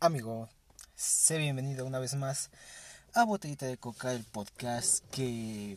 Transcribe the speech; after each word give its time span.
amigo, 0.00 0.48
sé 0.96 1.36
bienvenido 1.36 1.84
una 1.84 1.98
vez 1.98 2.14
más 2.14 2.48
a 3.12 3.24
Botellita 3.24 3.66
de 3.66 3.76
Coca, 3.76 4.14
el 4.14 4.24
podcast 4.24 5.04
que, 5.10 5.76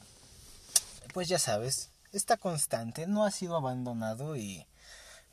pues 1.13 1.27
ya 1.27 1.37
sabes, 1.37 1.89
está 2.13 2.37
constante, 2.37 3.05
no 3.05 3.25
ha 3.25 3.31
sido 3.31 3.57
abandonado 3.57 4.37
y, 4.37 4.65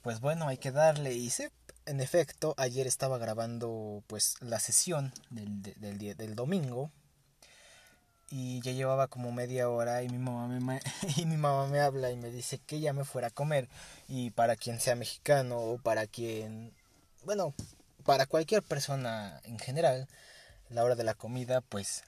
pues 0.03 0.19
bueno, 0.19 0.49
hay 0.49 0.59
que 0.59 0.73
darle. 0.73 1.15
Y 1.15 1.31
sí, 1.31 1.45
en 1.87 2.01
efecto, 2.01 2.55
ayer 2.57 2.89
estaba 2.89 3.19
grabando, 3.19 4.03
pues, 4.08 4.35
la 4.40 4.58
sesión 4.58 5.13
del, 5.31 5.63
del, 5.63 6.17
del 6.17 6.35
domingo 6.35 6.91
y 8.29 8.61
ya 8.63 8.72
llevaba 8.72 9.07
como 9.07 9.31
media 9.31 9.69
hora 9.69 10.03
y 10.03 10.09
mi 10.09 10.19
mamá 10.19 10.49
me 10.49 10.81
y 11.17 11.27
mi 11.27 11.37
mamá 11.37 11.69
me 11.69 11.79
habla 11.79 12.11
y 12.11 12.17
me 12.17 12.31
dice 12.31 12.59
que 12.59 12.81
ya 12.81 12.93
me 12.93 13.04
fuera 13.04 13.29
a 13.29 13.31
comer 13.31 13.69
y 14.09 14.31
para 14.31 14.57
quien 14.57 14.81
sea 14.81 14.95
mexicano 14.95 15.59
o 15.59 15.79
para 15.79 16.07
quien 16.07 16.73
bueno 17.25 17.55
para 18.05 18.27
cualquier 18.27 18.62
persona 18.62 19.40
en 19.45 19.59
general 19.59 20.08
la 20.68 20.84
hora 20.84 20.95
de 20.95 21.04
la 21.04 21.14
comida 21.14 21.60
pues 21.60 22.04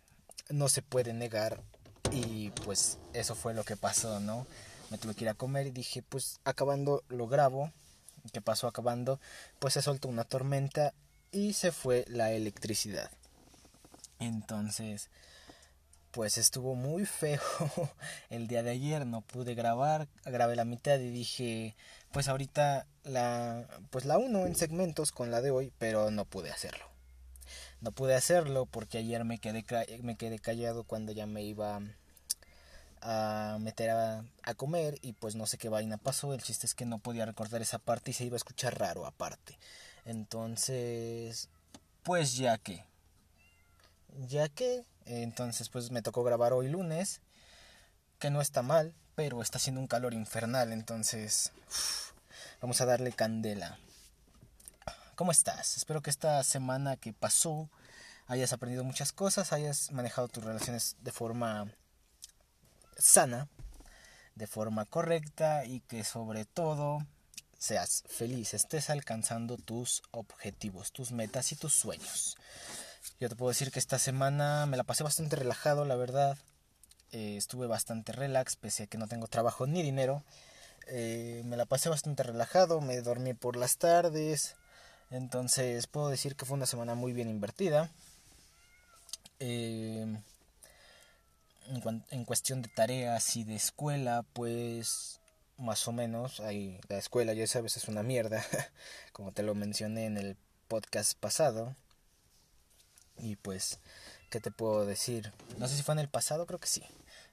no 0.48 0.68
se 0.68 0.82
puede 0.82 1.12
negar. 1.12 1.60
Y 2.10 2.50
pues 2.50 2.98
eso 3.14 3.34
fue 3.34 3.54
lo 3.54 3.64
que 3.64 3.76
pasó 3.76 4.20
no 4.20 4.46
me 4.92 4.98
tuve 4.98 5.14
que 5.14 5.24
ir 5.24 5.30
a 5.30 5.34
comer 5.34 5.66
y 5.66 5.70
dije 5.70 6.02
pues 6.02 6.40
acabando 6.44 7.02
lo 7.08 7.26
grabo. 7.26 7.72
Qué 8.32 8.42
pasó 8.42 8.68
acabando 8.68 9.18
pues 9.58 9.74
se 9.74 9.82
soltó 9.82 10.08
una 10.08 10.24
tormenta 10.24 10.92
y 11.32 11.54
se 11.54 11.72
fue 11.72 12.04
la 12.08 12.32
electricidad. 12.32 13.10
Entonces 14.18 15.08
pues 16.12 16.38
estuvo 16.38 16.74
muy 16.74 17.06
feo 17.06 17.40
el 18.30 18.46
día 18.46 18.62
de 18.62 18.70
ayer, 18.70 19.06
no 19.06 19.22
pude 19.22 19.54
grabar, 19.54 20.08
grabé 20.24 20.54
la 20.56 20.64
mitad 20.64 20.98
y 21.00 21.10
dije, 21.10 21.74
pues 22.12 22.28
ahorita 22.28 22.86
la 23.04 23.66
pues 23.90 24.04
la 24.04 24.18
uno 24.18 24.46
en 24.46 24.54
segmentos 24.54 25.10
con 25.10 25.30
la 25.30 25.40
de 25.40 25.50
hoy, 25.50 25.72
pero 25.78 26.10
no 26.10 26.24
pude 26.26 26.50
hacerlo. 26.50 26.84
No 27.80 27.90
pude 27.90 28.14
hacerlo 28.14 28.66
porque 28.66 28.98
ayer 28.98 29.24
me 29.24 29.38
quedé 29.38 29.64
me 30.02 30.16
quedé 30.16 30.38
callado 30.38 30.84
cuando 30.84 31.12
ya 31.12 31.26
me 31.26 31.42
iba 31.42 31.80
a 33.00 33.56
meter 33.58 33.90
a, 33.90 34.24
a 34.42 34.54
comer 34.54 34.98
y 35.02 35.14
pues 35.14 35.34
no 35.34 35.46
sé 35.46 35.58
qué 35.58 35.68
vaina 35.68 35.96
pasó, 35.96 36.34
el 36.34 36.42
chiste 36.42 36.66
es 36.66 36.74
que 36.74 36.84
no 36.84 36.98
podía 36.98 37.26
recordar 37.26 37.62
esa 37.62 37.78
parte 37.78 38.12
y 38.12 38.14
se 38.14 38.24
iba 38.24 38.36
a 38.36 38.36
escuchar 38.36 38.78
raro 38.78 39.06
aparte. 39.06 39.58
Entonces, 40.04 41.48
pues 42.02 42.36
ya 42.36 42.58
que 42.58 42.84
ya 44.28 44.48
que 44.48 44.84
entonces 45.06 45.68
pues 45.68 45.90
me 45.90 46.02
tocó 46.02 46.22
grabar 46.22 46.52
hoy 46.52 46.68
lunes, 46.68 47.20
que 48.18 48.30
no 48.30 48.40
está 48.40 48.62
mal, 48.62 48.94
pero 49.14 49.42
está 49.42 49.58
haciendo 49.58 49.80
un 49.80 49.86
calor 49.86 50.14
infernal, 50.14 50.72
entonces 50.72 51.52
vamos 52.60 52.80
a 52.80 52.86
darle 52.86 53.12
candela. 53.12 53.78
¿Cómo 55.14 55.30
estás? 55.30 55.76
Espero 55.76 56.00
que 56.00 56.10
esta 56.10 56.42
semana 56.42 56.96
que 56.96 57.12
pasó 57.12 57.68
hayas 58.26 58.52
aprendido 58.52 58.84
muchas 58.84 59.12
cosas, 59.12 59.52
hayas 59.52 59.92
manejado 59.92 60.28
tus 60.28 60.44
relaciones 60.44 60.96
de 61.00 61.12
forma 61.12 61.70
sana, 62.96 63.48
de 64.34 64.46
forma 64.46 64.86
correcta 64.86 65.64
y 65.64 65.80
que 65.80 66.04
sobre 66.04 66.44
todo 66.44 67.06
seas 67.58 68.04
feliz, 68.08 68.54
estés 68.54 68.90
alcanzando 68.90 69.56
tus 69.56 70.02
objetivos, 70.10 70.92
tus 70.92 71.12
metas 71.12 71.52
y 71.52 71.56
tus 71.56 71.74
sueños. 71.74 72.36
Yo 73.20 73.28
te 73.28 73.36
puedo 73.36 73.50
decir 73.50 73.70
que 73.70 73.78
esta 73.78 73.98
semana 73.98 74.66
me 74.66 74.76
la 74.76 74.84
pasé 74.84 75.02
bastante 75.04 75.36
relajado, 75.36 75.84
la 75.84 75.96
verdad. 75.96 76.38
Eh, 77.12 77.36
estuve 77.36 77.66
bastante 77.66 78.12
relax, 78.12 78.56
pese 78.56 78.84
a 78.84 78.86
que 78.86 78.98
no 78.98 79.08
tengo 79.08 79.26
trabajo 79.26 79.66
ni 79.66 79.82
dinero. 79.82 80.22
Eh, 80.88 81.42
me 81.44 81.56
la 81.56 81.66
pasé 81.66 81.88
bastante 81.88 82.22
relajado, 82.22 82.80
me 82.80 83.00
dormí 83.00 83.34
por 83.34 83.56
las 83.56 83.76
tardes. 83.76 84.56
Entonces 85.10 85.86
puedo 85.86 86.08
decir 86.08 86.36
que 86.36 86.44
fue 86.46 86.56
una 86.56 86.66
semana 86.66 86.94
muy 86.94 87.12
bien 87.12 87.28
invertida. 87.28 87.90
Eh, 89.40 90.06
en, 92.10 92.24
cuestión 92.24 92.62
de 92.62 92.68
tareas 92.68 93.36
y 93.36 93.44
de 93.44 93.56
escuela, 93.56 94.24
pues 94.32 95.20
más 95.58 95.86
o 95.88 95.92
menos. 95.92 96.40
Ahí, 96.40 96.80
la 96.88 96.98
escuela, 96.98 97.32
ya 97.34 97.46
sabes, 97.46 97.76
es 97.76 97.88
una 97.88 98.02
mierda, 98.02 98.42
como 99.12 99.32
te 99.32 99.42
lo 99.42 99.54
mencioné 99.54 100.06
en 100.06 100.16
el 100.16 100.36
podcast 100.68 101.18
pasado. 101.18 101.76
Y 103.18 103.36
pues, 103.36 103.78
¿qué 104.30 104.40
te 104.40 104.50
puedo 104.50 104.86
decir? 104.86 105.32
No 105.58 105.68
sé 105.68 105.76
si 105.76 105.82
fue 105.82 105.94
en 105.94 106.00
el 106.00 106.08
pasado, 106.08 106.46
creo 106.46 106.58
que 106.58 106.66
sí. 106.66 106.82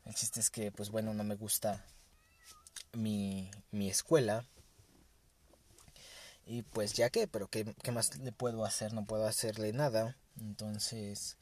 El 0.06 0.16
chiste 0.16 0.40
es 0.40 0.50
que, 0.50 0.72
pues 0.72 0.90
bueno, 0.90 1.13
no 1.13 1.23
me 1.23 1.35
gusta 1.35 1.85
mi, 2.94 3.50
mi 3.72 3.89
escuela. 3.89 4.45
Y 6.45 6.63
pues 6.63 6.94
ya 6.94 7.09
que, 7.09 7.28
pero 7.28 7.47
¿qué, 7.47 7.75
¿qué 7.84 7.91
más 7.91 8.18
le 8.18 8.31
puedo 8.31 8.66
hacer? 8.66 8.94
No 8.94 9.06
puedo 9.06 9.28
hacerle 9.28 9.72
nada. 9.72 10.18
Entonces, 10.39 11.38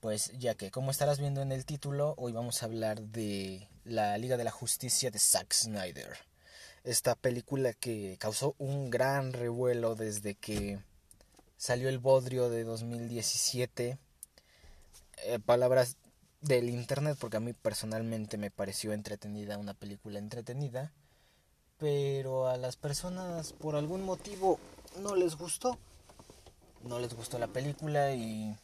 pues 0.00 0.32
ya 0.38 0.54
que, 0.54 0.70
como 0.70 0.90
estarás 0.90 1.18
viendo 1.18 1.40
en 1.40 1.52
el 1.52 1.64
título, 1.64 2.14
hoy 2.18 2.32
vamos 2.32 2.62
a 2.62 2.66
hablar 2.66 3.00
de 3.00 3.68
la 3.84 4.18
Liga 4.18 4.36
de 4.36 4.44
la 4.44 4.50
Justicia 4.50 5.10
de 5.10 5.18
Zack 5.18 5.52
Snyder. 5.52 6.16
Esta 6.82 7.14
película 7.14 7.72
que 7.72 8.16
causó 8.18 8.54
un 8.58 8.90
gran 8.90 9.32
revuelo 9.32 9.94
desde 9.94 10.34
que 10.34 10.78
salió 11.64 11.88
el 11.88 11.98
Bodrio 11.98 12.50
de 12.50 12.62
2017. 12.62 13.96
Eh, 15.24 15.38
palabras 15.38 15.96
del 16.42 16.68
internet, 16.68 17.16
porque 17.18 17.38
a 17.38 17.40
mí 17.40 17.54
personalmente 17.54 18.36
me 18.36 18.50
pareció 18.50 18.92
entretenida, 18.92 19.56
una 19.56 19.72
película 19.72 20.18
entretenida. 20.18 20.92
Pero 21.78 22.48
a 22.48 22.58
las 22.58 22.76
personas 22.76 23.54
por 23.54 23.76
algún 23.76 24.02
motivo 24.02 24.60
no 25.00 25.16
les 25.16 25.36
gustó. 25.36 25.78
No 26.82 26.98
les 26.98 27.14
gustó 27.14 27.38
la 27.38 27.46
película 27.46 28.12
y 28.14 28.54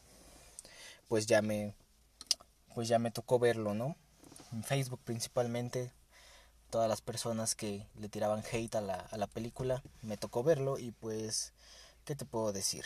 pues 1.09 1.25
ya 1.25 1.41
me 1.41 1.72
pues 2.75 2.87
ya 2.87 2.99
me 2.99 3.10
tocó 3.10 3.39
verlo, 3.39 3.72
¿no? 3.72 3.97
En 4.53 4.62
Facebook 4.62 5.00
principalmente 5.03 5.91
todas 6.69 6.87
las 6.87 7.00
personas 7.00 7.55
que 7.55 7.87
le 7.99 8.10
tiraban 8.10 8.44
hate 8.53 8.75
a 8.75 8.83
la, 8.83 8.97
a 8.97 9.16
la 9.16 9.27
película, 9.27 9.83
me 10.03 10.19
tocó 10.19 10.43
verlo 10.43 10.78
y 10.78 10.91
pues 10.91 11.55
¿qué 12.05 12.15
te 12.15 12.25
puedo 12.25 12.53
decir? 12.53 12.84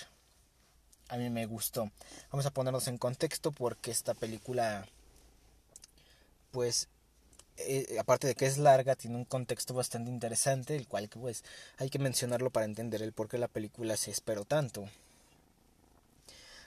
A 1.09 1.17
mí 1.17 1.29
me 1.31 1.47
gustó. 1.47 1.91
Vamos 2.31 2.47
a 2.47 2.51
ponernos 2.51 2.89
en 2.89 2.99
contexto 2.99 3.53
porque 3.53 3.91
esta 3.91 4.15
película, 4.15 4.87
pues, 6.51 6.89
eh, 7.57 7.97
aparte 8.01 8.27
de 8.27 8.35
que 8.35 8.47
es 8.47 8.59
larga, 8.59 8.97
tiene 8.97 9.17
un 9.17 9.25
contexto 9.25 9.75
bastante 9.75 10.11
interesante, 10.11 10.77
el 10.77 10.89
cual 10.89 11.09
pues 11.09 11.45
hay 11.79 11.89
que 11.91 11.99
mencionarlo 11.99 12.51
para 12.51 12.67
entender 12.67 13.03
el 13.03 13.13
por 13.13 13.29
qué 13.29 13.39
la 13.39 13.49
película 13.49 13.97
se 13.97 14.11
esperó 14.11 14.45
tanto. 14.45 14.89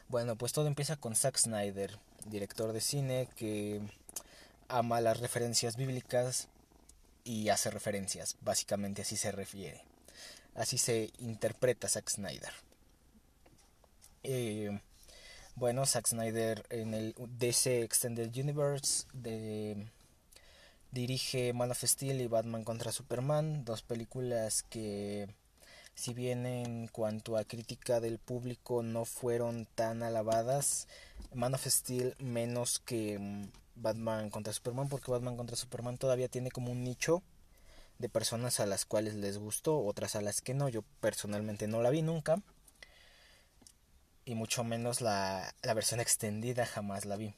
Bueno, 0.07 0.38
pues 0.38 0.53
todo 0.53 0.68
empieza 0.68 0.96
con 0.96 1.16
Zack 1.16 1.38
Snyder, 1.38 2.00
director 2.25 2.72
de 2.72 2.80
cine 2.80 3.28
que 3.36 3.81
ama 4.69 5.02
las 5.02 5.19
referencias 5.19 5.75
bíblicas 5.75 6.47
y 7.25 7.50
hace 7.50 7.69
referencias, 7.69 8.38
básicamente 8.41 9.02
así 9.02 9.18
se 9.18 9.31
refiere. 9.34 9.84
Así 10.57 10.78
se 10.78 11.12
interpreta 11.19 11.88
Zack 11.88 12.09
Snyder. 12.09 12.51
Eh, 14.23 14.81
bueno, 15.56 15.85
Zack 15.85 16.07
Snyder 16.07 16.66
en 16.69 16.94
el 16.94 17.16
DC 17.38 17.84
Extended 17.84 18.35
Universe 18.35 19.06
de, 19.13 19.88
dirige 20.91 21.53
Man 21.53 21.69
of 21.69 21.84
Steel 21.84 22.19
y 22.22 22.28
Batman 22.28 22.63
contra 22.63 22.91
Superman, 22.91 23.66
dos 23.66 23.84
películas 23.84 24.63
que 24.63 25.28
si 25.94 26.16
bien 26.16 26.47
en 26.47 26.88
cuanto 26.88 27.38
a 27.38 27.44
crítica 27.44 28.00
del 28.00 28.18
público 28.18 28.81
no 28.81 29.06
fueron 29.06 29.68
tan 29.75 30.01
alabadas, 30.01 30.88
Man 31.35 31.53
of 31.53 31.68
Steel 31.68 32.16
menos 32.18 32.79
que 32.79 33.47
Batman 33.75 34.31
contra 34.31 34.53
Superman, 34.53 34.89
porque 34.89 35.12
Batman 35.12 35.38
contra 35.38 35.56
Superman 35.56 36.00
todavía 36.00 36.29
tiene 36.29 36.50
como 36.50 36.72
un 36.72 36.84
nicho 36.84 37.22
de 38.00 38.09
personas 38.09 38.59
a 38.59 38.66
las 38.66 38.85
cuales 38.85 39.16
les 39.16 39.38
gustó, 39.38 39.80
otras 39.80 40.16
a 40.16 40.22
las 40.22 40.41
que 40.41 40.53
no. 40.53 40.69
Yo 40.69 40.84
personalmente 41.00 41.68
no 41.68 41.81
la 41.81 41.90
vi 41.90 42.02
nunca. 42.02 42.41
Y 44.25 44.36
mucho 44.36 44.63
menos 44.63 45.01
la, 45.01 45.54
la 45.62 45.74
versión 45.74 46.00
extendida 46.00 46.66
jamás 46.66 47.06
la 47.06 47.16
vi. 47.16 47.33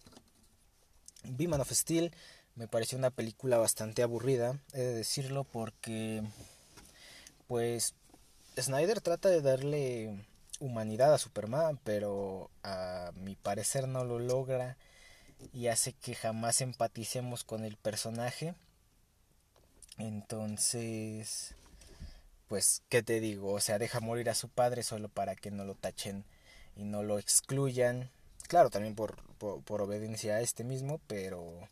Vi 1.24 1.48
Man 1.48 1.62
of 1.62 1.72
Steel, 1.72 2.14
me 2.56 2.68
pareció 2.68 2.98
una 2.98 3.12
película 3.12 3.58
bastante 3.58 4.04
aburrida, 4.04 4.60
he 4.74 4.80
de 4.80 4.94
decirlo, 4.94 5.44
porque 5.44 6.24
pues 7.48 7.94
Snyder 8.58 9.02
trata 9.02 9.30
de 9.30 9.42
darle 9.42 10.26
humanidad 10.60 11.14
a 11.14 11.18
Superman, 11.18 11.80
pero 11.84 12.50
a 12.64 13.12
mi 13.16 13.36
parecer 13.36 13.88
no 13.88 14.04
lo 14.04 14.20
logra 14.20 14.78
y 15.54 15.68
hace 15.68 15.94
que 15.94 16.16
jamás 16.16 16.62
empaticemos 16.62 17.44
con 17.44 17.64
el 17.64 17.78
personaje 17.78 18.56
entonces, 20.00 21.56
pues, 22.48 22.82
¿qué 22.90 23.04
te 23.04 23.20
digo? 23.20 23.54
O 23.54 23.60
sea, 23.60 23.78
deja 23.78 24.00
morir 24.00 24.30
a 24.30 24.36
su 24.36 24.50
padre 24.50 24.84
solo 24.84 25.10
para 25.10 25.36
que 25.36 25.52
no 25.52 25.66
lo 25.66 25.76
tachen 25.76 26.26
y 26.76 26.86
no 26.86 27.04
lo 27.04 27.20
excluyan. 27.20 28.10
Claro, 28.48 28.70
también 28.70 28.96
por, 28.96 29.18
por, 29.38 29.82
obediencia 29.82 30.36
a 30.36 30.42
este 30.42 30.64
mismo, 30.64 31.00
pero 31.08 31.70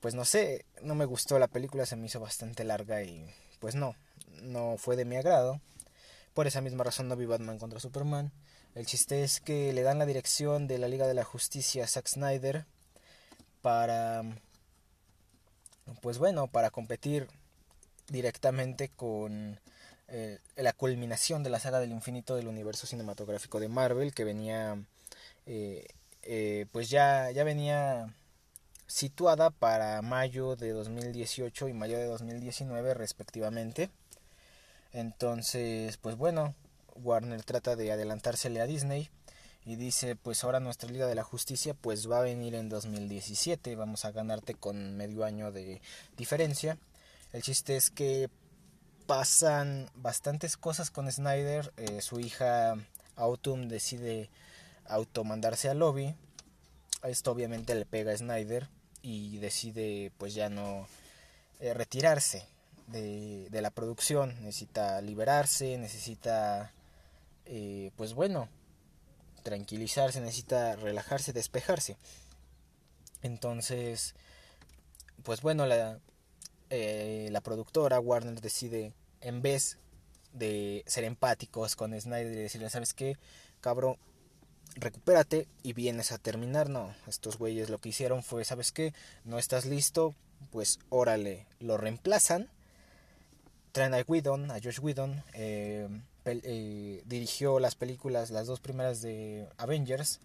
pues 0.00 0.14
no 0.14 0.24
sé, 0.24 0.64
no 0.82 0.94
me 0.94 1.06
gustó 1.06 1.38
la 1.38 1.48
película, 1.48 1.86
se 1.86 1.96
me 1.96 2.06
hizo 2.06 2.20
bastante 2.20 2.64
larga 2.64 3.02
y 3.02 3.26
pues 3.58 3.74
no, 3.74 3.96
no 4.42 4.76
fue 4.78 4.96
de 4.96 5.04
mi 5.04 5.16
agrado. 5.16 5.60
por 6.34 6.46
esa 6.46 6.60
misma 6.60 6.84
razón 6.84 7.08
no 7.08 7.16
vi 7.16 7.26
Batman 7.26 7.58
contra 7.58 7.80
Superman. 7.80 8.32
El 8.74 8.86
chiste 8.86 9.24
es 9.24 9.40
que 9.40 9.72
le 9.72 9.82
dan 9.82 9.98
la 9.98 10.06
dirección 10.06 10.68
de 10.68 10.78
la 10.78 10.88
Liga 10.88 11.06
de 11.06 11.14
la 11.14 11.24
Justicia 11.24 11.84
a 11.84 11.88
Zack 11.88 12.06
Snyder 12.08 12.66
para, 13.62 14.22
pues 16.00 16.18
bueno, 16.18 16.46
para 16.46 16.70
competir 16.70 17.28
directamente 18.08 18.88
con 18.88 19.60
eh, 20.08 20.38
la 20.56 20.72
culminación 20.72 21.42
de 21.42 21.50
la 21.50 21.60
saga 21.60 21.80
del 21.80 21.92
infinito 21.92 22.34
del 22.36 22.48
universo 22.48 22.86
cinematográfico 22.86 23.60
de 23.60 23.68
Marvel 23.68 24.14
que 24.14 24.24
venía, 24.24 24.78
eh, 25.46 25.86
eh, 26.22 26.66
pues 26.72 26.88
ya, 26.90 27.30
ya 27.30 27.44
venía 27.44 28.14
situada 28.86 29.50
para 29.50 30.00
mayo 30.02 30.56
de 30.56 30.70
2018 30.70 31.68
y 31.68 31.74
mayo 31.74 31.98
de 31.98 32.06
2019 32.06 32.94
respectivamente. 32.94 33.90
Entonces, 34.92 35.98
pues 35.98 36.16
bueno, 36.16 36.54
Warner 36.96 37.42
trata 37.44 37.76
de 37.76 37.92
adelantársele 37.92 38.60
a 38.60 38.66
Disney 38.66 39.10
y 39.66 39.76
dice, 39.76 40.16
pues 40.16 40.42
ahora 40.42 40.60
nuestra 40.60 40.90
Liga 40.90 41.06
de 41.06 41.14
la 41.14 41.24
Justicia 41.24 41.74
pues 41.74 42.10
va 42.10 42.20
a 42.20 42.22
venir 42.22 42.54
en 42.54 42.70
2017, 42.70 43.76
vamos 43.76 44.06
a 44.06 44.12
ganarte 44.12 44.54
con 44.54 44.96
medio 44.96 45.24
año 45.24 45.52
de 45.52 45.82
diferencia. 46.16 46.78
El 47.32 47.42
chiste 47.42 47.76
es 47.76 47.90
que 47.90 48.30
pasan 49.06 49.90
bastantes 49.94 50.56
cosas 50.56 50.90
con 50.90 51.10
Snyder, 51.10 51.72
eh, 51.76 52.00
su 52.00 52.20
hija 52.20 52.74
Autumn 53.16 53.68
decide 53.68 54.30
automandarse 54.86 55.68
al 55.68 55.78
lobby, 55.78 56.14
esto 57.02 57.32
obviamente 57.32 57.74
le 57.74 57.86
pega 57.86 58.12
a 58.12 58.16
Snyder 58.16 58.68
y 59.02 59.38
decide 59.38 60.12
pues 60.18 60.34
ya 60.34 60.48
no 60.48 60.86
eh, 61.60 61.74
retirarse 61.74 62.46
de, 62.86 63.48
de, 63.50 63.62
la 63.62 63.70
producción, 63.70 64.34
necesita 64.42 65.00
liberarse, 65.00 65.76
necesita 65.78 66.72
eh, 67.46 67.92
pues 67.96 68.14
bueno, 68.14 68.48
tranquilizarse, 69.42 70.20
necesita 70.20 70.76
relajarse, 70.76 71.32
despejarse. 71.32 71.96
Entonces, 73.22 74.14
pues 75.22 75.40
bueno, 75.40 75.66
la, 75.66 75.98
eh, 76.70 77.28
la 77.30 77.40
productora 77.40 78.00
Warner 78.00 78.40
decide, 78.40 78.94
en 79.20 79.42
vez 79.42 79.78
de 80.32 80.84
ser 80.86 81.04
empáticos 81.04 81.76
con 81.76 81.98
Snyder 81.98 82.32
y 82.32 82.42
decirle, 82.42 82.70
¿sabes 82.70 82.94
qué? 82.94 83.16
Cabrón, 83.60 83.96
recupérate 84.76 85.48
y 85.62 85.72
vienes 85.72 86.12
a 86.12 86.18
terminar. 86.18 86.68
No, 86.68 86.94
estos 87.06 87.38
güeyes 87.38 87.70
lo 87.70 87.78
que 87.78 87.90
hicieron 87.90 88.22
fue, 88.22 88.44
¿sabes 88.44 88.72
qué? 88.72 88.94
No 89.24 89.38
estás 89.38 89.64
listo, 89.64 90.14
pues 90.50 90.78
órale, 90.88 91.46
lo 91.60 91.76
reemplazan. 91.76 92.48
Traen 93.72 93.94
a 93.94 94.00
Whedon, 94.00 94.50
a 94.50 94.54
Josh 94.54 94.80
Whedon, 94.80 95.22
eh, 95.34 95.88
eh, 96.24 97.02
dirigió 97.06 97.58
las 97.60 97.74
películas, 97.74 98.30
las 98.30 98.46
dos 98.46 98.60
primeras 98.60 99.02
de 99.02 99.48
Avengers. 99.56 100.20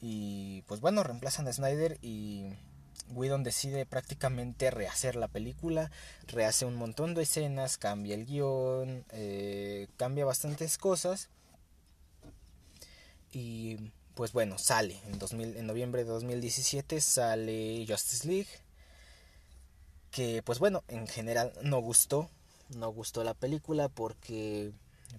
Y 0.00 0.62
pues 0.62 0.80
bueno, 0.80 1.02
reemplazan 1.02 1.46
a 1.46 1.52
Snyder 1.52 1.98
y 2.00 2.54
Whedon 3.14 3.42
decide 3.42 3.86
prácticamente 3.86 4.70
rehacer 4.70 5.16
la 5.16 5.28
película, 5.28 5.90
rehace 6.26 6.64
un 6.64 6.76
montón 6.76 7.14
de 7.14 7.22
escenas, 7.22 7.78
cambia 7.78 8.14
el 8.14 8.26
guion, 8.26 9.04
eh, 9.10 9.88
cambia 9.96 10.24
bastantes 10.24 10.78
cosas. 10.78 11.28
Y 13.32 13.78
pues 14.14 14.32
bueno, 14.32 14.58
sale 14.58 15.00
en, 15.06 15.18
2000, 15.18 15.56
en 15.56 15.66
noviembre 15.66 16.04
de 16.04 16.10
2017 16.10 17.00
sale 17.00 17.84
Justice 17.88 18.26
League. 18.26 18.48
Que 20.10 20.42
pues 20.42 20.58
bueno, 20.58 20.84
en 20.88 21.06
general 21.06 21.52
no 21.62 21.80
gustó, 21.80 22.28
no 22.76 22.90
gustó 22.90 23.24
la 23.24 23.34
película 23.34 23.88
porque 23.88 24.72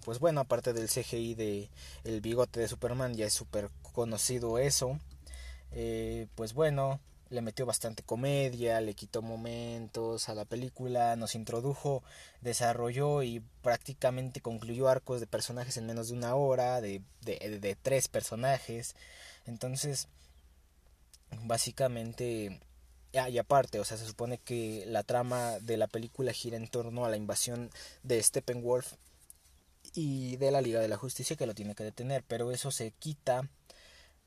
pues 0.04 0.18
bueno, 0.18 0.40
aparte 0.40 0.72
del 0.72 0.88
CGI 0.88 1.34
de 1.34 1.70
el 2.04 2.20
bigote 2.20 2.60
de 2.60 2.68
Superman, 2.68 3.14
ya 3.14 3.26
es 3.26 3.32
súper 3.32 3.70
conocido 3.92 4.58
eso. 4.58 4.98
Eh, 5.72 6.28
pues 6.34 6.54
bueno, 6.54 7.00
le 7.34 7.42
metió 7.42 7.66
bastante 7.66 8.02
comedia, 8.02 8.80
le 8.80 8.94
quitó 8.94 9.22
momentos 9.22 10.28
a 10.28 10.34
la 10.34 10.44
película, 10.44 11.16
nos 11.16 11.34
introdujo, 11.34 12.02
desarrolló 12.40 13.22
y 13.22 13.40
prácticamente 13.62 14.40
concluyó 14.40 14.88
arcos 14.88 15.20
de 15.20 15.26
personajes 15.26 15.76
en 15.76 15.86
menos 15.86 16.08
de 16.08 16.14
una 16.14 16.34
hora, 16.34 16.80
de, 16.80 17.02
de, 17.22 17.76
tres 17.82 18.08
personajes. 18.08 18.96
Entonces, 19.46 20.08
básicamente 21.42 22.60
Ah, 23.16 23.28
y 23.28 23.38
aparte, 23.38 23.78
o 23.78 23.84
sea, 23.84 23.96
se 23.96 24.06
supone 24.06 24.38
que 24.38 24.84
la 24.86 25.04
trama 25.04 25.60
de 25.60 25.76
la 25.76 25.86
película 25.86 26.32
gira 26.32 26.56
en 26.56 26.66
torno 26.66 27.04
a 27.04 27.08
la 27.08 27.16
invasión 27.16 27.70
de 28.02 28.20
Steppenwolf 28.20 28.94
y 29.94 30.36
de 30.36 30.50
la 30.50 30.60
Liga 30.60 30.80
de 30.80 30.88
la 30.88 30.96
Justicia 30.96 31.36
que 31.36 31.46
lo 31.46 31.54
tiene 31.54 31.76
que 31.76 31.84
detener, 31.84 32.24
pero 32.26 32.50
eso 32.50 32.72
se 32.72 32.90
quita 32.90 33.48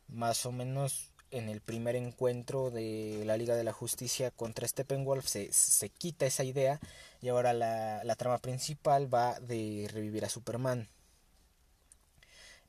más 0.08 0.46
o 0.46 0.54
menos 0.54 1.12
en 1.32 1.50
el 1.50 1.62
primer 1.62 1.96
encuentro 1.96 2.72
de 2.72 3.24
la 3.26 3.38
Liga 3.38 3.56
de 3.56 3.64
la 3.64 3.74
Justicia 3.74 4.32
contra 4.32 4.68
Steppenwolf 4.68 5.26
se, 5.26 5.52
se 5.52 5.90
quita 5.90 6.26
esa 6.26 6.44
idea 6.44 6.80
y 7.22 7.30
ahora 7.30 7.54
la, 7.54 8.04
la 8.04 8.16
trama 8.16 8.38
principal 8.38 9.14
va 9.14 9.40
de 9.40 9.90
revivir 9.92 10.26
a 10.26 10.30
Superman. 10.30 10.88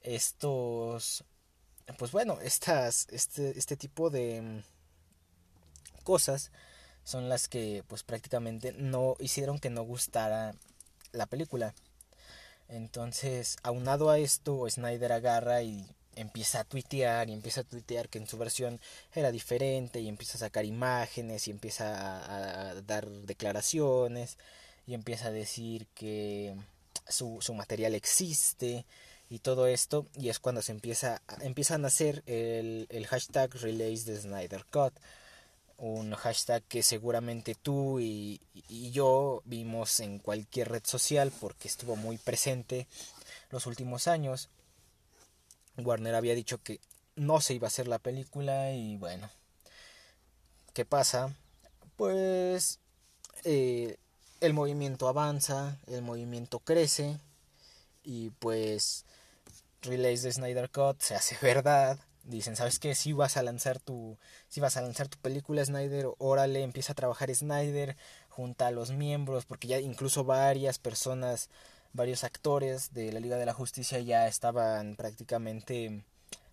Estos, 0.02 1.24
pues 1.98 2.12
bueno, 2.12 2.40
estas, 2.40 3.06
este, 3.10 3.58
este 3.58 3.76
tipo 3.76 4.10
de 4.10 4.62
cosas 6.04 6.50
son 7.04 7.28
las 7.28 7.48
que 7.48 7.84
pues 7.86 8.02
prácticamente 8.02 8.72
no 8.72 9.16
hicieron 9.18 9.58
que 9.58 9.70
no 9.70 9.82
gustara 9.82 10.54
la 11.12 11.26
película. 11.26 11.74
Entonces, 12.68 13.56
aunado 13.62 14.10
a 14.10 14.18
esto, 14.18 14.68
Snyder 14.68 15.12
agarra 15.12 15.62
y 15.62 15.88
empieza 16.20 16.60
a 16.60 16.64
tuitear 16.64 17.28
y 17.28 17.32
empieza 17.32 17.62
a 17.62 17.64
tuitear 17.64 18.08
que 18.08 18.18
en 18.18 18.26
su 18.26 18.38
versión 18.38 18.80
era 19.14 19.30
diferente 19.30 20.00
y 20.00 20.08
empieza 20.08 20.36
a 20.36 20.40
sacar 20.40 20.64
imágenes 20.64 21.48
y 21.48 21.50
empieza 21.50 22.70
a, 22.70 22.74
dar 22.82 23.08
declaraciones 23.08 24.38
y 24.86 24.94
empieza 24.94 25.28
a 25.28 25.32
decir 25.32 25.86
que 25.94 26.54
su, 27.08 27.38
su 27.40 27.54
material 27.54 27.94
existe 27.94 28.84
y 29.30 29.40
todo 29.40 29.66
esto 29.66 30.06
y 30.16 30.30
es 30.30 30.38
cuando 30.38 30.62
se 30.62 30.72
empieza 30.72 31.20
empiezan 31.40 31.84
a 31.84 31.88
hacer 31.88 32.22
el, 32.26 32.86
el 32.90 33.06
hashtag 33.06 33.52
release 33.54 34.10
de 34.10 34.20
Snyder 34.20 34.64
Cut 34.70 34.94
un 35.78 36.12
hashtag 36.14 36.62
que 36.64 36.82
seguramente 36.82 37.54
tú 37.54 38.00
y, 38.00 38.40
yo 38.92 39.42
vimos 39.44 40.00
en 40.00 40.18
cualquier 40.18 40.70
red 40.70 40.82
social 40.84 41.32
porque 41.40 41.68
estuvo 41.68 41.96
muy 41.96 42.18
presente 42.18 42.86
los 43.50 43.66
últimos 43.66 44.08
años. 44.08 44.50
Warner 45.78 46.14
había 46.14 46.34
dicho 46.34 46.58
que 46.62 46.80
no 47.16 47.40
se 47.40 47.54
iba 47.54 47.66
a 47.66 47.68
hacer 47.68 47.88
la 47.88 47.98
película 47.98 48.72
y 48.72 48.96
bueno, 48.96 49.30
¿qué 50.74 50.84
pasa? 50.84 51.34
Pues 51.96 52.80
eh, 53.44 53.96
el 54.40 54.54
movimiento 54.54 55.08
avanza, 55.08 55.78
el 55.86 56.02
movimiento 56.02 56.60
crece 56.60 57.18
y 58.04 58.30
pues 58.30 59.04
Relays 59.82 60.22
de 60.22 60.32
Snyder 60.32 60.70
Cut 60.70 61.00
se 61.00 61.14
hace 61.14 61.36
verdad 61.42 61.98
dicen, 62.28 62.56
¿sabes 62.56 62.78
qué? 62.78 62.94
Si 62.94 63.12
vas 63.12 63.36
a 63.36 63.42
lanzar 63.42 63.78
tu 63.80 64.18
si 64.48 64.60
vas 64.60 64.76
a 64.76 64.82
lanzar 64.82 65.08
tu 65.08 65.18
película 65.18 65.64
Snyder, 65.64 66.08
órale, 66.18 66.62
empieza 66.62 66.92
a 66.92 66.96
trabajar 66.96 67.34
Snyder 67.34 67.96
junta 68.28 68.68
a 68.68 68.70
los 68.70 68.90
miembros, 68.90 69.46
porque 69.46 69.68
ya 69.68 69.80
incluso 69.80 70.24
varias 70.24 70.78
personas, 70.78 71.48
varios 71.92 72.24
actores 72.24 72.92
de 72.92 73.12
la 73.12 73.20
Liga 73.20 73.36
de 73.36 73.46
la 73.46 73.54
Justicia 73.54 73.98
ya 74.00 74.26
estaban 74.26 74.96
prácticamente 74.96 76.04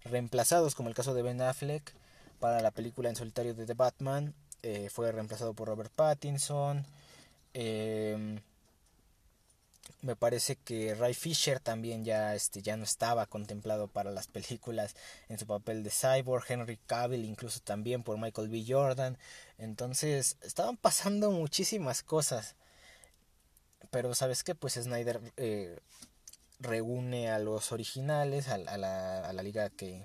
reemplazados, 0.04 0.75
como 0.75 0.89
el 0.89 0.96
caso 0.96 1.13
de 1.13 1.22
Ben 1.22 1.42
Affleck 1.42 1.94
para 2.39 2.62
la 2.62 2.72
película 2.72 3.10
en 3.10 3.15
solitario 3.15 3.54
de 3.54 3.65
The 3.65 3.74
Batman, 3.74 4.34
eh, 4.63 4.89
fue 4.92 5.12
reemplazado 5.12 5.54
por 5.54 5.68
Robert 5.68 5.92
Pattinson. 5.96 6.86
Eh, 7.54 8.39
me 10.01 10.15
parece 10.15 10.56
que 10.56 10.94
Ray 10.94 11.13
Fisher 11.13 11.60
también 11.60 12.06
ya 12.06 12.36
este 12.36 12.62
ya 12.62 12.77
no 12.77 12.84
estaba 12.84 13.25
contemplado 13.25 13.88
para 13.88 14.12
las 14.12 14.27
películas 14.27 14.96
en 15.30 15.39
su 15.39 15.48
papel 15.48 15.84
de 15.84 15.89
Cyborg, 15.89 16.44
Henry 16.48 16.77
Cavill 16.86 17.25
incluso 17.25 17.60
también 17.62 18.04
por 18.04 18.18
Michael 18.18 18.50
B. 18.50 18.63
Jordan. 18.68 19.18
Entonces, 19.58 20.38
estaban 20.42 20.77
pasando 20.77 21.32
muchísimas 21.32 22.04
cosas. 22.04 22.56
Pero 23.96 24.14
sabes 24.14 24.44
qué, 24.44 24.56
pues 24.56 24.74
Snyder 24.74 25.22
eh, 25.38 25.80
reúne 26.60 27.30
a 27.32 27.40
los 27.40 27.72
originales, 27.72 28.50
a, 28.50 28.58
la, 28.58 29.25
a 29.25 29.32
la 29.32 29.42
liga 29.42 29.70
que 29.70 30.04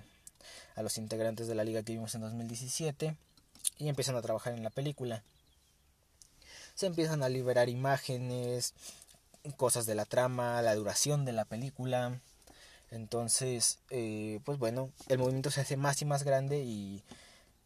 a 0.77 0.81
los 0.81 0.97
integrantes 0.97 1.49
de 1.49 1.55
la 1.55 1.65
liga 1.65 1.83
que 1.83 1.91
vimos 1.91 2.15
en 2.15 2.21
2017 2.21 3.17
y 3.79 3.89
empiezan 3.89 4.15
a 4.15 4.21
trabajar 4.21 4.53
en 4.53 4.63
la 4.63 4.69
película. 4.69 5.23
Se 6.73 6.85
empiezan 6.85 7.21
a 7.21 7.27
liberar 7.27 7.67
imágenes, 7.67 8.75
cosas 9.57 9.85
de 9.85 9.95
la 9.95 10.05
trama, 10.05 10.61
la 10.61 10.73
duración 10.73 11.25
de 11.25 11.33
la 11.33 11.43
película. 11.43 12.17
Entonces, 12.91 13.79
eh, 13.89 14.39
pues 14.45 14.57
bueno, 14.57 14.89
el 15.09 15.17
movimiento 15.17 15.51
se 15.51 15.59
hace 15.59 15.75
más 15.75 16.01
y 16.01 16.05
más 16.05 16.23
grande 16.23 16.63
y 16.63 17.03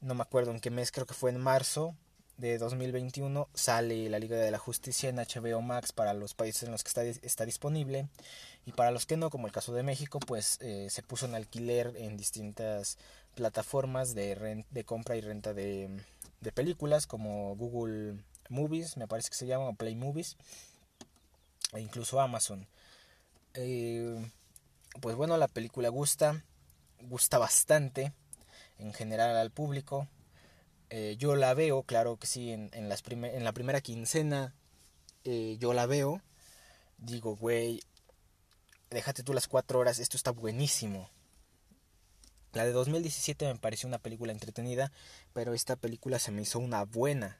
no 0.01 0.15
me 0.15 0.23
acuerdo 0.23 0.49
en 0.49 0.59
qué 0.59 0.71
mes, 0.71 0.91
creo 0.91 1.05
que 1.05 1.13
fue 1.13 1.29
en 1.29 1.39
marzo, 1.39 1.93
de 2.37 2.57
2021 2.57 3.47
sale 3.53 4.09
la 4.09 4.19
Liga 4.19 4.37
de 4.37 4.51
la 4.51 4.57
Justicia 4.57 5.09
en 5.09 5.17
HBO 5.17 5.61
Max 5.61 5.91
para 5.93 6.13
los 6.13 6.33
países 6.33 6.63
en 6.63 6.71
los 6.71 6.83
que 6.83 6.89
está, 6.89 7.03
está 7.03 7.45
disponible 7.45 8.07
y 8.65 8.71
para 8.71 8.91
los 8.91 9.05
que 9.05 9.17
no, 9.17 9.29
como 9.29 9.47
el 9.47 9.53
caso 9.53 9.73
de 9.73 9.83
México, 9.83 10.19
pues 10.19 10.57
eh, 10.61 10.87
se 10.89 11.03
puso 11.03 11.27
en 11.27 11.35
alquiler 11.35 11.93
en 11.97 12.17
distintas 12.17 12.97
plataformas 13.35 14.15
de, 14.15 14.65
de 14.69 14.83
compra 14.83 15.15
y 15.15 15.21
renta 15.21 15.53
de, 15.53 15.89
de, 16.41 16.51
películas 16.51 17.05
como 17.05 17.55
Google 17.55 18.17
Movies, 18.49 18.97
me 18.97 19.07
parece 19.07 19.29
que 19.29 19.35
se 19.35 19.45
llama, 19.45 19.69
o 19.69 19.73
Play 19.73 19.95
Movies, 19.95 20.35
e 21.73 21.79
incluso 21.81 22.19
Amazon. 22.19 22.67
Eh, 23.53 24.31
pues 24.99 25.15
bueno, 25.15 25.37
la 25.37 25.47
película 25.47 25.89
gusta, 25.89 26.43
gusta 27.01 27.37
bastante 27.37 28.13
en 28.79 28.93
general 28.93 29.35
al 29.37 29.51
público. 29.51 30.07
Eh, 30.89 31.15
yo 31.17 31.35
la 31.35 31.53
veo, 31.53 31.83
claro 31.83 32.17
que 32.17 32.27
sí, 32.27 32.51
en, 32.51 32.69
en, 32.73 32.89
las 32.89 33.03
en 33.07 33.43
la 33.43 33.53
primera 33.53 33.81
quincena 33.81 34.53
eh, 35.25 35.57
yo 35.59 35.73
la 35.73 35.85
veo. 35.87 36.21
Digo, 36.97 37.35
güey, 37.35 37.81
déjate 38.89 39.23
tú 39.23 39.33
las 39.33 39.47
cuatro 39.47 39.79
horas, 39.79 39.99
esto 39.99 40.15
está 40.15 40.31
buenísimo. 40.31 41.09
La 42.53 42.63
de 42.63 42.71
2017 42.71 43.45
me 43.45 43.59
pareció 43.59 43.87
una 43.87 43.97
película 43.97 44.31
entretenida, 44.31 44.91
pero 45.33 45.53
esta 45.53 45.75
película 45.75 46.19
se 46.19 46.31
me 46.31 46.43
hizo 46.43 46.59
una 46.59 46.85
buena 46.85 47.37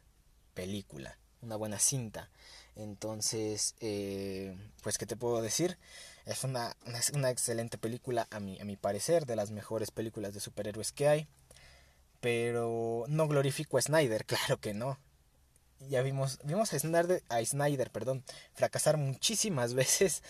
película, 0.53 1.17
una 1.41 1.55
buena 1.55 1.79
cinta. 1.79 2.29
Entonces, 2.75 3.75
eh, 3.79 4.57
pues, 4.83 4.97
¿qué 4.97 5.05
te 5.05 5.15
puedo 5.15 5.41
decir? 5.41 5.77
Es 6.25 6.43
una, 6.43 6.75
una, 7.13 7.29
excelente 7.29 7.77
película, 7.77 8.27
a 8.29 8.37
a 8.37 8.39
mi 8.39 8.75
parecer, 8.75 9.25
de 9.25 9.37
las 9.37 9.51
mejores 9.51 9.91
películas 9.91 10.33
de 10.33 10.41
superhéroes 10.41 10.91
que 10.91 11.07
hay. 11.07 11.27
Pero 12.25 13.05
no 13.07 13.27
glorifico 13.27 13.77
a 13.77 13.83
Snyder, 13.83 14.25
claro 14.25 14.59
que 14.59 14.73
no. 14.73 14.97
Ya 15.89 16.01
vimos, 16.01 16.39
vimos 16.43 16.73
a 16.73 16.79
Snyder, 16.79 17.21
a 17.29 17.45
Snyder 17.45 17.91
perdón, 17.91 18.23
fracasar 18.55 18.97
muchísimas 18.97 19.73
veces. 19.75 20.23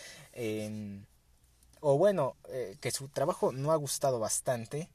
O 1.80 1.98
bueno, 1.98 2.36
eh, 2.50 2.76
que 2.82 2.92
su 2.92 3.08
trabajo 3.08 3.54
no 3.54 3.72
ha 3.72 3.78
gustado 3.78 4.20
bastante. 4.20 4.90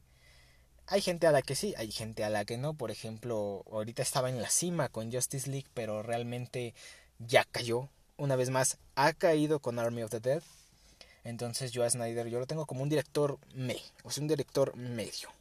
Hay 0.89 1.01
gente 1.01 1.27
a 1.27 1.33
la 1.33 1.41
que 1.41 1.55
sí, 1.55 1.73
hay 1.79 1.91
gente 1.91 2.23
a 2.23 2.29
la 2.29 2.45
que 2.45 2.59
no. 2.59 2.75
Por 2.75 2.91
ejemplo, 2.91 3.65
ahorita 3.73 4.03
estaba 4.03 4.29
en 4.29 4.43
la 4.43 4.51
cima 4.51 4.91
con 4.91 5.11
Justice 5.11 5.49
League, 5.49 5.71
pero 5.73 6.03
realmente 6.03 6.75
ya 7.19 7.47
cayó. 7.51 7.89
Una 8.19 8.37
vez 8.37 8.51
más, 8.51 8.77
ha 8.95 9.15
caído 9.15 9.61
con 9.61 9.79
Army 9.79 10.03
of 10.03 10.11
the 10.11 10.21
Dead. 10.21 10.43
Entonces 11.25 11.73
yo 11.73 11.83
a 11.83 11.89
Snyder, 11.89 12.29
yo 12.29 12.41
lo 12.41 12.47
tengo 12.47 12.67
como 12.67 12.83
un 12.83 12.91
director 12.91 13.39
me, 13.55 13.79
o 14.03 14.11
sea, 14.11 14.21
un 14.21 14.29
director 14.29 14.77
medio. 14.77 15.40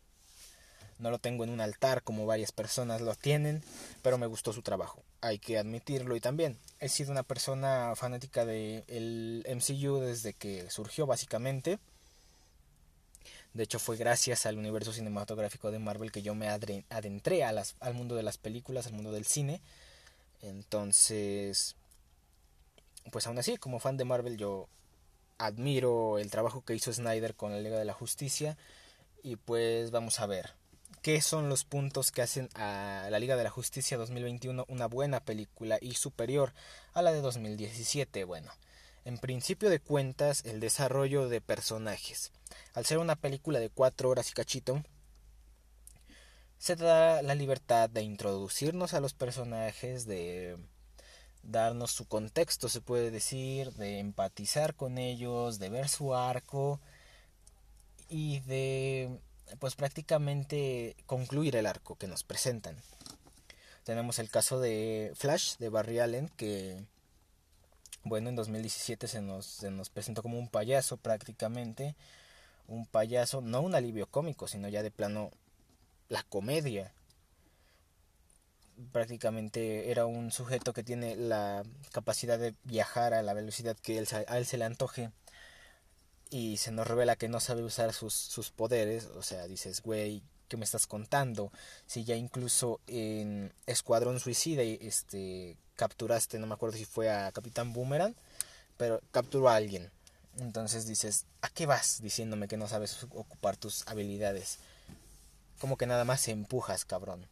No 1.00 1.12
lo 1.12 1.18
tengo 1.18 1.46
en 1.46 1.50
un 1.50 1.62
altar 1.62 2.04
como 2.04 2.26
varias 2.26 2.52
personas 2.52 3.00
lo 3.00 3.16
tienen, 3.16 3.64
pero 4.02 4.18
me 4.18 4.28
gustó 4.28 4.52
su 4.52 4.62
trabajo. 4.62 5.02
Hay 5.22 5.40
que 5.40 5.58
admitirlo 5.58 6.16
y 6.16 6.20
también 6.20 6.58
he 6.80 6.90
sido 6.90 7.12
una 7.12 7.24
persona 7.24 7.94
fanática 7.96 8.46
del 8.46 8.84
el 8.88 9.46
MCU 9.48 10.00
desde 10.00 10.34
que 10.34 10.70
surgió 10.70 11.08
básicamente. 11.08 11.80
De 13.54 13.64
hecho 13.64 13.80
fue 13.80 13.96
gracias 13.96 14.46
al 14.46 14.58
universo 14.58 14.92
cinematográfico 14.92 15.72
de 15.72 15.80
Marvel 15.80 16.12
que 16.12 16.22
yo 16.22 16.36
me 16.36 16.50
adentré 16.50 17.44
al 17.44 17.94
mundo 17.94 18.16
de 18.16 18.24
las 18.24 18.38
películas, 18.38 18.86
al 18.86 18.94
mundo 18.94 19.14
del 19.14 19.26
cine. 19.26 19.62
Entonces, 20.42 21.76
pues 23.12 23.26
aún 23.26 23.40
así, 23.40 23.58
como 23.58 23.80
fan 23.80 23.98
de 23.98 24.06
Marvel 24.06 24.38
yo 24.38 24.68
admiro 25.38 26.20
el 26.20 26.30
trabajo 26.30 26.66
que 26.66 26.76
hizo 26.76 26.92
Snyder 26.92 27.36
con 27.36 27.54
la 27.54 27.62
Liga 27.62 27.80
de 27.80 27.86
la 27.86 27.94
Justicia 27.94 28.58
y 29.24 29.38
pues 29.38 29.92
vamos 29.92 30.20
a 30.20 30.26
ver 30.26 30.59
qué 31.02 31.22
son 31.22 31.50
los 31.50 31.64
puntos 31.64 32.12
que 32.12 32.22
hacen 32.22 32.50
a 32.56 33.08
la 33.10 33.20
Liga 33.20 33.36
de 33.36 33.44
la 33.44 33.50
Justicia 33.50 33.98
2021 33.98 34.66
una 34.68 34.88
buena 34.88 35.20
película 35.20 35.78
y 35.82 35.94
superior 35.94 36.54
a 36.94 37.02
la 37.02 37.12
de 37.12 37.22
2017. 37.22 38.24
Bueno, 38.26 38.52
en 39.06 39.18
principio 39.18 39.70
de 39.70 39.80
cuentas 39.80 40.44
el 40.46 40.60
desarrollo 40.60 41.30
de 41.30 41.42
personajes. 41.42 42.32
Al 42.74 42.86
ser 42.86 42.98
una 42.98 43.16
película 43.16 43.60
de 43.60 43.70
cuatro 43.70 44.10
horas 44.10 44.30
y 44.30 44.34
cachito, 44.34 44.84
se 46.58 46.76
da 46.76 47.22
la 47.22 47.36
libertad 47.36 47.90
de 47.90 48.02
introducirnos 48.02 48.94
a 48.94 49.00
los 49.00 49.14
personajes, 49.14 50.06
de 50.06 50.58
darnos 51.44 51.92
su 51.92 52.06
contexto, 52.06 52.68
se 52.68 52.82
puede 52.82 53.12
decir, 53.12 53.72
de 53.74 54.00
empatizar 54.00 54.76
con 54.76 54.98
ellos, 54.98 55.60
de 55.60 55.70
ver 55.70 55.88
su 55.88 56.14
arco 56.14 56.82
y 58.10 58.42
de 58.42 59.20
pues 59.58 59.76
prácticamente 59.76 60.96
concluir 61.06 61.56
el 61.56 61.66
arco 61.66 61.96
que 61.96 62.08
nos 62.08 62.24
presentan. 62.24 62.76
Tenemos 63.84 64.20
el 64.20 64.30
caso 64.30 64.60
de 64.60 65.12
Flash 65.16 65.58
de 65.58 65.70
Barry 65.70 66.00
Allen 66.00 66.30
que 66.38 66.84
bueno, 68.04 68.30
en 68.30 68.36
2017 68.36 69.08
se 69.08 69.22
nos, 69.22 69.46
se 69.46 69.72
nos 69.72 69.90
presentó 69.90 70.22
como 70.22 70.40
un 70.40 70.48
payaso 70.48 70.98
prácticamente, 70.98 71.96
un 72.68 72.86
payaso, 72.86 73.42
no 73.42 73.62
un 73.62 73.76
alivio 73.76 74.08
cómico, 74.08 74.48
sino 74.48 74.68
ya 74.70 74.84
de 74.84 74.92
plano 74.92 75.32
la 76.08 76.24
comedia. 76.24 76.94
Prácticamente 78.92 79.92
era 79.92 80.06
un 80.06 80.32
sujeto 80.32 80.72
que 80.74 80.84
tiene 80.84 81.16
la 81.16 81.64
capacidad 81.92 82.40
de 82.40 82.56
viajar 82.64 83.14
a 83.14 83.22
la 83.22 83.34
velocidad 83.34 83.76
que 83.78 84.06
a 84.28 84.38
él 84.38 84.46
se 84.46 84.58
le 84.58 84.66
antoje 84.66 85.12
y 86.30 86.58
se 86.58 86.72
nos 86.72 86.88
revela 86.88 87.16
que 87.16 87.30
no 87.30 87.40
sabe 87.40 87.64
usar 87.64 87.94
sus, 87.94 88.14
sus 88.14 88.52
poderes, 88.52 89.06
o 89.16 89.24
sea, 89.24 89.48
dices, 89.48 89.82
güey, 89.82 90.22
¿qué 90.48 90.58
me 90.58 90.66
estás 90.66 90.88
contando? 90.88 91.52
Si 91.88 92.04
ya 92.04 92.16
incluso 92.16 92.80
en 92.88 93.54
Escuadrón 93.66 94.20
Suicida 94.20 94.62
este, 94.64 95.58
capturaste, 95.76 96.40
no 96.40 96.48
me 96.48 96.54
acuerdo 96.54 96.78
si 96.78 96.86
fue 96.86 97.10
a 97.10 97.32
Capitán 97.32 97.74
Boomerang, 97.74 98.16
pero 98.78 99.02
capturó 99.12 99.50
a 99.50 99.56
alguien. 99.56 99.92
Entonces 100.38 100.88
dices, 100.88 101.26
¿a 101.42 101.50
qué 101.50 101.66
vas 101.66 102.02
diciéndome 102.02 102.48
que 102.48 102.58
no 102.58 102.68
sabes 102.68 103.04
ocupar 103.04 103.58
tus 103.58 103.88
habilidades? 103.88 104.60
Como 105.60 105.78
que 105.78 105.88
nada 105.88 106.06
más 106.06 106.28
empujas, 106.28 106.86
cabrón 106.86 107.28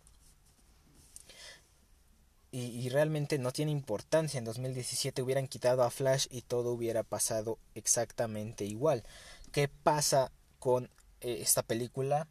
y, 2.58 2.90
realmente 2.90 3.38
no 3.38 3.52
tiene 3.52 3.72
importancia. 3.72 4.40
En 4.40 4.46
2017 4.46 5.22
hubieran 5.22 5.48
quitado 5.48 5.84
a 5.84 5.92
Flash 5.92 6.26
y 6.32 6.42
todo 6.42 6.72
hubiera 6.72 7.04
pasado 7.04 7.60
exactamente 7.76 8.66
igual. 8.66 9.04
¿Qué 9.52 9.68
pasa 9.68 10.32
con 10.58 10.86
eh, 11.22 11.40
esta 11.42 11.62
película? 11.62 12.28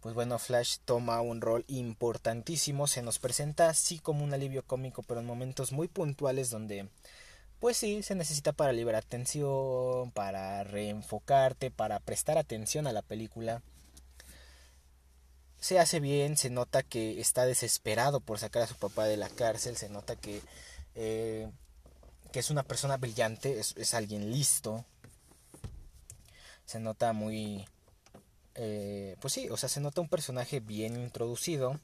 Pues 0.00 0.14
bueno, 0.14 0.38
Flash 0.38 0.78
toma 0.84 1.20
un 1.22 1.40
rol 1.40 1.64
importantísimo, 1.68 2.86
se 2.86 3.02
nos 3.02 3.18
presenta 3.18 3.68
así 3.68 3.98
como 3.98 4.24
un 4.24 4.34
alivio 4.34 4.62
cómico, 4.66 5.02
pero 5.04 5.20
en 5.20 5.26
momentos 5.26 5.72
muy 5.72 5.88
puntuales 5.88 6.50
donde, 6.50 6.88
pues 7.60 7.76
sí, 7.76 8.02
se 8.02 8.14
necesita 8.14 8.52
para 8.52 8.72
liberar 8.72 9.04
tensión, 9.04 10.10
para 10.10 10.64
reenfocarte, 10.64 11.70
para 11.70 12.00
prestar 12.00 12.36
atención 12.36 12.86
a 12.86 12.92
la 12.92 13.02
película 13.02 13.62
se 15.62 15.78
hace 15.78 16.00
bien, 16.00 16.36
se 16.36 16.50
nota 16.50 16.82
que 16.82 17.20
está 17.20 17.46
desesperado 17.46 18.18
por 18.18 18.40
sacar 18.40 18.62
a 18.62 18.66
su 18.66 18.74
papá 18.74 19.04
de 19.04 19.16
la 19.16 19.28
cárcel, 19.28 19.76
se 19.76 19.88
nota 19.88 20.16
que, 20.16 20.42
eh, 20.96 21.48
que 22.32 22.40
es 22.40 22.50
una 22.50 22.64
persona 22.64 22.96
brillante, 22.96 23.60
es, 23.60 23.94
alguien 23.94 24.32
listo, 24.32 24.84
se 26.66 26.80
nota 26.80 27.12
muy... 27.12 27.64
Eh, 28.56 29.14
pues 29.20 29.34
sí, 29.34 29.48
o 29.50 29.56
sea, 29.56 29.68
se 29.68 29.80
nota 29.80 30.00
un 30.00 30.08
personaje 30.08 30.58
bien 30.58 30.96
introducido, 30.96 31.78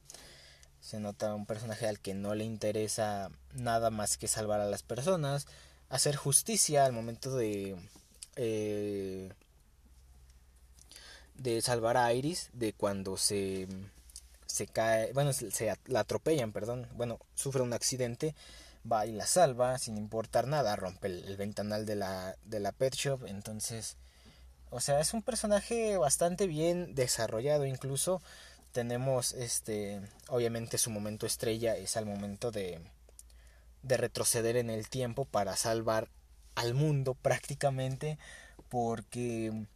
se 0.80 0.98
nota 0.98 1.32
un 1.36 1.46
personaje 1.46 1.86
al 1.86 2.00
que 2.00 2.14
no 2.14 2.34
le 2.34 2.42
interesa 2.42 3.30
nada 3.52 3.90
más 3.90 4.18
que 4.18 4.26
salvar 4.26 4.60
a 4.60 4.66
las 4.66 4.82
personas, 4.82 5.46
hacer 5.88 6.16
justicia 6.16 6.84
al 6.84 6.92
momento 6.92 7.36
de... 7.36 7.76
Eh, 8.34 9.32
de 11.38 11.62
salvar 11.62 11.96
a 11.96 12.12
Iris 12.12 12.50
de 12.52 12.72
cuando 12.72 13.16
se, 13.16 13.68
se 14.46 14.66
cae, 14.66 15.12
bueno, 15.12 15.32
se, 15.32 15.74
la 15.86 16.00
atropellan, 16.00 16.52
perdón, 16.52 16.88
bueno, 16.94 17.18
sufre 17.34 17.62
un 17.62 17.72
accidente, 17.72 18.34
va 18.90 19.06
y 19.06 19.12
la 19.12 19.26
salva 19.26 19.78
sin 19.78 19.96
importar 19.96 20.46
nada, 20.46 20.76
rompe 20.76 21.08
el, 21.08 21.36
ventanal 21.36 21.86
de 21.86 21.96
la, 21.96 22.36
de 22.44 22.60
la 22.60 22.72
pet 22.72 22.94
shop, 22.94 23.24
entonces, 23.26 23.96
o 24.70 24.80
sea, 24.80 25.00
es 25.00 25.14
un 25.14 25.22
personaje 25.22 25.96
bastante 25.96 26.46
bien 26.46 26.94
desarrollado, 26.94 27.66
incluso 27.66 28.20
tenemos, 28.72 29.32
este, 29.32 30.00
obviamente 30.28 30.76
su 30.76 30.90
momento 30.90 31.26
estrella 31.26 31.76
es 31.76 31.96
al 31.96 32.06
momento 32.06 32.50
de, 32.50 32.80
de 33.82 33.96
retroceder 33.96 34.56
en 34.56 34.70
el 34.70 34.88
tiempo 34.88 35.24
para 35.24 35.56
salvar 35.56 36.08
al 36.54 36.74
mundo 36.74 37.14
prácticamente, 37.14 38.18
porque 38.68 39.66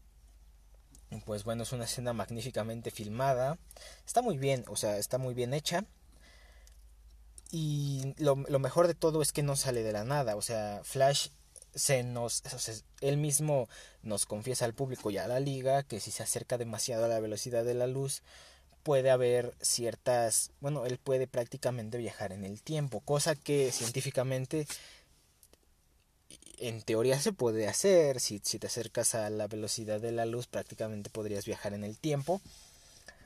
pues 1.21 1.45
bueno, 1.45 1.63
es 1.63 1.73
una 1.73 1.85
escena 1.85 2.13
magníficamente 2.13 2.91
filmada. 2.91 3.59
Está 4.07 4.23
muy 4.23 4.39
bien, 4.39 4.65
o 4.69 4.77
sea, 4.77 4.99
está 4.99 5.19
muy 5.19 5.35
bien 5.35 5.55
hecha. 5.55 5.85
Y 7.51 8.15
lo, 8.17 8.37
mejor 8.37 8.87
de 8.87 8.95
todo 8.95 9.21
es 9.21 9.33
que 9.33 9.43
no 9.43 9.57
sale 9.57 9.83
de 9.83 9.93
la 9.93 10.05
nada. 10.05 10.37
O 10.37 10.43
sea, 10.43 10.81
Flash 10.85 11.29
se 11.75 12.03
nos. 12.03 12.43
él 13.01 13.19
mismo 13.19 13.69
nos 14.03 14.27
confiesa 14.27 14.65
al 14.65 14.75
público 14.75 15.11
y 15.11 15.19
a 15.19 15.29
la 15.29 15.41
liga 15.41 15.83
que 15.83 16.01
si 16.01 16.11
se 16.11 16.23
acerca 16.23 16.59
demasiado 16.59 17.05
a 17.05 17.09
la 17.09 17.21
velocidad 17.21 17.65
de 17.65 17.75
la 17.75 17.87
luz, 17.87 18.23
puede 18.83 19.11
haber 19.11 19.55
ciertas, 19.61 20.51
bueno, 20.61 20.87
él 20.87 20.99
puede 20.99 21.27
prácticamente 21.27 21.99
viajar 21.99 22.33
en 22.33 22.45
el 22.45 22.63
tiempo, 22.63 23.01
cosa 23.01 23.35
que 23.35 23.71
científicamente 23.71 24.67
en 26.63 26.81
teoría 26.81 27.19
se 27.19 27.33
puede 27.33 27.67
hacer, 27.67 28.21
si, 28.21 28.39
te 28.39 28.69
acercas 28.69 29.17
a 29.17 29.29
la 29.31 29.49
velocidad 29.49 30.01
de 30.01 30.13
la 30.13 30.27
luz 30.27 30.47
prácticamente 30.47 31.11
podrías 31.11 31.45
viajar 31.45 31.75
en 31.75 31.83
el 31.83 31.99
tiempo. 31.99 32.41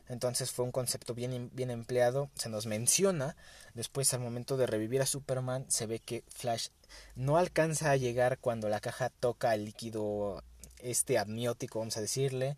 Entonces 0.08 0.52
fue 0.52 0.64
un 0.64 0.72
concepto 0.72 1.14
bien, 1.14 1.50
bien 1.52 1.70
empleado, 1.70 2.30
se 2.34 2.48
nos 2.48 2.64
menciona, 2.64 3.36
después 3.74 4.14
al 4.14 4.20
momento 4.20 4.56
de 4.56 4.66
revivir 4.66 5.02
a 5.02 5.06
Superman 5.06 5.66
se 5.68 5.86
ve 5.86 5.98
que 5.98 6.24
Flash 6.28 6.68
no 7.14 7.36
alcanza 7.36 7.90
a 7.90 7.96
llegar 7.96 8.38
cuando 8.38 8.70
la 8.70 8.80
caja 8.80 9.10
toca 9.10 9.52
el 9.54 9.66
líquido 9.66 10.42
este 10.78 11.18
amniótico, 11.18 11.80
vamos 11.80 11.98
a 11.98 12.00
decirle, 12.00 12.56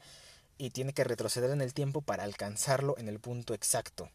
y 0.59 0.71
tiene 0.71 0.93
que 0.93 1.05
retroceder 1.05 1.51
en 1.51 1.63
el 1.63 1.75
tiempo 1.75 2.03
para 2.03 2.23
alcanzarlo 2.23 2.97
en 2.99 3.09
el 3.09 3.19
punto 3.19 3.53
exacto. 3.53 4.11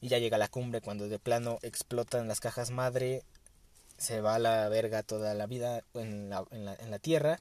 Y 0.00 0.08
ya 0.08 0.18
llega 0.18 0.36
a 0.36 0.38
la 0.38 0.48
cumbre 0.48 0.80
cuando 0.80 1.08
de 1.08 1.18
plano 1.18 1.58
explotan 1.62 2.28
las 2.28 2.40
cajas 2.40 2.70
madre, 2.70 3.24
se 3.98 4.20
va 4.20 4.36
a 4.36 4.38
la 4.38 4.68
verga 4.68 5.02
toda 5.02 5.34
la 5.34 5.46
vida 5.46 5.82
en 5.94 6.30
la, 6.30 6.44
en 6.50 6.64
la, 6.64 6.74
en 6.74 6.90
la 6.90 6.98
Tierra 6.98 7.38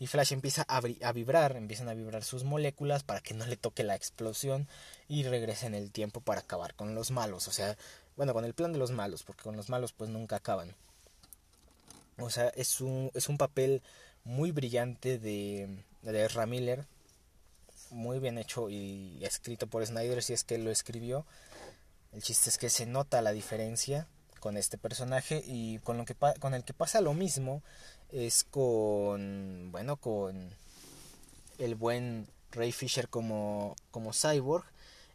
y 0.00 0.06
Flash 0.06 0.32
empieza 0.32 0.64
a, 0.68 0.80
vibrar, 1.12 1.56
empiezan 1.56 1.88
a 1.88 1.94
vibrar 1.94 2.22
sus 2.22 2.44
moléculas 2.44 3.02
para 3.02 3.20
que 3.20 3.34
no 3.34 3.46
le 3.46 3.56
toque 3.56 3.82
la 3.82 3.96
explosión 3.96 4.68
y 5.08 5.24
regrese 5.24 5.66
en 5.66 5.74
el 5.74 5.90
tiempo 5.90 6.20
para 6.20 6.40
acabar 6.40 6.74
con 6.74 6.94
los 6.94 7.10
malos, 7.10 7.48
o 7.48 7.52
sea, 7.52 7.76
bueno, 8.16 8.32
con 8.32 8.44
el 8.44 8.54
plan 8.54 8.72
de 8.72 8.78
los 8.78 8.92
malos, 8.92 9.24
porque 9.24 9.42
con 9.42 9.56
los 9.56 9.68
malos 9.68 9.92
pues 9.92 10.08
nunca 10.10 10.36
acaban. 10.36 10.76
O 12.18 12.30
sea, 12.30 12.48
es 12.48 12.80
un, 12.80 13.10
es 13.14 13.28
un 13.28 13.38
papel 13.38 13.82
muy 14.24 14.52
brillante 14.52 15.18
de, 15.18 15.84
de 16.02 16.24
Ezra 16.24 16.46
Miller, 16.46 16.86
muy 17.90 18.18
bien 18.20 18.38
hecho 18.38 18.68
y 18.70 19.18
escrito 19.22 19.66
por 19.66 19.84
Snyder, 19.84 20.22
si 20.22 20.32
es 20.32 20.44
que 20.44 20.58
lo 20.58 20.70
escribió. 20.70 21.26
El 22.12 22.22
chiste 22.22 22.50
es 22.50 22.58
que 22.58 22.70
se 22.70 22.86
nota 22.86 23.22
la 23.22 23.32
diferencia 23.32 24.06
con 24.38 24.56
este 24.56 24.78
personaje 24.78 25.42
y 25.46 25.78
con 25.80 25.96
lo 25.98 26.04
que 26.04 26.14
con 26.40 26.54
el 26.54 26.64
que 26.64 26.74
pasa 26.74 27.00
lo 27.00 27.14
mismo 27.14 27.62
es 28.10 28.44
con 28.44 29.68
bueno 29.70 29.96
con 29.96 30.50
el 31.58 31.74
buen 31.74 32.26
Ray 32.52 32.72
Fisher 32.72 33.08
como 33.08 33.76
como 33.90 34.12
Cyborg 34.12 34.64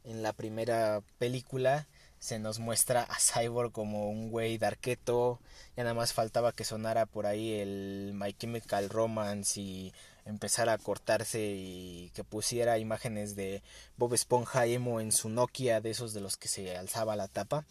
en 0.03 0.21
la 0.21 0.33
primera 0.33 1.01
película 1.17 1.87
se 2.23 2.39
nos 2.39 2.59
muestra 2.59 3.03
a 3.03 3.17
Cyborg 3.19 3.73
como 3.73 4.09
un 4.09 4.29
güey 4.31 4.57
darketo. 4.57 5.41
Ya 5.75 5.83
nada 5.83 5.93
más 5.93 6.13
faltaba 6.13 6.53
que 6.53 6.63
sonara 6.63 7.05
por 7.05 7.25
ahí 7.25 7.51
el 7.55 8.11
My 8.13 8.31
Chemical 8.31 8.89
Romance 8.89 9.59
y 9.59 9.93
empezara 10.25 10.71
a 10.71 10.77
cortarse 10.77 11.41
y 11.41 12.11
que 12.15 12.23
pusiera 12.23 12.79
imágenes 12.79 13.35
de 13.35 13.61
Bob 13.97 14.13
Esponja 14.13 14.65
emo 14.67 15.01
en 15.01 15.11
su 15.11 15.27
Nokia, 15.27 15.81
de 15.81 15.89
esos 15.89 16.13
de 16.13 16.21
los 16.21 16.37
que 16.37 16.47
se 16.47 16.77
alzaba 16.77 17.17
la 17.17 17.27
tapa. 17.27 17.65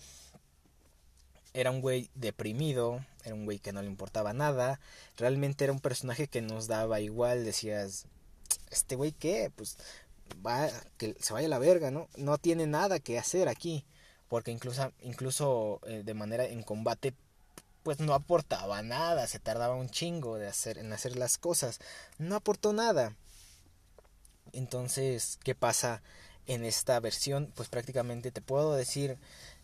Era 1.55 1.71
un 1.71 1.81
güey 1.81 2.09
deprimido, 2.15 3.05
era 3.25 3.35
un 3.35 3.45
güey 3.45 3.59
que 3.59 3.73
no 3.73 3.83
le 3.83 3.89
importaba 3.89 4.33
nada. 4.33 4.81
Realmente 5.17 5.65
era 5.65 5.73
un 5.73 5.81
personaje 5.81 6.29
que 6.29 6.43
nos 6.43 6.67
daba 6.67 7.01
igual. 7.01 7.45
Decías, 7.45 8.07
¿este 8.71 8.97
güey 8.97 9.13
qué? 9.13 9.51
Pues 9.55 9.77
va, 10.47 10.69
que 10.97 11.15
se 11.21 11.33
vaya 11.33 11.47
a 11.47 11.51
la 11.51 11.59
verga, 11.59 11.91
¿no? 11.91 12.09
No 12.17 12.39
tiene 12.39 12.67
nada 12.67 12.99
que 13.01 13.19
hacer 13.19 13.49
aquí 13.49 13.85
porque 14.33 14.51
incluso, 14.51 14.91
incluso 15.03 15.79
eh, 15.87 16.05
de 16.07 16.15
manera 16.15 16.47
en 16.47 16.63
combate 16.63 17.13
pues 17.83 18.01
no 18.01 18.15
aportaba 18.15 18.81
nada, 18.81 19.27
se 19.27 19.39
tardaba 19.39 19.75
un 19.75 19.91
chingo 19.91 20.39
de 20.39 20.49
hacer, 20.49 20.79
en 20.79 20.91
hacer 20.91 21.17
las 21.17 21.37
cosas, 21.37 21.81
no 22.17 22.37
aportó 22.37 22.73
nada. 22.73 23.15
Entonces, 24.55 25.39
¿qué 25.45 25.55
pasa 25.55 26.01
en 26.47 26.65
esta 26.65 26.99
versión? 26.99 27.53
Pues 27.55 27.69
prácticamente 27.69 28.31
te 28.31 28.41
puedo 28.41 28.75
decir 28.75 29.19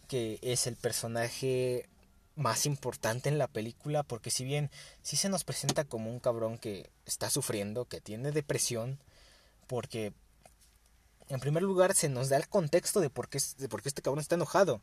que 0.09 0.39
es 0.43 0.67
el 0.67 0.77
personaje 0.77 1.89
más 2.35 2.67
importante 2.67 3.29
en 3.29 3.39
la 3.39 3.49
película, 3.49 4.03
porque 4.03 4.31
si 4.31 4.45
bien 4.45 4.71
sí 5.03 5.17
se 5.17 5.29
nos 5.29 5.45
presenta 5.45 5.85
como 5.85 6.11
un 6.11 6.21
cabrón 6.21 6.59
que 6.59 6.91
está 7.07 7.31
sufriendo, 7.31 7.85
que 7.85 8.01
tiene 8.01 8.33
depresión, 8.33 8.99
porque 9.67 10.13
en 11.29 11.41
primer 11.41 11.63
lugar, 11.63 11.95
se 11.95 12.09
nos 12.09 12.29
da 12.29 12.37
el 12.37 12.49
contexto 12.49 13.01
de 13.01 13.11
por 13.11 13.29
qué, 13.29 13.39
de 13.59 13.69
por 13.69 13.83
qué 13.83 13.89
este 13.89 14.03
cabrón 14.03 14.21
está 14.21 14.37
enojado. 14.37 14.81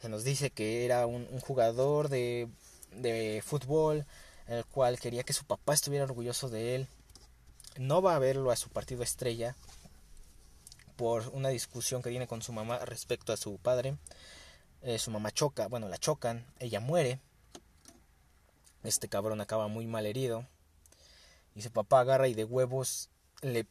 Se 0.00 0.08
nos 0.08 0.22
dice 0.22 0.50
que 0.50 0.84
era 0.84 1.06
un, 1.06 1.26
jugador 1.40 2.08
de, 2.08 2.48
de 2.92 3.42
fútbol, 3.44 4.06
el 4.46 4.64
cual 4.64 5.00
quería 5.00 5.24
que 5.24 5.32
su 5.32 5.44
papá 5.44 5.74
estuviera 5.74 6.04
orgulloso 6.04 6.48
de 6.48 6.76
él. 6.76 6.88
No 7.78 8.00
va 8.00 8.14
a 8.14 8.20
verlo 8.20 8.50
a 8.50 8.56
su 8.56 8.68
partido 8.68 9.02
estrella 9.02 9.56
por 10.96 11.28
una 11.28 11.48
discusión 11.48 12.02
que 12.02 12.10
tiene 12.10 12.28
con 12.28 12.42
su 12.42 12.52
mamá 12.52 12.84
respecto 12.84 13.32
a 13.32 13.36
su 13.36 13.58
padre. 13.58 13.96
Eh, 14.82 14.98
su 14.98 15.10
mamá 15.10 15.30
choca, 15.30 15.68
bueno, 15.68 15.88
la 15.88 15.98
chocan, 15.98 16.46
ella 16.58 16.80
muere. 16.80 17.20
Este 18.84 19.08
cabrón 19.08 19.40
acaba 19.40 19.68
muy 19.68 19.86
mal 19.86 20.06
herido. 20.06 20.46
Y 21.54 21.62
su 21.62 21.70
papá 21.70 22.00
agarra 22.00 22.28
y 22.28 22.34
de 22.34 22.44
huevos 22.44 23.10
le 23.42 23.66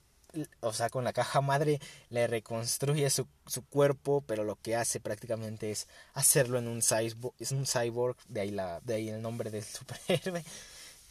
o 0.62 0.74
sea, 0.74 0.90
con 0.90 1.04
la 1.04 1.14
caja 1.14 1.42
madre 1.42 1.80
le 2.10 2.28
reconstruye 2.28 3.10
su, 3.10 3.28
su, 3.46 3.66
cuerpo, 3.66 4.24
pero 4.28 4.44
lo 4.44 4.56
que 4.56 4.76
hace 4.76 5.00
prácticamente 5.00 5.72
es 5.72 5.88
hacerlo 6.14 6.58
en 6.60 6.68
un 6.68 6.82
cyborg, 6.82 7.34
es 7.40 7.52
un 7.52 7.66
cyborg, 7.66 8.18
de 8.28 8.42
ahí, 8.42 8.52
la, 8.52 8.82
de 8.82 8.96
ahí 8.96 9.10
el 9.10 9.22
nombre 9.22 9.50
del 9.50 9.64
superhéroe. 9.64 10.44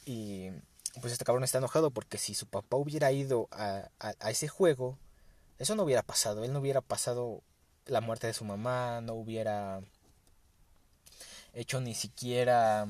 Y 0.05 0.51
pues 1.01 1.13
este 1.13 1.25
cabrón 1.25 1.45
está 1.45 1.59
enojado 1.59 1.91
porque 1.91 2.19
si 2.19 2.35
su 2.35 2.47
papá 2.47 2.77
hubiera 2.77 3.11
ido 3.13 3.49
a, 3.51 3.91
a, 3.99 4.15
a 4.21 4.31
ese 4.31 4.49
juego, 4.49 4.99
eso 5.59 5.75
no 5.75 5.83
hubiera 5.83 6.03
pasado, 6.03 6.45
él 6.45 6.53
no 6.53 6.61
hubiera 6.61 6.81
pasado 6.81 7.43
la 7.87 8.01
muerte 8.01 8.27
de 8.27 8.35
su 8.35 8.45
mamá, 8.45 9.01
no 9.01 9.15
hubiera 9.15 9.81
hecho 11.55 11.81
ni 11.81 11.95
siquiera 11.95 12.87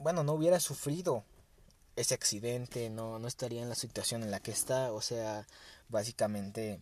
bueno, 0.00 0.24
no 0.24 0.32
hubiera 0.32 0.60
sufrido 0.60 1.24
ese 1.94 2.14
accidente, 2.14 2.88
no, 2.88 3.18
no 3.18 3.28
estaría 3.28 3.62
en 3.62 3.68
la 3.68 3.74
situación 3.74 4.22
en 4.22 4.30
la 4.30 4.40
que 4.40 4.50
está, 4.50 4.92
o 4.92 5.02
sea, 5.02 5.46
básicamente 5.90 6.80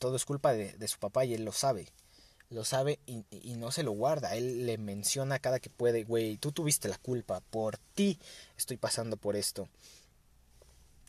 todo 0.00 0.16
es 0.16 0.24
culpa 0.24 0.54
de, 0.54 0.72
de 0.72 0.88
su 0.88 0.98
papá 0.98 1.26
y 1.26 1.34
él 1.34 1.44
lo 1.44 1.52
sabe, 1.52 1.88
lo 2.48 2.64
sabe 2.64 2.98
y, 3.04 3.24
y, 3.30 3.56
no 3.56 3.70
se 3.72 3.82
lo 3.82 3.92
guarda, 3.92 4.34
él 4.36 4.64
le 4.64 4.78
menciona 4.78 5.38
cada 5.38 5.60
que 5.60 5.68
puede, 5.68 6.04
güey, 6.04 6.38
tú 6.38 6.50
tuviste 6.50 6.88
la 6.88 6.96
culpa, 6.96 7.40
por 7.50 7.76
ti 7.76 8.18
estoy 8.56 8.78
pasando 8.78 9.18
por 9.18 9.36
esto. 9.36 9.68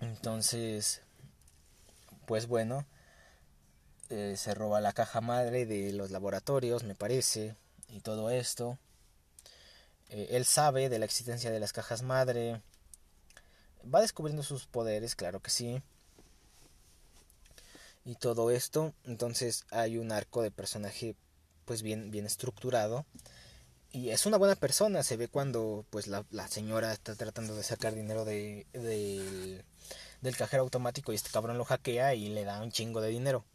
Entonces, 0.02 1.02
pues 2.26 2.48
bueno, 2.48 2.86
eh, 4.10 4.36
se 4.38 4.54
roba 4.54 4.82
la 4.82 4.94
caja 4.94 5.22
madre 5.22 5.66
de 5.66 5.94
los 5.94 6.12
laboratorios, 6.12 6.84
me 6.84 6.96
parece, 6.96 7.56
y 7.90 8.00
todo 8.02 8.30
esto. 8.30 8.78
Eh, 10.10 10.30
él 10.32 10.46
sabe 10.46 10.90
de 10.90 11.00
la 11.00 11.06
existencia 11.06 11.52
de 11.52 11.60
las 11.60 11.74
cajas 11.74 12.02
madre, 12.02 12.62
va 13.84 14.02
descubriendo 14.02 14.44
sus 14.44 14.66
poderes, 14.66 15.16
claro 15.16 15.40
que 15.42 15.52
sí. 15.52 15.82
Y 18.06 18.16
todo 18.16 18.50
esto, 18.50 18.94
entonces 19.06 19.66
hay 19.72 19.98
un 19.98 20.12
arco 20.12 20.42
de 20.42 20.52
personaje 20.52 21.16
pues 21.66 21.84
bien, 21.84 22.10
bien 22.10 22.26
estructurado. 22.26 23.06
Y 23.92 24.10
es 24.10 24.26
una 24.26 24.38
buena 24.38 24.56
persona, 24.56 25.04
se 25.04 25.18
ve 25.18 25.28
cuando 25.28 25.86
pues 25.90 26.08
la, 26.08 26.24
señora 26.48 26.94
está 26.94 27.16
tratando 27.16 27.56
de 27.56 27.64
sacar 27.64 27.94
dinero 27.94 28.26
de, 28.26 28.66
de, 28.74 29.64
del 30.22 30.38
cajero 30.38 30.64
automático 30.64 31.12
y 31.12 31.16
este 31.16 31.32
cabrón 31.32 31.58
lo 31.58 31.66
hackea 31.66 32.16
y 32.16 32.30
le 32.30 32.44
da 32.44 32.62
un 32.62 32.72
chingo 32.72 33.02
de 33.02 33.10
dinero. 33.10 33.46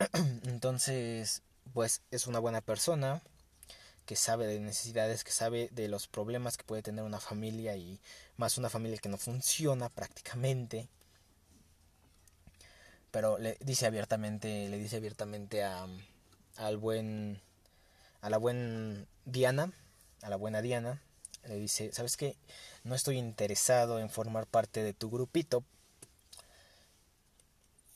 Entonces, 0.44 1.42
pues 1.74 2.02
es 2.10 2.26
una 2.26 2.38
buena 2.38 2.60
persona 2.60 3.22
que 4.06 4.16
sabe 4.16 4.46
de 4.46 4.58
necesidades, 4.58 5.24
que 5.24 5.30
sabe 5.30 5.68
de 5.72 5.88
los 5.88 6.08
problemas 6.08 6.56
que 6.56 6.64
puede 6.64 6.82
tener 6.82 7.04
una 7.04 7.20
familia 7.20 7.76
y 7.76 8.00
más 8.36 8.58
una 8.58 8.70
familia 8.70 8.98
que 8.98 9.08
no 9.08 9.18
funciona 9.18 9.88
prácticamente. 9.88 10.88
Pero 13.10 13.38
le 13.38 13.56
dice 13.60 13.86
abiertamente, 13.86 14.68
le 14.68 14.78
dice 14.78 14.96
abiertamente 14.96 15.64
a 15.64 15.86
al 16.56 16.76
buen 16.76 17.40
a 18.22 18.30
la 18.30 18.38
buen 18.38 19.06
Diana, 19.24 19.72
a 20.22 20.30
la 20.30 20.36
buena 20.36 20.62
Diana, 20.62 21.02
le 21.46 21.56
dice, 21.56 21.92
"¿Sabes 21.92 22.16
qué? 22.16 22.36
No 22.84 22.94
estoy 22.94 23.18
interesado 23.18 23.98
en 23.98 24.10
formar 24.10 24.46
parte 24.46 24.82
de 24.82 24.94
tu 24.94 25.10
grupito 25.10 25.64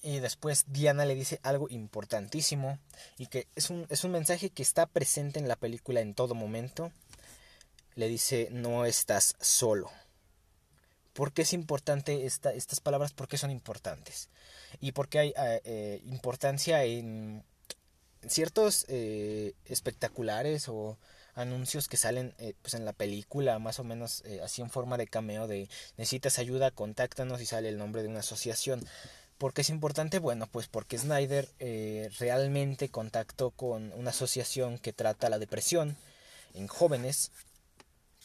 y 0.04 0.20
después 0.20 0.66
Diana 0.68 1.06
le 1.06 1.14
dice 1.14 1.40
algo 1.42 1.66
importantísimo 1.70 2.78
y 3.16 3.26
que 3.26 3.48
es 3.56 3.70
un, 3.70 3.86
es 3.88 4.04
un 4.04 4.12
mensaje 4.12 4.50
que 4.50 4.62
está 4.62 4.84
presente 4.84 5.38
en 5.38 5.48
la 5.48 5.56
película 5.56 6.00
en 6.00 6.14
todo 6.14 6.34
momento. 6.34 6.92
Le 7.94 8.06
dice, 8.08 8.48
no 8.50 8.84
estás 8.84 9.34
solo. 9.40 9.90
¿Por 11.14 11.32
qué 11.32 11.42
es 11.42 11.54
importante 11.54 12.26
esta, 12.26 12.52
estas 12.52 12.80
palabras? 12.80 13.14
¿Por 13.14 13.28
qué 13.28 13.38
son 13.38 13.50
importantes? 13.50 14.28
Y 14.78 14.92
por 14.92 15.08
qué 15.08 15.20
hay 15.20 15.28
eh, 15.38 15.62
eh 15.64 16.02
importancia 16.04 16.84
en 16.84 17.42
ciertos 18.28 18.84
eh, 18.88 19.54
espectaculares 19.64 20.68
o 20.68 20.98
anuncios 21.34 21.88
que 21.88 21.96
salen 21.96 22.34
pues 22.60 22.74
en 22.74 22.84
la 22.84 22.92
película, 22.92 23.58
más 23.58 23.80
o 23.80 23.84
menos 23.84 24.22
así 24.42 24.62
en 24.62 24.70
forma 24.70 24.96
de 24.98 25.08
cameo 25.08 25.48
de 25.48 25.68
necesitas 25.96 26.38
ayuda, 26.38 26.70
contáctanos 26.70 27.40
y 27.40 27.46
sale 27.46 27.68
el 27.70 27.78
nombre 27.78 28.02
de 28.02 28.08
una 28.08 28.20
asociación 28.20 28.86
¿Por 29.38 29.52
qué 29.52 29.62
es 29.62 29.70
importante? 29.70 30.18
Bueno, 30.18 30.46
pues 30.46 30.68
porque 30.68 30.98
Snyder 30.98 31.48
eh, 31.58 32.10
realmente 32.18 32.88
contactó 32.88 33.50
con 33.50 33.92
una 33.94 34.10
asociación 34.10 34.78
que 34.78 34.92
trata 34.92 35.28
la 35.28 35.38
depresión 35.38 35.96
en 36.54 36.68
jóvenes 36.68 37.32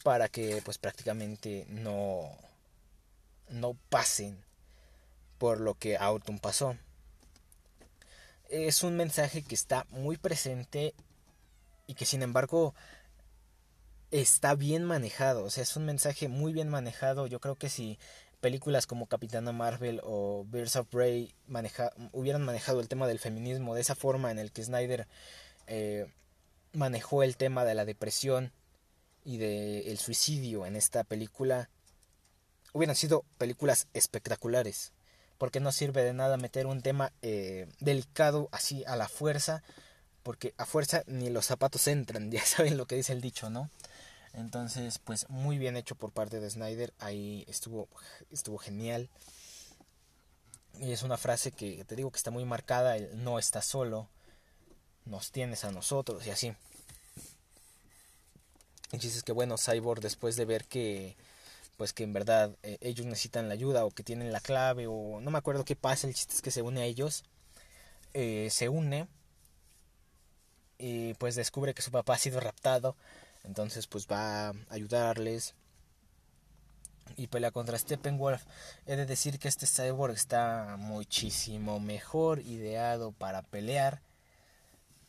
para 0.02 0.28
que 0.28 0.62
pues 0.64 0.78
prácticamente 0.78 1.66
no, 1.68 2.30
no 3.48 3.76
pasen 3.88 4.38
por 5.38 5.60
lo 5.60 5.74
que 5.74 5.96
Autumn 5.96 6.38
pasó. 6.38 6.76
Es 8.48 8.82
un 8.82 8.96
mensaje 8.96 9.42
que 9.42 9.54
está 9.54 9.86
muy 9.90 10.16
presente 10.16 10.94
y 11.86 11.94
que 11.94 12.06
sin 12.06 12.22
embargo 12.22 12.74
está 14.10 14.54
bien 14.54 14.84
manejado. 14.84 15.44
O 15.44 15.50
sea, 15.50 15.62
es 15.62 15.76
un 15.76 15.86
mensaje 15.86 16.28
muy 16.28 16.52
bien 16.52 16.68
manejado. 16.68 17.26
Yo 17.26 17.40
creo 17.40 17.56
que 17.56 17.68
si 17.68 17.98
películas 18.40 18.86
como 18.86 19.06
Capitana 19.06 19.52
Marvel 19.52 20.00
o 20.02 20.44
Birds 20.48 20.76
of 20.76 20.88
Prey 20.88 21.34
maneja, 21.46 21.92
hubieran 22.12 22.42
manejado 22.42 22.80
el 22.80 22.88
tema 22.88 23.06
del 23.06 23.18
feminismo 23.18 23.74
de 23.74 23.82
esa 23.82 23.94
forma 23.94 24.30
en 24.30 24.38
el 24.38 24.50
que 24.50 24.64
Snyder 24.64 25.06
eh, 25.66 26.06
manejó 26.72 27.22
el 27.22 27.36
tema 27.36 27.64
de 27.64 27.74
la 27.74 27.84
depresión 27.84 28.52
y 29.24 29.36
del 29.36 29.86
el 29.86 29.98
suicidio 29.98 30.66
en 30.66 30.76
esta 30.76 31.04
película, 31.04 31.68
hubieran 32.72 32.96
sido 32.96 33.24
películas 33.38 33.88
espectaculares. 33.92 34.92
Porque 35.38 35.60
no 35.60 35.72
sirve 35.72 36.02
de 36.04 36.12
nada 36.12 36.36
meter 36.36 36.66
un 36.66 36.82
tema 36.82 37.12
eh, 37.22 37.66
delicado 37.80 38.48
así 38.52 38.84
a 38.86 38.96
la 38.96 39.08
fuerza, 39.08 39.62
porque 40.22 40.54
a 40.58 40.66
fuerza 40.66 41.02
ni 41.06 41.30
los 41.30 41.46
zapatos 41.46 41.86
entran, 41.86 42.30
ya 42.32 42.44
saben 42.44 42.76
lo 42.76 42.86
que 42.86 42.96
dice 42.96 43.12
el 43.12 43.20
dicho, 43.20 43.50
¿no? 43.50 43.70
Entonces, 44.34 44.98
pues 44.98 45.28
muy 45.28 45.58
bien 45.58 45.76
hecho 45.76 45.94
por 45.94 46.12
parte 46.12 46.40
de 46.40 46.50
Snyder, 46.50 46.92
ahí 46.98 47.44
estuvo, 47.48 47.88
estuvo 48.30 48.58
genial. 48.58 49.08
Y 50.80 50.92
es 50.92 51.02
una 51.02 51.16
frase 51.16 51.52
que 51.52 51.84
te 51.84 51.96
digo 51.96 52.10
que 52.10 52.16
está 52.16 52.30
muy 52.30 52.44
marcada, 52.44 52.96
el 52.96 53.22
no 53.22 53.38
está 53.38 53.60
solo, 53.60 54.08
nos 55.04 55.32
tienes 55.32 55.64
a 55.64 55.72
nosotros 55.72 56.26
y 56.26 56.30
así. 56.30 56.54
Y 58.92 58.98
dices 58.98 59.22
que 59.22 59.32
bueno, 59.32 59.56
Cyborg 59.58 60.00
después 60.00 60.36
de 60.36 60.44
ver 60.44 60.64
que 60.64 61.16
pues 61.76 61.92
que 61.94 62.04
en 62.04 62.12
verdad 62.12 62.54
eh, 62.62 62.76
ellos 62.82 63.06
necesitan 63.06 63.48
la 63.48 63.54
ayuda 63.54 63.86
o 63.86 63.90
que 63.90 64.02
tienen 64.02 64.32
la 64.32 64.40
clave 64.40 64.86
o 64.86 65.20
no 65.20 65.30
me 65.30 65.38
acuerdo 65.38 65.64
qué 65.64 65.76
pasa, 65.76 66.06
el 66.06 66.14
chiste 66.14 66.34
es 66.34 66.42
que 66.42 66.50
se 66.50 66.60
une 66.60 66.82
a 66.82 66.84
ellos, 66.84 67.24
eh, 68.12 68.48
se 68.50 68.68
une 68.68 69.08
y 70.78 71.14
pues 71.14 71.36
descubre 71.36 71.72
que 71.72 71.82
su 71.82 71.90
papá 71.90 72.14
ha 72.14 72.18
sido 72.18 72.40
raptado 72.40 72.96
entonces 73.44 73.86
pues 73.86 74.06
va 74.06 74.48
a 74.48 74.54
ayudarles 74.68 75.54
y 77.16 77.26
pelea 77.26 77.50
contra 77.50 77.78
Steppenwolf. 77.78 78.44
He 78.86 78.96
de 78.96 79.06
decir 79.06 79.38
que 79.38 79.48
este 79.48 79.66
cyborg 79.66 80.14
está 80.14 80.76
muchísimo 80.78 81.80
mejor 81.80 82.40
ideado 82.40 83.12
para 83.12 83.42
pelear 83.42 84.00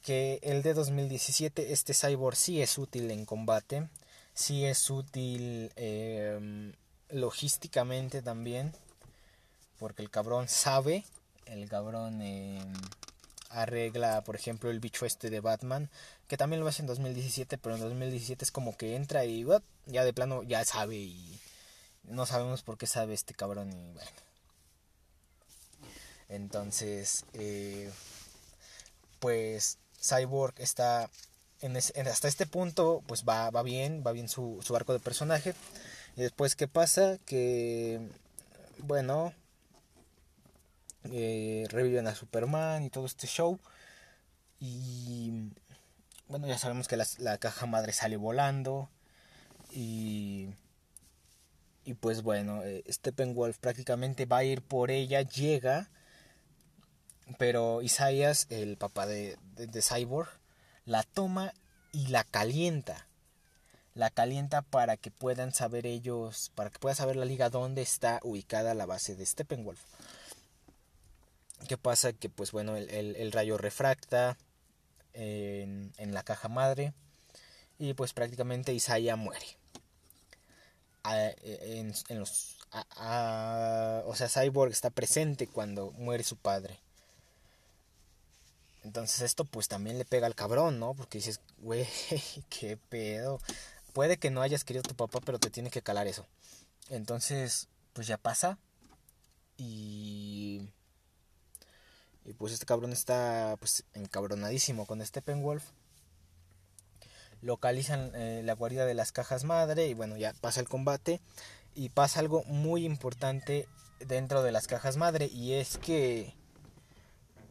que 0.01 0.39
el 0.43 0.63
de 0.63 0.73
2017. 0.73 1.73
Este 1.73 1.93
cyborg 1.93 2.35
sí 2.35 2.61
es 2.61 2.77
útil 2.77 3.11
en 3.11 3.25
combate, 3.25 3.87
sí 4.33 4.65
es 4.65 4.89
útil 4.89 5.71
em, 5.75 6.73
logísticamente 7.09 8.21
también, 8.21 8.73
porque 9.77 10.01
el 10.01 10.09
cabrón 10.09 10.47
sabe, 10.47 11.05
el 11.45 11.69
cabrón... 11.69 12.21
Eh, 12.21 12.61
arregla, 13.51 14.23
por 14.23 14.35
ejemplo, 14.35 14.69
el 14.69 14.79
bicho 14.79 15.05
este 15.05 15.29
de 15.29 15.41
Batman, 15.41 15.89
que 16.31 16.37
también 16.37 16.61
lo 16.61 16.67
hace 16.69 16.81
en 16.81 16.87
2017, 16.87 17.57
pero 17.57 17.75
en 17.75 17.81
2017 17.81 18.45
es 18.45 18.51
como 18.53 18.77
que 18.77 18.95
entra 18.95 19.25
y 19.25 19.45
ya 19.85 20.05
de 20.05 20.13
plano 20.13 20.43
ya 20.43 20.63
sabe 20.63 20.95
y 20.95 21.41
no 22.03 22.25
sabemos 22.25 22.63
por 22.63 22.77
qué 22.77 22.87
sabe 22.87 23.13
este 23.13 23.33
cabrón 23.33 23.73
y 23.73 23.91
bueno. 23.91 24.11
Entonces, 26.29 27.25
eh, 27.33 27.91
pues 29.19 29.77
Cyborg 30.01 30.53
está 30.59 31.09
en, 31.59 31.75
hasta 31.75 32.29
este 32.29 32.45
punto, 32.45 33.03
pues 33.07 33.25
va, 33.27 33.49
va 33.49 33.61
bien, 33.61 34.01
va 34.07 34.13
bien 34.13 34.29
su, 34.29 34.61
su 34.63 34.73
arco 34.73 34.93
de 34.93 34.99
personaje. 34.99 35.53
Y 36.15 36.21
después, 36.21 36.55
¿qué 36.55 36.69
pasa? 36.69 37.17
Que, 37.25 37.99
bueno, 38.77 39.33
eh, 41.11 41.65
reviven 41.71 42.07
a 42.07 42.15
Superman 42.15 42.85
y 42.85 42.89
todo 42.89 43.05
este 43.05 43.27
show. 43.27 43.59
Y 44.61 45.51
bueno, 46.31 46.47
ya 46.47 46.57
sabemos 46.57 46.87
que 46.87 46.97
la, 46.97 47.37
caja 47.37 47.65
madre 47.67 47.93
sale 47.93 48.17
volando. 48.17 48.89
Y, 49.71 50.49
y 51.85 51.93
pues 51.93 52.23
bueno, 52.23 52.63
eh, 52.63 52.83
Steppenwolf 52.89 53.57
prácticamente 53.59 54.25
va 54.25 54.37
a 54.37 54.43
ir 54.43 54.61
por 54.63 54.89
ella, 54.89 55.21
llega. 55.21 55.89
Pero 57.37 57.81
Isaias, 57.81 58.47
el 58.49 58.77
papá 58.77 59.05
de, 59.05 59.37
de 59.55 59.81
Cyborg, 59.81 60.29
la 60.85 61.03
toma 61.03 61.53
y 61.91 62.07
la 62.07 62.23
calienta 62.23 63.07
la 63.93 64.09
calienta 64.09 64.61
para 64.61 64.97
que 64.97 65.11
puedan 65.11 65.53
saber 65.53 65.85
ellos, 65.85 66.51
para 66.55 66.69
que 66.69 66.79
pueda 66.79 66.95
saber 66.95 67.15
la 67.15 67.25
liga 67.25 67.49
dónde 67.49 67.81
está 67.81 68.19
ubicada 68.23 68.73
la 68.73 68.85
base 68.85 69.15
de 69.15 69.25
Steppenwolf. 69.25 69.81
¿Qué 71.67 71.77
pasa? 71.77 72.13
Que 72.13 72.29
pues 72.29 72.51
bueno, 72.51 72.75
el, 72.75 73.31
rayo 73.31 73.57
refracta 73.57 74.37
en, 75.13 76.13
la 76.13 76.24
caja 76.24 76.47
madre 76.47 76.93
y 77.80 77.93
pues 77.93 78.13
prácticamente 78.13 78.74
Isaiah 78.74 79.15
muere. 79.15 79.45
en, 81.04 81.93
los, 82.19 82.58
o 84.06 84.13
sea, 84.15 84.30
Cyborg 84.30 84.71
está 84.71 84.89
presente 84.89 85.47
cuando 85.47 85.91
muere 85.91 86.24
su 86.24 86.38
padre. 86.38 86.80
Entonces 88.84 89.21
esto 89.21 89.45
pues 89.45 89.67
también 89.67 89.97
le 89.97 90.06
pega 90.06 90.28
al 90.28 90.36
cabrón, 90.36 90.80
¿no? 90.80 90.93
Porque 90.93 91.19
dices, 91.19 91.39
güey, 91.60 91.88
qué 92.50 92.78
pedo. 92.78 93.39
Puede 93.93 94.17
que 94.17 94.32
no 94.32 94.41
hayas 94.41 94.63
querido 94.63 94.84
tu 94.84 94.95
papá, 94.95 95.19
pero 95.24 95.39
te 95.39 95.50
tiene 95.50 95.69
que 95.69 95.82
calar 95.82 96.08
eso. 96.08 96.26
Entonces, 96.89 97.67
pues 97.93 98.08
ya 98.08 98.17
pasa. 98.17 98.58
Y 99.58 100.69
y 102.25 102.34
pues 102.34 102.53
este 102.53 102.65
cabrón 102.65 102.93
está 102.93 103.55
pues 103.60 103.84
encabronadísimo 103.93 104.86
con 104.86 105.05
Steppenwolf. 105.05 105.63
Localizan 107.41 108.12
eh, 108.13 108.41
la 108.43 108.53
guarida 108.53 108.86
de 108.86 108.93
las 108.93 109.12
cajas 109.12 109.43
madre 109.43 109.88
y 109.88 109.93
bueno, 109.95 110.17
ya 110.17 110.34
pasa 110.41 110.60
el 110.60 110.69
combate. 110.69 111.19
Y 111.73 111.89
pasa 111.89 112.19
algo 112.19 112.43
muy 112.43 112.86
importante 112.86 113.67
dentro 113.99 114.43
de 114.43 114.51
las 114.51 114.67
cajas 114.67 114.97
madre 114.97 115.27
y 115.27 115.53
es 115.53 115.77
que 115.77 116.34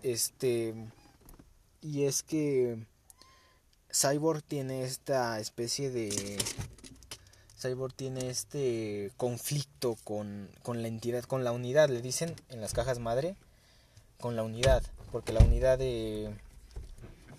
este 0.02 0.74
y 1.80 2.04
es 2.04 2.22
que 2.22 2.86
Cyborg 3.90 4.42
tiene 4.42 4.84
esta 4.84 5.40
especie 5.40 5.90
de 5.90 6.36
Cyborg 7.58 7.94
tiene 7.94 8.28
este 8.28 9.10
conflicto 9.16 9.96
con, 10.04 10.50
con 10.62 10.82
la 10.82 10.88
entidad, 10.88 11.24
con 11.24 11.44
la 11.44 11.52
unidad, 11.52 11.88
le 11.88 12.02
dicen 12.02 12.34
en 12.50 12.60
las 12.60 12.74
cajas 12.74 12.98
madre 12.98 13.36
con 14.20 14.36
la 14.36 14.42
unidad, 14.42 14.82
porque 15.10 15.32
la 15.32 15.40
unidad 15.40 15.80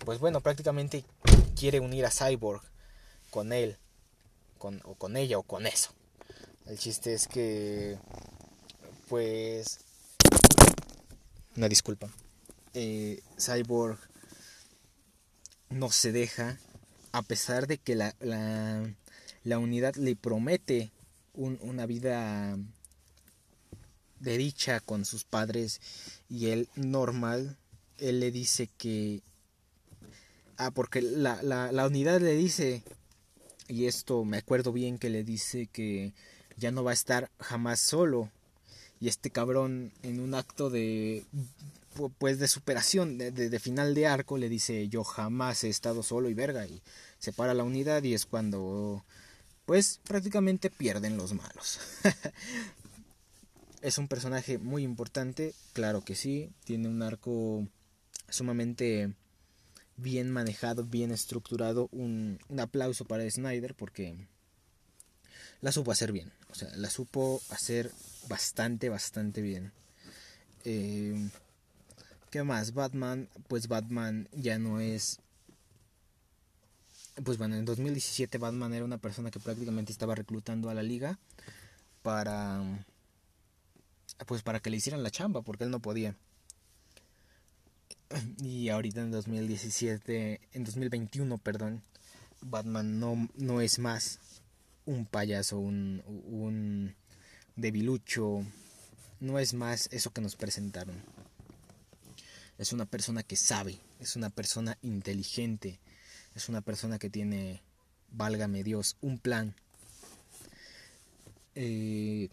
pues 0.04 0.18
bueno, 0.18 0.40
prácticamente 0.40 1.04
quiere 1.56 1.80
unir 1.80 2.04
a 2.04 2.10
Cyborg 2.10 2.62
con 3.30 3.52
él, 3.52 3.76
con, 4.58 4.80
o 4.84 4.94
con 4.94 5.16
ella, 5.16 5.38
o 5.38 5.42
con 5.42 5.66
eso. 5.66 5.92
El 6.66 6.78
chiste 6.78 7.14
es 7.14 7.28
que, 7.28 7.98
pues, 9.08 9.80
una 11.56 11.68
disculpa, 11.68 12.08
eh, 12.74 13.22
Cyborg 13.38 13.98
no 15.70 15.90
se 15.90 16.12
deja, 16.12 16.58
a 17.12 17.22
pesar 17.22 17.66
de 17.66 17.78
que 17.78 17.94
la, 17.94 18.14
la, 18.20 18.92
la 19.44 19.58
unidad 19.58 19.94
le 19.96 20.16
promete 20.16 20.90
un, 21.34 21.58
una 21.62 21.86
vida 21.86 22.56
de 24.22 24.38
dicha 24.38 24.80
con 24.80 25.04
sus 25.04 25.24
padres 25.24 25.80
y 26.28 26.46
él 26.46 26.68
normal, 26.76 27.58
él 27.98 28.20
le 28.20 28.30
dice 28.30 28.68
que... 28.78 29.20
Ah, 30.56 30.70
porque 30.70 31.02
la, 31.02 31.42
la, 31.42 31.72
la 31.72 31.86
unidad 31.86 32.20
le 32.20 32.34
dice, 32.34 32.82
y 33.68 33.86
esto 33.86 34.24
me 34.24 34.38
acuerdo 34.38 34.72
bien 34.72 34.98
que 34.98 35.10
le 35.10 35.24
dice 35.24 35.66
que 35.66 36.12
ya 36.56 36.70
no 36.70 36.84
va 36.84 36.92
a 36.92 36.94
estar 36.94 37.30
jamás 37.40 37.80
solo. 37.80 38.30
Y 39.00 39.08
este 39.08 39.30
cabrón 39.30 39.92
en 40.02 40.20
un 40.20 40.34
acto 40.34 40.70
de 40.70 41.24
pues 42.18 42.38
de 42.38 42.48
superación, 42.48 43.18
de, 43.18 43.30
de, 43.30 43.58
final 43.58 43.94
de 43.94 44.06
arco, 44.06 44.38
le 44.38 44.48
dice 44.48 44.88
yo 44.88 45.04
jamás 45.04 45.64
he 45.64 45.68
estado 45.68 46.02
solo 46.02 46.30
y 46.30 46.34
verga, 46.34 46.66
y 46.66 46.80
se 47.18 47.32
para 47.32 47.54
la 47.54 47.64
unidad 47.64 48.02
y 48.02 48.14
es 48.14 48.24
cuando 48.24 49.04
pues 49.66 50.00
prácticamente 50.04 50.70
pierden 50.70 51.16
los 51.16 51.34
malos. 51.34 51.80
Es 53.82 53.98
un 53.98 54.06
personaje 54.06 54.58
muy 54.58 54.84
importante, 54.84 55.54
claro 55.72 56.04
que 56.04 56.14
sí, 56.14 56.52
tiene 56.64 56.88
un 56.88 57.02
arco 57.02 57.66
sumamente 58.28 59.12
bien 59.96 60.30
manejado, 60.30 60.84
bien 60.84 61.10
estructurado, 61.10 61.88
un, 61.90 62.38
aplauso 62.60 63.04
para 63.04 63.28
Snyder 63.28 63.74
porque 63.74 64.28
la 65.60 65.72
supo 65.72 65.90
hacer 65.90 66.12
bien, 66.12 66.32
o 66.48 66.54
sea, 66.54 66.68
la 66.76 66.90
supo 66.90 67.42
hacer 67.50 67.90
bastante, 68.28 68.88
bastante 68.88 69.42
bien. 69.42 69.72
Eh, 70.64 71.28
¿Qué 72.30 72.44
más? 72.44 72.74
Batman, 72.74 73.28
pues 73.48 73.66
Batman 73.66 74.28
ya 74.32 74.60
no 74.60 74.78
es... 74.78 75.18
Pues 77.24 77.36
bueno, 77.36 77.56
en 77.56 77.64
2017 77.64 78.38
Batman 78.38 78.72
era 78.74 78.84
una 78.84 78.98
persona 78.98 79.32
que 79.32 79.40
prácticamente 79.40 79.90
estaba 79.90 80.14
reclutando 80.14 80.70
a 80.70 80.74
la 80.74 80.84
liga 80.84 81.18
para... 82.02 82.62
Pues 84.26 84.42
para 84.42 84.60
que 84.60 84.70
le 84.70 84.76
hicieran 84.76 85.02
la 85.02 85.10
chamba, 85.10 85.42
porque 85.42 85.64
él 85.64 85.70
no 85.70 85.80
podía. 85.80 86.16
Y 88.42 88.68
ahorita 88.68 89.00
en 89.00 89.10
2017, 89.10 90.40
en 90.52 90.64
2021, 90.64 91.38
perdón, 91.38 91.82
Batman 92.40 92.98
no, 92.98 93.28
no 93.36 93.60
es 93.60 93.78
más 93.78 94.18
un 94.84 95.06
payaso, 95.06 95.58
un, 95.58 96.02
un 96.06 96.94
debilucho, 97.56 98.44
no 99.20 99.38
es 99.38 99.54
más 99.54 99.88
eso 99.92 100.10
que 100.10 100.20
nos 100.20 100.36
presentaron. 100.36 100.96
Es 102.58 102.72
una 102.72 102.86
persona 102.86 103.22
que 103.22 103.36
sabe, 103.36 103.78
es 104.00 104.16
una 104.16 104.30
persona 104.30 104.76
inteligente, 104.82 105.80
es 106.34 106.48
una 106.48 106.60
persona 106.60 106.98
que 106.98 107.10
tiene, 107.10 107.62
válgame 108.10 108.62
Dios, 108.62 108.96
un 109.00 109.18
plan. 109.18 109.54
Eh, 111.54 112.28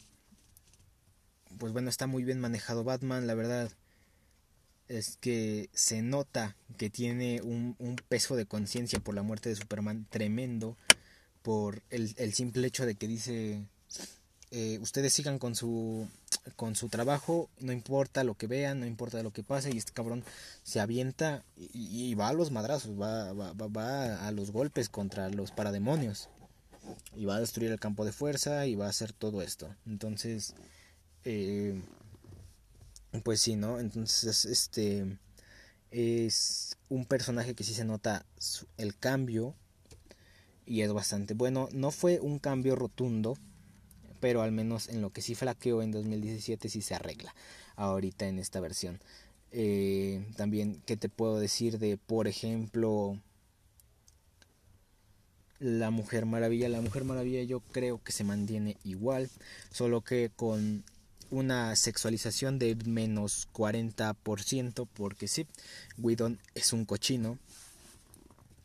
pues 1.60 1.74
bueno, 1.74 1.90
está 1.90 2.08
muy 2.08 2.24
bien 2.24 2.40
manejado 2.40 2.84
Batman, 2.84 3.28
la 3.28 3.36
verdad 3.36 3.70
es 4.88 5.18
que 5.18 5.70
se 5.74 6.02
nota 6.02 6.56
que 6.78 6.90
tiene 6.90 7.42
un, 7.42 7.76
peso 8.08 8.36
de 8.36 8.48
conciencia 8.48 9.00
por 9.00 9.14
la 9.14 9.22
muerte 9.22 9.50
de 9.50 9.56
Superman 9.56 10.08
tremendo, 10.10 10.78
por 11.44 11.84
el, 11.92 12.34
simple 12.34 12.66
hecho 12.66 12.86
de 12.86 12.96
que 12.96 13.08
dice, 13.08 13.62
eh, 14.52 14.80
ustedes 14.82 15.14
sigan 15.14 15.38
con 15.38 15.54
su, 15.54 16.08
con 16.56 16.76
su 16.76 16.90
trabajo, 16.90 17.50
no 17.60 17.72
importa 17.72 18.24
lo 18.24 18.36
que 18.36 18.48
vean, 18.48 18.80
no 18.80 18.88
importa 18.88 19.22
lo 19.22 19.32
que 19.32 19.44
pase, 19.44 19.70
y 19.72 19.78
este 19.78 19.92
cabrón 19.92 20.24
se 20.64 20.80
avienta 20.80 21.44
y, 21.56 22.16
va 22.16 22.30
a 22.30 22.34
los 22.34 22.52
madrazos, 22.52 23.00
va, 23.00 23.34
va, 23.34 24.28
a 24.28 24.32
los 24.32 24.52
golpes 24.52 24.90
contra 24.90 25.30
los 25.30 25.52
parademonios, 25.52 26.30
y 27.16 27.26
va 27.26 27.36
a 27.36 27.40
destruir 27.40 27.72
el 27.72 27.80
campo 27.80 28.06
de 28.06 28.12
fuerza, 28.12 28.66
y 28.66 28.76
va 28.76 28.88
a 28.88 28.90
hacer 28.90 29.14
todo 29.14 29.44
esto. 29.44 29.76
Entonces, 29.86 30.56
eh, 31.26 31.82
pues 33.24 33.42
sí, 33.42 33.56
¿no? 33.56 33.80
Entonces, 33.80 34.46
este 34.46 35.18
es 35.92 36.78
un 36.90 37.06
personaje 37.06 37.56
que 37.56 37.64
sí 37.64 37.74
se 37.74 37.86
nota 37.86 38.26
el 38.78 38.96
cambio 38.98 39.56
y 40.66 40.82
es 40.82 40.94
bastante 40.94 41.34
bueno. 41.34 41.68
No 41.72 41.92
fue 41.92 42.20
un 42.20 42.40
cambio 42.40 42.76
rotundo, 42.76 43.38
pero 44.20 44.42
al 44.42 44.52
menos 44.52 44.90
en 44.90 45.02
lo 45.02 45.12
que 45.12 45.22
sí 45.22 45.36
flaqueó 45.36 45.82
en 45.82 45.92
2017 45.92 46.70
sí 46.70 46.82
se 46.82 46.96
arregla 46.96 47.34
ahorita 47.76 48.28
en 48.28 48.40
esta 48.40 48.60
versión. 48.60 49.00
Eh, 49.52 50.24
también, 50.36 50.82
¿qué 50.86 50.96
te 50.96 51.10
puedo 51.10 51.40
decir 51.40 51.80
de, 51.80 51.98
por 51.98 52.28
ejemplo, 52.28 53.18
La 55.60 55.90
Mujer 55.90 56.28
Maravilla? 56.28 56.70
La 56.70 56.82
Mujer 56.82 57.04
Maravilla 57.04 57.42
yo 57.44 57.62
creo 57.62 58.04
que 58.04 58.12
se 58.12 58.24
mantiene 58.24 58.78
igual, 58.84 59.30
solo 59.72 60.02
que 60.02 60.30
con 60.36 60.84
una 61.32 61.76
sexualización 61.76 62.60
de 62.60 62.76
menos 62.86 63.48
40%, 63.54 64.88
porque 64.94 65.28
sí, 65.28 65.48
Whedon 65.98 66.40
es 66.56 66.72
un 66.74 66.86
cochino. 66.86 67.38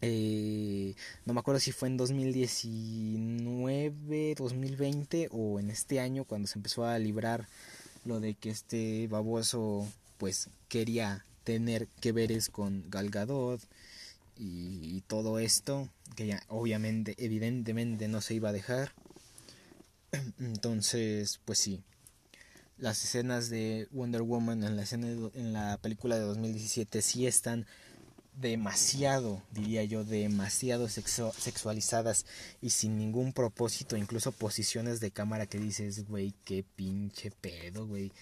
Eh, 0.01 0.95
no 1.25 1.33
me 1.33 1.41
acuerdo 1.41 1.61
si 1.61 1.73
fue 1.73 1.89
en 1.89 1.97
2019, 1.97 4.35
2020 4.37 5.29
o 5.33 5.59
en 5.59 5.71
este 5.71 5.99
año 5.99 6.25
cuando 6.25 6.47
se 6.47 6.59
empezó 6.59 6.85
a 6.85 6.99
librar 6.99 7.49
lo 8.05 8.21
de 8.21 8.35
que 8.35 8.51
este 8.51 9.09
baboso 9.09 9.89
pues 10.19 10.51
quería 10.69 11.25
tener 11.45 11.89
que 12.01 12.13
veres 12.13 12.51
con 12.51 12.85
Gal 12.91 13.09
Gadot 13.09 13.63
y, 14.37 14.97
y 14.97 15.01
todo 15.07 15.39
esto 15.39 15.89
que 16.17 16.27
ya 16.27 16.43
obviamente 16.49 17.15
evidentemente 17.17 18.07
no 18.07 18.21
se 18.21 18.35
iba 18.35 18.51
a 18.51 18.53
dejar 18.53 18.93
entonces 20.39 21.41
pues 21.47 21.61
sí 21.61 21.83
las 22.79 23.05
escenas 23.05 23.51
de 23.51 23.89
Wonder 23.91 24.23
Woman 24.23 24.65
en 24.65 24.77
la, 24.77 24.83
escena 24.83 25.09
en 25.35 25.53
la 25.53 25.79
película 25.79 26.17
de 26.17 26.23
2017 26.23 27.03
sí 27.03 27.27
están 27.27 27.67
demasiado, 28.35 29.43
diría 29.53 29.85
yo, 29.85 30.05
demasiado 30.05 30.89
sexualizadas 30.89 32.27
y 32.61 32.71
sin 32.71 32.99
ningún 32.99 33.33
propósito, 33.33 33.97
incluso 33.97 34.33
posiciones 34.33 35.01
de 35.01 35.13
cámara 35.13 35.47
que 35.47 35.59
dices, 35.59 36.07
güey, 36.09 36.35
qué 36.45 36.65
pinche 36.75 37.31
pedo, 37.31 37.87
güey. 37.87 38.13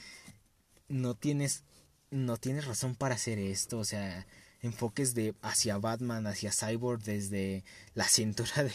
No 0.88 1.14
tienes 1.14 1.64
no 2.12 2.36
tienes 2.36 2.66
razón 2.66 2.94
para 2.94 3.14
hacer 3.14 3.38
esto, 3.38 3.78
o 3.78 3.84
sea, 3.84 4.26
enfoques 4.60 5.14
de 5.14 5.34
hacia 5.40 5.78
Batman, 5.78 6.26
hacia 6.26 6.52
Cyborg 6.52 7.02
desde 7.02 7.64
la 7.94 8.06
cintura 8.06 8.62
de, 8.64 8.72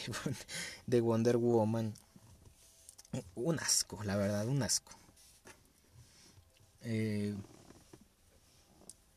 de 0.87 1.01
Wonder 1.01 1.37
Woman. 1.37 1.93
Un 3.35 3.59
asco, 3.59 4.03
la 4.03 4.15
verdad, 4.17 4.47
un 4.47 4.63
asco. 4.63 4.99
Eh, 6.89 7.35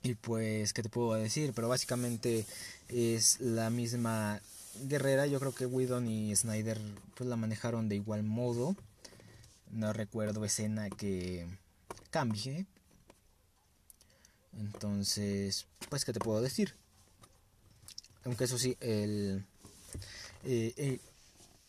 y 0.02 0.14
pues, 0.14 0.72
¿qué 0.72 0.82
te 0.82 0.88
puedo 0.88 1.14
decir? 1.14 1.52
Pero 1.54 1.68
básicamente 1.68 2.44
es 2.88 3.40
la 3.40 3.70
misma 3.70 4.40
guerrera. 4.88 5.26
Yo 5.26 5.38
creo 5.38 5.54
que 5.54 5.66
Whedon 5.66 6.08
y 6.08 6.34
Snyder 6.34 6.80
pues 7.14 7.28
la 7.30 7.36
manejaron 7.36 7.88
de 7.88 7.96
igual 7.96 8.24
modo. 8.24 8.74
No 9.70 9.92
recuerdo 9.92 10.44
escena 10.44 10.90
que 10.90 11.46
cambie. 12.10 12.66
Entonces, 14.58 15.68
pues, 15.88 16.04
¿qué 16.04 16.12
te 16.12 16.18
puedo 16.18 16.42
decir? 16.42 16.74
Aunque 18.24 18.44
eso 18.44 18.58
sí, 18.58 18.76
el, 18.80 19.44
eh, 20.44 20.98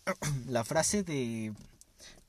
la 0.47 0.63
frase 0.63 1.03
de 1.03 1.53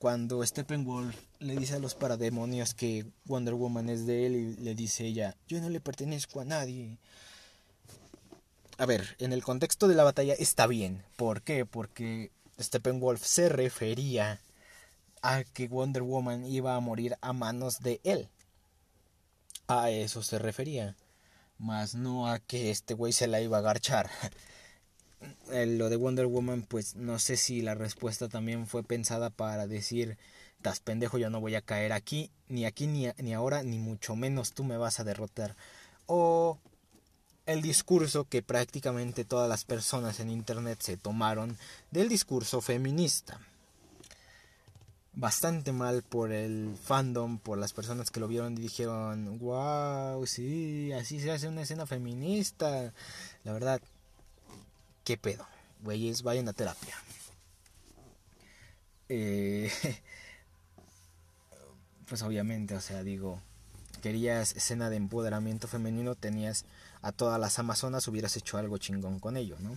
cuando 0.03 0.45
Steppenwolf 0.45 1.15
le 1.39 1.55
dice 1.55 1.77
a 1.77 1.79
los 1.79 1.95
parademonios 1.95 2.75
que 2.75 3.07
Wonder 3.25 3.55
Woman 3.55 3.89
es 3.89 4.05
de 4.05 4.27
él 4.27 4.35
y 4.35 4.57
le 4.57 4.75
dice 4.75 5.07
ella, 5.07 5.37
yo 5.47 5.61
no 5.61 5.69
le 5.69 5.79
pertenezco 5.79 6.41
a 6.41 6.45
nadie. 6.45 6.99
A 8.79 8.87
ver, 8.87 9.15
en 9.21 9.33
el 9.33 9.45
contexto 9.45 9.87
de 9.87 9.95
la 9.95 10.03
batalla 10.03 10.35
está 10.37 10.67
bien. 10.67 11.05
¿Por 11.15 11.43
qué? 11.43 11.67
Porque 11.67 12.33
Steppenwolf 12.61 13.25
se 13.25 13.49
refería 13.49 14.41
a 15.23 15.45
que 15.45 15.69
Wonder 15.69 16.03
Woman 16.03 16.47
iba 16.47 16.75
a 16.75 16.81
morir 16.81 17.17
a 17.21 17.33
manos 17.33 17.79
de 17.79 18.01
él. 18.03 18.29
A 19.69 19.91
eso 19.91 20.25
se 20.25 20.41
refería. 20.41 20.97
Más 21.59 21.95
no 21.95 22.27
a 22.27 22.41
que 22.41 22.73
este 22.73 22.95
güey 22.95 23.13
se 23.13 23.29
la 23.29 23.41
iba 23.41 23.59
a 23.59 23.61
garchar. 23.61 24.11
Lo 25.51 25.89
de 25.89 25.97
Wonder 25.97 26.27
Woman, 26.27 26.63
pues 26.63 26.97
no 26.97 27.19
sé 27.19 27.37
si 27.37 27.63
la 27.63 27.75
respuesta 27.75 28.29
también 28.29 28.67
fue 28.67 28.83
pensada 28.83 29.31
para 29.31 29.67
decir, 29.67 30.19
estás 30.57 30.81
pendejo, 30.81 31.19
yo 31.19 31.31
no 31.31 31.41
voy 31.41 31.55
a 31.55 31.63
caer 31.63 31.93
aquí, 31.93 32.31
ni 32.49 32.65
aquí, 32.65 32.87
ni, 32.87 33.09
ni 33.19 33.35
ahora, 33.35 33.63
ni 33.63 33.79
mucho 33.79 34.17
menos 34.17 34.53
tú 34.53 34.65
me 34.65 34.77
vas 34.77 35.01
a 35.01 35.05
derrotar. 35.05 35.57
O 36.07 36.59
el 37.47 37.63
discurso 37.63 38.25
que 38.25 38.43
prácticamente 38.43 39.25
todas 39.25 39.49
las 39.49 39.65
personas 39.65 40.21
en 40.21 40.31
Internet 40.31 40.81
se 40.81 40.97
tomaron 40.97 41.57
del 41.91 42.09
discurso 42.09 42.61
feminista. 42.61 43.41
Bastante 45.15 45.73
mal 45.73 46.03
por 46.03 46.33
el 46.33 46.75
fandom, 46.83 47.39
por 47.39 47.59
las 47.59 47.73
personas 47.73 48.11
que 48.11 48.21
lo 48.21 48.29
vieron 48.29 48.55
y 48.55 48.63
dijeron, 48.63 49.39
wow, 49.41 50.25
sí, 50.27 50.93
así 50.93 51.21
se 51.21 51.33
hace 51.33 51.49
una 51.49 51.63
escena 51.63 51.85
feminista. 51.85 52.95
La 53.45 53.53
verdad, 53.53 53.83
¿Qué 55.05 55.17
pedo? 55.17 55.47
Güeyes, 55.81 56.23
vayan 56.23 56.49
a 56.49 56.53
terapia. 56.53 56.95
Eh, 59.09 59.71
pues 62.09 62.23
obviamente, 62.23 62.77
o 62.77 62.81
sea, 62.81 63.03
digo, 63.03 63.41
querías 64.01 64.55
escena 64.55 64.91
de 64.91 64.97
empoderamiento 64.97 65.67
femenino, 65.67 66.15
tenías 66.15 66.65
a 67.03 67.11
todas 67.11 67.41
las 67.41 67.59
amazonas, 67.59 68.07
hubieras 68.07 68.37
hecho 68.37 68.59
algo 68.59 68.79
chingón 68.79 69.19
con 69.19 69.37
ello, 69.37 69.57
¿no? 69.61 69.77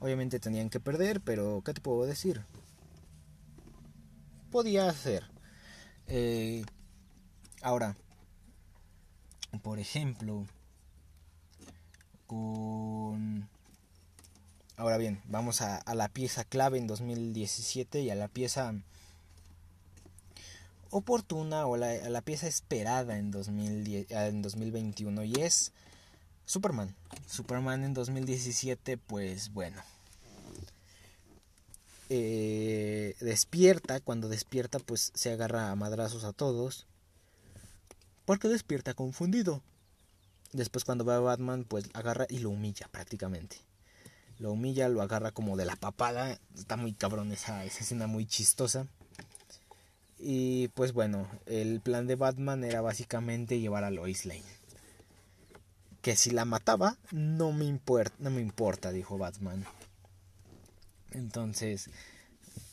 Obviamente 0.00 0.40
tenían 0.40 0.70
que 0.70 0.80
perder, 0.80 1.20
pero 1.20 1.62
¿qué 1.64 1.74
te 1.74 1.80
puedo 1.82 2.06
decir? 2.06 2.42
Podía 4.50 4.88
hacer. 4.88 5.24
Eh, 6.06 6.64
ahora, 7.60 7.96
por 9.62 9.78
ejemplo, 9.78 10.46
con 12.26 13.48
Ahora 14.78 14.98
bien, 14.98 15.22
vamos 15.26 15.62
a, 15.62 15.82
la 15.94 16.08
pieza 16.08 16.44
clave 16.44 16.76
en 16.76 16.86
2017 16.86 18.02
y 18.02 18.10
a 18.10 18.14
la 18.14 18.28
pieza 18.28 18.74
oportuna 20.90 21.66
o 21.66 21.78
la, 21.78 21.90
a 21.90 22.10
la 22.10 22.20
pieza 22.20 22.46
esperada 22.46 23.16
en, 23.16 23.30
2010, 23.30 24.10
en 24.10 24.42
2021 24.42 25.24
y 25.24 25.34
es 25.36 25.72
Superman. 26.44 26.94
Superman 27.26 27.84
en 27.84 27.94
2017, 27.94 28.98
pues 28.98 29.52
bueno. 29.54 29.82
Eh, 32.08 33.16
despierta, 33.20 34.00
cuando 34.00 34.28
despierta 34.28 34.78
pues 34.78 35.10
se 35.14 35.32
agarra 35.32 35.70
a 35.70 35.76
madrazos 35.76 36.24
a 36.24 36.32
todos. 36.32 36.86
porque 38.26 38.48
despierta 38.48 38.92
confundido. 38.92 39.62
Después 40.52 40.84
cuando 40.84 41.04
va 41.04 41.16
a 41.16 41.20
Batman, 41.20 41.64
pues 41.64 41.88
agarra 41.94 42.26
y 42.28 42.40
lo 42.40 42.50
humilla 42.50 42.88
prácticamente. 42.88 43.65
Lo 44.38 44.52
humilla, 44.52 44.88
lo 44.88 45.02
agarra 45.02 45.32
como 45.32 45.56
de 45.56 45.64
la 45.64 45.76
papada. 45.76 46.38
Está 46.56 46.76
muy 46.76 46.92
cabrón 46.92 47.32
esa, 47.32 47.64
esa 47.64 47.80
escena 47.80 48.06
muy 48.06 48.26
chistosa. 48.26 48.86
Y 50.18 50.68
pues 50.68 50.92
bueno, 50.92 51.28
el 51.46 51.80
plan 51.80 52.06
de 52.06 52.16
Batman 52.16 52.64
era 52.64 52.80
básicamente 52.80 53.60
llevar 53.60 53.84
a 53.84 53.90
Lois 53.90 54.26
Lane. 54.26 54.42
Que 56.02 56.16
si 56.16 56.30
la 56.30 56.44
mataba, 56.44 56.96
no 57.10 57.52
me, 57.52 57.64
importa, 57.64 58.14
no 58.18 58.30
me 58.30 58.40
importa, 58.40 58.92
dijo 58.92 59.18
Batman. 59.18 59.64
Entonces, 61.10 61.90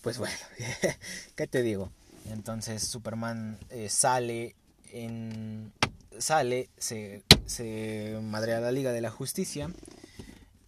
pues 0.02 0.17
bueno, 0.17 0.36
¿qué 1.36 1.47
te 1.47 1.63
digo? 1.63 1.91
Entonces 2.30 2.84
Superman 2.84 3.58
eh, 3.69 3.89
sale 3.89 4.56
en 4.91 5.73
sale, 6.19 6.69
se, 6.78 7.23
se 7.45 8.19
madrea 8.21 8.60
la 8.60 8.71
Liga 8.71 8.91
de 8.91 9.02
la 9.02 9.10
Justicia 9.10 9.69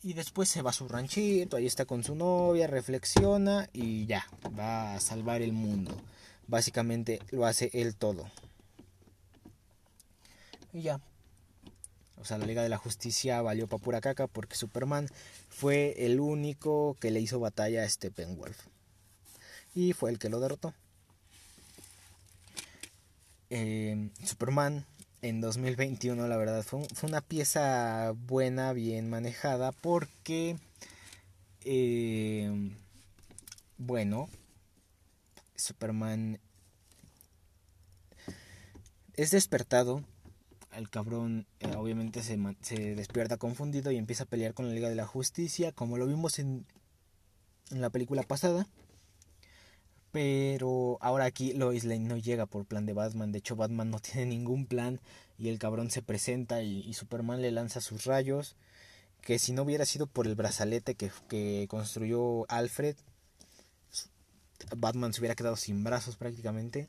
y 0.06 0.14
después 0.14 0.48
se 0.48 0.62
va 0.62 0.70
a 0.70 0.74
su 0.74 0.88
ranchito, 0.88 1.58
ahí 1.58 1.66
está 1.66 1.86
con 1.86 2.04
su 2.04 2.14
novia, 2.14 2.68
reflexiona 2.68 3.68
y 3.74 4.06
ya, 4.06 4.24
va 4.58 4.94
a 4.94 5.00
salvar 5.00 5.42
el 5.42 5.52
mundo. 5.52 6.00
Básicamente 6.46 7.20
lo 7.32 7.48
hace 7.48 7.72
él 7.74 7.96
todo. 7.96 8.30
Y 10.72 10.84
ya. 10.84 11.02
O 12.18 12.24
sea, 12.24 12.38
la 12.38 12.46
Liga 12.46 12.62
de 12.62 12.70
la 12.70 12.78
Justicia 12.78 13.42
valió 13.42 13.66
para 13.66 13.82
pura 13.82 14.00
caca 14.00 14.28
porque 14.28 14.56
Superman 14.56 15.10
fue 15.50 15.96
el 15.98 16.20
único 16.20 16.96
que 17.02 17.10
le 17.10 17.20
hizo 17.20 17.40
batalla 17.40 17.82
a 17.82 17.90
Steppenwolf. 17.90 18.68
Y 19.74 19.94
fue 19.94 20.12
el 20.12 20.20
que 20.20 20.30
lo 20.30 20.40
derrotó. 20.40 20.76
Eh, 23.50 24.12
Superman 24.24 24.86
en 25.28 25.42
2021 25.42 26.28
la 26.28 26.38
verdad 26.38 26.62
fue, 26.62 26.82
una 27.02 27.20
pieza 27.20 28.14
buena, 28.28 28.74
bien 28.74 29.10
manejada 29.10 29.72
porque 29.72 30.56
eh, 31.64 32.72
bueno 33.80 34.30
Superman 35.56 36.40
es 39.16 39.32
despertado 39.32 40.04
el 40.74 40.92
cabrón 40.92 41.48
eh, 41.60 41.74
obviamente 41.76 42.22
se, 42.22 42.38
se, 42.62 42.94
despierta 42.94 43.38
confundido 43.38 43.92
y 43.92 43.98
empieza 43.98 44.26
a 44.26 44.28
pelear 44.28 44.54
con 44.54 44.68
la 44.68 44.76
Liga 44.76 44.90
de 44.90 44.96
la 44.96 45.08
Justicia 45.08 45.72
como 45.72 45.98
lo 45.98 46.06
vimos 46.06 46.38
en, 46.38 46.68
en 47.72 47.82
la 47.82 47.90
película 47.90 48.22
pasada 48.22 48.68
pero 50.16 50.98
ahora 51.02 51.26
aquí 51.26 51.52
Lois 51.52 51.84
Lane 51.84 52.08
no 52.08 52.16
llega 52.16 52.46
por 52.46 52.66
plan 52.66 52.86
de 52.86 52.94
Batman. 52.94 53.34
De 53.34 53.40
hecho, 53.40 53.58
Batman 53.58 53.90
no 53.90 54.00
tiene 54.14 54.28
ningún 54.28 54.66
plan. 54.66 55.02
Y 55.38 55.50
el 55.50 55.60
cabrón 55.60 55.92
se 55.92 56.02
presenta 56.02 56.64
y, 56.64 56.94
Superman 56.94 57.42
le 57.42 57.52
lanza 57.52 57.82
sus 57.82 58.06
rayos. 58.06 58.56
Que 59.20 59.40
si 59.40 59.52
no 59.52 59.64
hubiera 59.64 59.86
sido 59.86 60.08
por 60.08 60.26
el 60.26 60.36
brazalete 60.36 60.96
que, 60.96 61.12
que 61.28 61.68
construyó 61.70 62.50
Alfred, 62.50 62.96
Batman 64.78 65.12
se 65.12 65.20
hubiera 65.20 65.36
quedado 65.36 65.58
sin 65.58 65.84
brazos 65.84 66.16
prácticamente. 66.16 66.88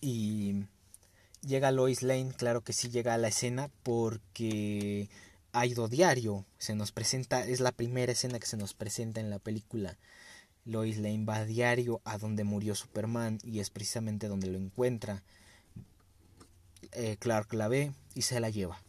Y 0.00 0.66
llega 1.42 1.72
Lois 1.72 2.04
Lane, 2.04 2.34
claro 2.36 2.60
que 2.60 2.72
sí 2.72 2.88
llega 2.88 3.14
a 3.14 3.18
la 3.18 3.26
escena 3.26 3.68
porque 3.82 5.08
ha 5.50 5.66
ido 5.66 5.88
diario. 5.88 6.46
Se 6.58 6.76
nos 6.76 6.92
presenta, 6.92 7.44
es 7.44 7.58
la 7.58 7.72
primera 7.72 8.12
escena 8.12 8.38
que 8.38 8.46
se 8.46 8.56
nos 8.56 8.74
presenta 8.74 9.18
en 9.18 9.28
la 9.28 9.40
película. 9.40 9.98
Lois 10.70 10.98
Lane 10.98 11.24
va 11.24 11.36
a 11.36 11.44
diario 11.44 12.00
a 12.04 12.16
donde 12.16 12.44
murió 12.44 12.74
Superman 12.74 13.38
y 13.42 13.58
es 13.58 13.70
precisamente 13.70 14.28
donde 14.28 14.46
lo 14.46 14.58
encuentra. 14.58 15.22
Eh, 16.92 17.16
Clark 17.18 17.52
la 17.54 17.68
ve 17.68 17.92
y 18.14 18.22
se 18.22 18.40
la 18.40 18.50
lleva. 18.50 18.80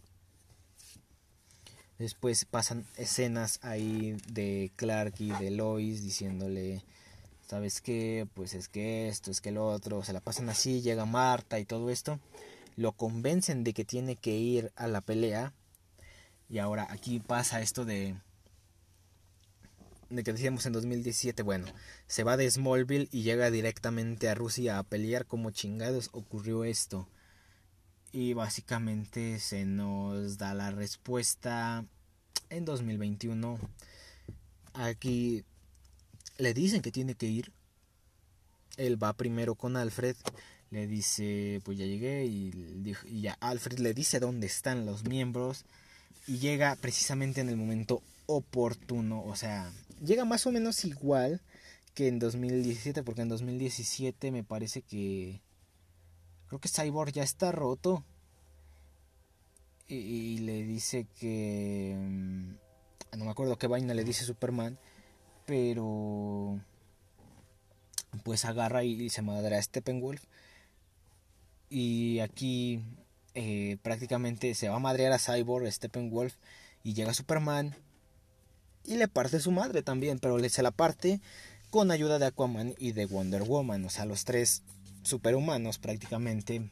Después 1.97 2.45
pasan 2.45 2.85
escenas 2.97 3.59
ahí 3.61 4.17
de 4.27 4.71
Clark 4.75 5.15
y 5.19 5.31
de 5.31 5.51
Lois 5.51 6.01
diciéndole, 6.03 6.83
¿sabes 7.47 7.81
qué? 7.81 8.27
Pues 8.33 8.53
es 8.53 8.69
que 8.69 9.07
esto, 9.07 9.29
es 9.29 9.41
que 9.41 9.51
lo 9.51 9.67
otro. 9.67 10.03
Se 10.03 10.13
la 10.13 10.19
pasan 10.19 10.49
así, 10.49 10.81
llega 10.81 11.05
Marta 11.05 11.59
y 11.59 11.65
todo 11.65 11.89
esto. 11.89 12.19
Lo 12.75 12.93
convencen 12.93 13.63
de 13.63 13.73
que 13.73 13.85
tiene 13.85 14.15
que 14.15 14.35
ir 14.35 14.71
a 14.75 14.87
la 14.87 15.01
pelea. 15.01 15.53
Y 16.49 16.59
ahora 16.59 16.87
aquí 16.89 17.19
pasa 17.19 17.61
esto 17.61 17.85
de 17.85 18.15
de 20.11 20.23
que 20.23 20.33
decíamos 20.33 20.65
en 20.65 20.73
2017, 20.73 21.41
bueno, 21.41 21.67
se 22.05 22.23
va 22.23 22.37
de 22.37 22.49
Smallville 22.49 23.07
y 23.11 23.23
llega 23.23 23.49
directamente 23.49 24.29
a 24.29 24.35
Rusia 24.35 24.77
a 24.77 24.83
pelear 24.83 25.25
como 25.25 25.51
chingados 25.51 26.09
ocurrió 26.11 26.65
esto. 26.65 27.07
Y 28.11 28.33
básicamente 28.33 29.39
se 29.39 29.65
nos 29.65 30.37
da 30.37 30.53
la 30.53 30.71
respuesta 30.71 31.85
en 32.49 32.65
2021. 32.65 33.57
Aquí 34.73 35.45
le 36.37 36.53
dicen 36.53 36.81
que 36.81 36.91
tiene 36.91 37.15
que 37.15 37.27
ir. 37.27 37.53
Él 38.75 39.01
va 39.01 39.13
primero 39.13 39.55
con 39.55 39.77
Alfred. 39.77 40.17
Le 40.71 40.87
dice, 40.87 41.61
pues 41.63 41.77
ya 41.77 41.85
llegué. 41.85 42.25
Y, 42.25 42.51
y 43.05 43.21
ya 43.21 43.37
Alfred 43.39 43.79
le 43.79 43.93
dice 43.93 44.19
dónde 44.19 44.47
están 44.47 44.85
los 44.85 45.05
miembros. 45.05 45.63
Y 46.27 46.39
llega 46.39 46.75
precisamente 46.75 47.39
en 47.39 47.47
el 47.47 47.55
momento 47.55 48.03
oportuno. 48.35 49.23
O 49.23 49.35
sea, 49.35 49.71
llega 50.03 50.25
más 50.25 50.45
o 50.45 50.51
menos 50.51 50.83
igual 50.85 51.41
que 51.93 52.07
en 52.07 52.19
2017, 52.19 53.03
porque 53.03 53.21
en 53.21 53.29
2017 53.29 54.31
me 54.31 54.43
parece 54.43 54.81
que 54.81 55.41
creo 56.47 56.59
que 56.59 56.69
Cyborg 56.69 57.11
ya 57.11 57.23
está 57.23 57.51
roto. 57.51 58.03
Y, 59.87 60.37
le 60.39 60.63
dice 60.63 61.05
que 61.19 61.93
mm, 61.99 63.17
no 63.17 63.25
me 63.25 63.31
acuerdo 63.31 63.57
qué 63.57 63.67
vaina 63.67 63.93
le 63.93 64.05
dice 64.05 64.23
Superman, 64.23 64.79
pero 65.45 66.57
pues 68.23 68.45
agarra 68.45 68.85
y, 68.85 69.09
se 69.09 69.21
madre 69.21 69.57
a 69.57 69.61
Steppenwolf. 69.61 70.23
Y 71.69 72.19
aquí 72.19 72.81
eh, 73.33 73.77
prácticamente 73.81 74.55
se 74.55 74.69
va 74.69 74.77
a 74.77 74.79
madrear 74.79 75.11
a 75.11 75.19
Cyborg, 75.19 75.69
Steppenwolf, 75.71 76.35
y 76.83 76.93
llega 76.93 77.13
Superman 77.13 77.75
y 78.85 78.97
le 78.97 79.07
parte 79.07 79.39
su 79.39 79.51
madre 79.51 79.83
también, 79.83 80.19
pero 80.19 80.37
le 80.37 80.49
se 80.49 80.63
la 80.63 80.71
parte 80.71 81.21
con 81.69 81.91
ayuda 81.91 82.19
de 82.19 82.25
Aquaman 82.25 82.75
y 82.77 82.91
de 82.91 83.05
Wonder 83.05 83.43
Woman, 83.43 83.85
o 83.85 83.89
sea, 83.89 84.05
los 84.05 84.25
tres 84.25 84.63
superhumanos 85.03 85.79
prácticamente 85.79 86.69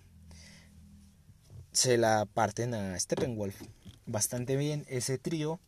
se 1.72 1.98
la 1.98 2.26
parten 2.26 2.74
a 2.74 3.00
Steppenwolf. 3.00 3.62
Bastante 4.06 4.56
bien 4.56 4.86
ese 4.90 5.18
trío. 5.18 5.60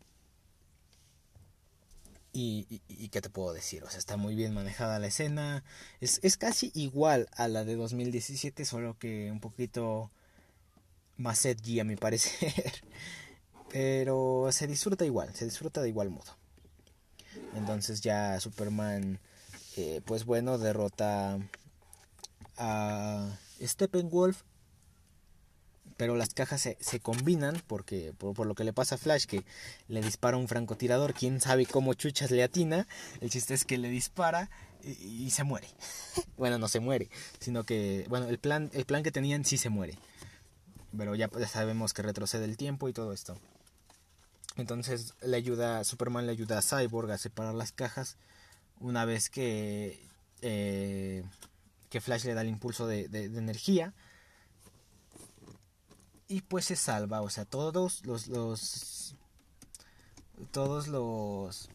Y, 2.33 2.81
y, 2.87 3.09
qué 3.09 3.19
te 3.19 3.29
puedo 3.29 3.51
decir, 3.51 3.83
o 3.83 3.89
sea, 3.89 3.99
está 3.99 4.15
muy 4.15 4.35
bien 4.35 4.53
manejada 4.53 4.99
la 4.99 5.07
escena. 5.07 5.65
Es, 5.99 6.21
es 6.23 6.37
casi 6.37 6.71
igual 6.73 7.27
a 7.33 7.49
la 7.49 7.65
de 7.65 7.75
2017, 7.75 8.63
solo 8.63 8.97
que 8.97 9.29
un 9.31 9.41
poquito 9.41 10.09
más 11.17 11.45
edgy 11.45 11.81
a 11.81 11.83
mi 11.83 11.97
parecer. 11.97 12.53
Pero 13.71 14.49
se 14.51 14.67
disfruta 14.67 15.05
igual, 15.05 15.33
se 15.33 15.45
disfruta 15.45 15.81
de 15.81 15.89
igual 15.89 16.09
modo. 16.09 16.35
Entonces 17.55 18.01
ya 18.01 18.39
Superman, 18.39 19.19
eh, 19.77 20.01
pues 20.05 20.25
bueno, 20.25 20.57
derrota 20.57 21.39
a 22.57 23.37
Steppenwolf. 23.61 24.43
Pero 25.97 26.15
las 26.15 26.33
cajas 26.33 26.61
se, 26.61 26.77
se 26.79 26.99
combinan 26.99 27.61
porque 27.67 28.11
por, 28.17 28.45
lo 28.45 28.55
que 28.55 28.63
le 28.63 28.73
pasa 28.73 28.95
a 28.95 28.97
Flash 28.97 29.25
que 29.25 29.43
le 29.87 30.01
dispara 30.01 30.35
un 30.35 30.47
francotirador, 30.47 31.13
quién 31.13 31.39
sabe 31.39 31.67
cómo 31.67 31.93
chuchas 31.93 32.31
le 32.31 32.41
atina. 32.41 32.87
El 33.19 33.29
chiste 33.29 33.53
es 33.53 33.65
que 33.65 33.77
le 33.77 33.89
dispara 33.89 34.49
y, 34.83 35.29
se 35.29 35.43
muere. 35.43 35.67
bueno, 36.37 36.57
no 36.57 36.67
se 36.67 36.79
muere, 36.79 37.09
sino 37.39 37.65
que 37.65 38.05
bueno, 38.09 38.27
el 38.29 38.39
plan 38.39 38.71
el 38.73 38.85
plan 38.85 39.03
que 39.03 39.11
tenían 39.11 39.45
sí 39.45 39.57
se 39.59 39.69
muere. 39.69 39.99
Pero 40.97 41.13
ya, 41.13 41.29
ya 41.39 41.47
sabemos 41.47 41.93
que 41.93 42.01
retrocede 42.01 42.45
el 42.45 42.57
tiempo 42.57 42.89
y 42.89 42.93
todo 42.93 43.13
esto. 43.13 43.37
Entonces 44.57 45.13
le 45.21 45.37
ayuda, 45.37 45.83
Superman 45.83 46.25
le 46.25 46.33
ayuda 46.33 46.57
a 46.57 46.61
Cyborg 46.61 47.11
a 47.11 47.17
separar 47.17 47.55
las 47.55 47.71
cajas 47.71 48.17
una 48.79 49.05
vez 49.05 49.29
que, 49.29 50.05
eh, 50.41 51.23
que 51.89 52.01
Flash 52.01 52.25
le 52.25 52.33
da 52.33 52.41
el 52.41 52.49
impulso 52.49 52.87
de, 52.87 53.05
energía. 53.05 53.93
Y 56.27 56.41
pues 56.41 56.65
se 56.65 56.75
salva, 56.75 57.21
o 57.21 57.29
sea, 57.29 57.45
todos 57.45 58.05
los, 58.05 58.27
los 58.27 59.15
todos 60.51 60.87
los 60.87 61.69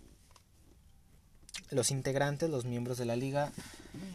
los 1.70 1.90
integrantes, 1.90 2.48
los 2.48 2.64
miembros 2.64 2.98
de 2.98 3.06
la 3.06 3.16
liga 3.16 3.52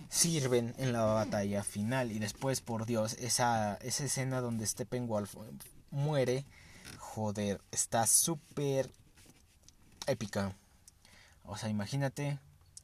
sirven 0.10 0.74
en 0.78 0.94
la 0.94 1.04
batalla 1.04 1.64
final 1.64 2.12
y 2.12 2.20
después 2.20 2.62
por 2.62 2.86
Dios 2.86 3.14
esa, 3.20 3.76
esa 3.76 4.06
escena 4.06 4.42
donde 4.42 4.66
Steppenwolf 4.66 5.36
muere 5.90 6.46
joder, 7.14 7.60
está 7.72 8.08
súper 8.08 8.90
épica. 10.08 10.56
O 11.44 11.58
sea, 11.58 11.68
imagínate, 11.68 12.40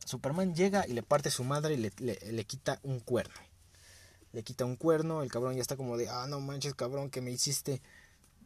Superman 0.06 0.54
llega 0.54 0.86
y 0.86 0.94
le 0.94 1.02
parte 1.02 1.32
su 1.32 1.46
madre 1.46 1.76
y 1.76 1.78
le, 1.78 1.92
le, 1.98 2.44
quita 2.44 2.80
un 2.84 3.00
cuerno. 3.00 3.40
le 4.34 4.44
quita 4.44 4.66
un 4.66 4.76
cuerno, 4.76 5.24
el 5.24 5.32
cabrón 5.32 5.56
ya 5.56 5.62
está 5.62 5.78
como 5.78 5.96
de, 5.96 6.10
ah, 6.10 6.28
no 6.28 6.42
manches, 6.42 6.76
cabrón, 6.76 7.10
que 7.10 7.22
me 7.22 7.32
hiciste. 7.32 7.82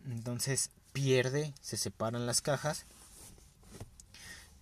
Entonces 0.06 0.70
pierde, 0.94 1.56
se 1.62 1.78
separan 1.78 2.28
las 2.28 2.42
cajas. 2.42 2.86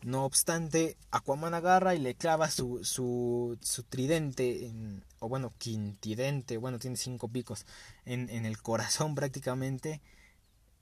No 0.02 0.24
obstante, 0.24 0.96
Aquaman 1.12 1.54
agarra 1.54 1.96
y 1.96 2.00
le 2.00 2.16
clava 2.16 2.50
su, 2.50 2.86
su, 2.86 3.58
su 3.62 3.84
tridente, 3.84 4.72
o 5.20 5.28
bueno, 5.28 5.52
quintidente, 5.58 6.56
bueno, 6.56 6.80
tiene 6.80 6.96
cinco 6.96 7.28
picos, 7.28 7.66
en, 8.06 8.30
en 8.30 8.46
el 8.46 8.62
corazón 8.62 9.16
prácticamente. 9.16 10.00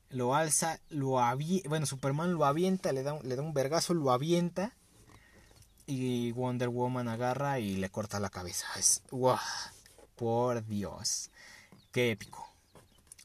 Lo 0.10 0.36
alza, 0.36 0.80
lo 0.89 1.20
avienta, 1.20 1.68
bueno, 1.70 1.86
Superman 1.86 2.34
lo 2.34 2.45
avienta, 2.45 2.91
le 2.91 3.03
da, 3.03 3.20
le 3.22 3.36
da 3.36 3.41
un 3.41 3.53
vergazo, 3.53 3.93
lo 3.93 4.12
avienta. 4.12 4.74
Y 5.86 6.32
Wonder 6.34 6.70
Woman 6.70 7.08
agarra 7.08 7.60
y 7.60 7.78
le 7.78 7.89
corta 7.89 8.20
la 8.20 8.30
cabeza. 8.30 8.68
Es, 8.78 9.01
wow, 9.12 9.38
por 10.16 10.66
Dios, 10.66 11.30
qué 11.91 12.12
épico. 12.12 12.45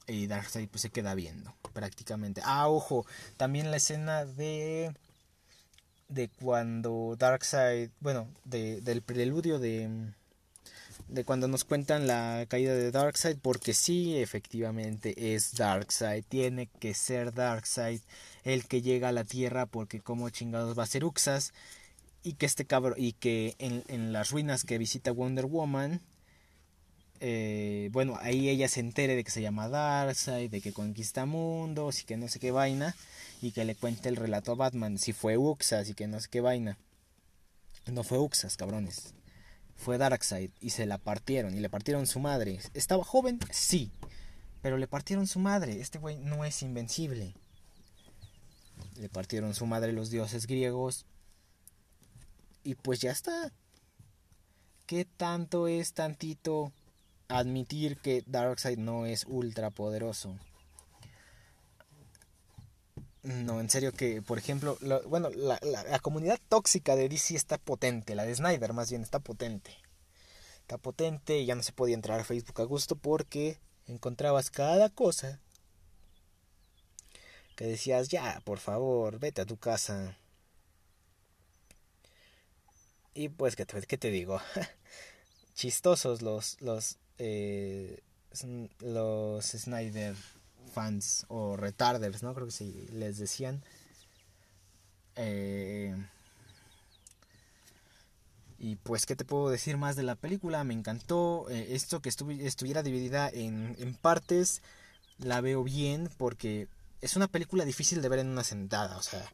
Y 0.07 0.26
Darkseid 0.26 0.68
pues 0.68 0.83
se 0.83 0.91
queda 0.91 1.14
viendo 1.14 1.55
prácticamente. 1.72 2.41
Ah, 2.45 2.68
ojo, 2.68 3.07
también 3.37 3.70
la 3.70 3.78
escena 3.78 4.24
de 4.24 4.95
de 6.12 6.28
cuando 6.28 7.16
Darkseid, 7.18 7.91
bueno, 8.01 8.28
de, 8.45 8.80
del 8.83 9.03
preludio 9.03 9.59
de 9.59 10.12
de 11.13 11.25
cuando 11.25 11.47
nos 11.47 11.65
cuentan 11.65 12.07
la 12.07 12.47
caída 12.49 12.75
de 12.75 12.91
Darkseid, 12.91 13.37
porque 13.43 13.75
sí, 13.75 14.17
efectivamente 14.17 15.35
es 15.35 15.55
Darkseid, 15.55 16.25
tiene 16.27 16.69
que 16.81 16.95
ser 16.95 17.35
Darkseid 17.35 18.01
el 18.45 18.67
que 18.67 18.81
llega 18.81 19.09
a 19.09 19.13
la 19.13 19.25
Tierra, 19.25 19.67
porque 19.67 20.01
como 20.01 20.31
chingados 20.31 20.77
va 20.79 20.85
a 20.85 20.87
ser 20.87 21.05
Uxas, 21.05 21.53
y 22.23 22.35
que 22.35 22.47
este 22.47 22.65
cabrón, 22.65 22.95
y 22.97 23.13
que 23.13 23.57
en, 23.59 24.13
las 24.13 24.31
ruinas 24.31 24.65
que 24.65 24.79
visita 24.79 25.13
Wonder 25.13 25.45
Woman, 25.45 26.01
eh, 27.21 27.91
bueno, 27.93 28.19
ahí 28.23 28.49
ella 28.49 28.69
se 28.69 28.81
entere 28.81 29.15
de 29.15 29.23
que 29.23 29.31
se 29.31 29.43
llama 29.43 29.69
Darkseid, 29.69 30.51
de 30.51 30.63
que 30.63 30.73
conquista 30.73 31.27
mundos 31.27 32.01
y 32.01 32.05
que 32.05 32.17
no 32.17 32.29
sé 32.29 32.39
qué 32.39 32.53
vaina, 32.53 32.97
y 33.43 33.53
que 33.53 33.67
le 33.67 33.75
cuente 33.75 34.09
el 34.09 34.17
relato 34.17 34.53
a 34.53 34.55
Batman, 34.55 34.99
si 34.99 35.13
fue 35.13 35.37
Uxas 35.37 35.91
y 35.91 35.95
que 35.95 36.07
no 36.07 36.21
sé 36.21 36.29
qué 36.31 36.41
vaina. 36.41 36.79
No 37.87 38.03
fue 38.03 38.19
Uxas, 38.19 38.57
cabrones. 38.57 39.13
Fue 39.75 39.99
Darkseid 39.99 40.51
y 40.61 40.70
se 40.70 40.87
la 40.87 40.99
partieron 40.99 41.57
y 41.57 41.61
le 41.61 41.70
partieron 41.70 42.07
su 42.07 42.20
madre. 42.20 42.61
¿Estaba 42.75 43.05
joven? 43.05 43.41
Sí. 43.51 43.91
Pero 44.61 44.77
le 44.79 44.87
partieron 44.87 45.27
su 45.27 45.41
madre. 45.41 45.81
Este 45.81 45.99
güey 45.99 46.18
no 46.18 46.45
es 46.45 46.62
invencible. 46.62 47.35
Le 48.97 49.09
partieron 49.09 49.55
su 49.55 49.66
madre 49.66 49.93
los 49.93 50.11
dioses 50.11 50.47
griegos. 50.47 51.07
Y 52.62 52.77
pues 52.77 53.01
ya 53.01 53.11
está. 53.11 53.53
¿Qué 54.87 55.05
tanto 55.05 55.66
es 55.66 55.95
tantito 55.95 56.73
admitir 57.33 57.97
que 57.99 58.23
Darkseid 58.27 58.79
no 58.79 59.07
es 59.07 59.25
ultra 59.27 59.70
poderoso. 59.70 60.37
No, 63.23 63.61
en 63.61 63.70
serio 63.70 63.93
que, 63.93 64.20
por 64.20 64.39
ejemplo, 64.39 64.77
bueno, 65.07 65.31
la, 65.31 65.61
la, 65.62 65.99
comunidad 66.01 66.41
tóxica 66.49 66.97
de 66.97 67.09
DC 67.09 67.37
está 67.37 67.57
potente, 67.57 68.16
la 68.16 68.25
de 68.25 68.35
Snyder 68.35 68.73
más 68.73 68.91
bien 68.91 69.03
está 69.03 69.20
potente. 69.20 69.70
Está 70.62 70.77
potente 70.77 71.39
y 71.39 71.47
ya 71.47 71.55
no 71.55 71.62
se 71.62 71.73
podía 71.73 71.95
entrar 71.95 72.18
a 72.18 72.25
Facebook 72.25 72.61
a 72.61 72.64
gusto 72.64 72.97
porque 72.97 73.59
encontrabas 73.87 74.51
cada 74.51 74.89
cosa 74.91 75.39
que 77.55 77.66
decías, 77.66 78.09
ya, 78.09 78.41
por 78.45 78.59
favor, 78.59 79.20
vete 79.20 79.43
a 79.43 79.47
tu 79.47 79.57
casa. 79.57 80.16
Y 83.14 83.29
pues, 83.29 83.55
¿qué 83.57 83.66
te, 83.66 83.81
qué 83.83 83.99
te 83.99 84.11
digo? 84.11 84.41
Chistosos 85.55 86.23
los, 86.23 86.61
los, 86.61 86.99
eh, 87.18 88.01
los 88.81 89.45
Snyder 89.45 90.16
fans 90.73 91.27
o 91.29 91.57
retarders, 91.57 92.23
¿no? 92.23 92.35
Creo 92.35 92.47
que 92.47 92.53
sí 92.53 92.89
les 92.93 93.18
decían. 93.18 93.62
Eh, 95.16 95.95
y 98.59 98.77
pues, 98.77 99.07
¿qué 99.07 99.16
te 99.16 99.25
puedo 99.25 99.51
decir 99.51 99.77
más 99.77 99.97
de 99.97 100.03
la 100.03 100.14
película? 100.14 100.64
Me 100.64 100.75
encantó 100.75 101.47
eh, 101.51 101.75
esto 101.75 102.01
que 102.01 102.09
estuviera 102.09 102.83
dividida 102.83 103.29
en, 103.29 103.77
en 103.79 103.95
partes. 103.95 104.62
La 105.18 105.41
veo 105.41 105.62
bien 105.62 106.09
porque 106.16 106.68
es 107.01 107.16
una 107.16 107.29
película 107.29 107.64
difícil 107.64 108.01
de 108.01 108.09
ver 108.09 108.20
en 108.20 108.29
una 108.29 108.45
sentada. 108.45 108.97
O 108.97 109.03
sea, 109.03 109.25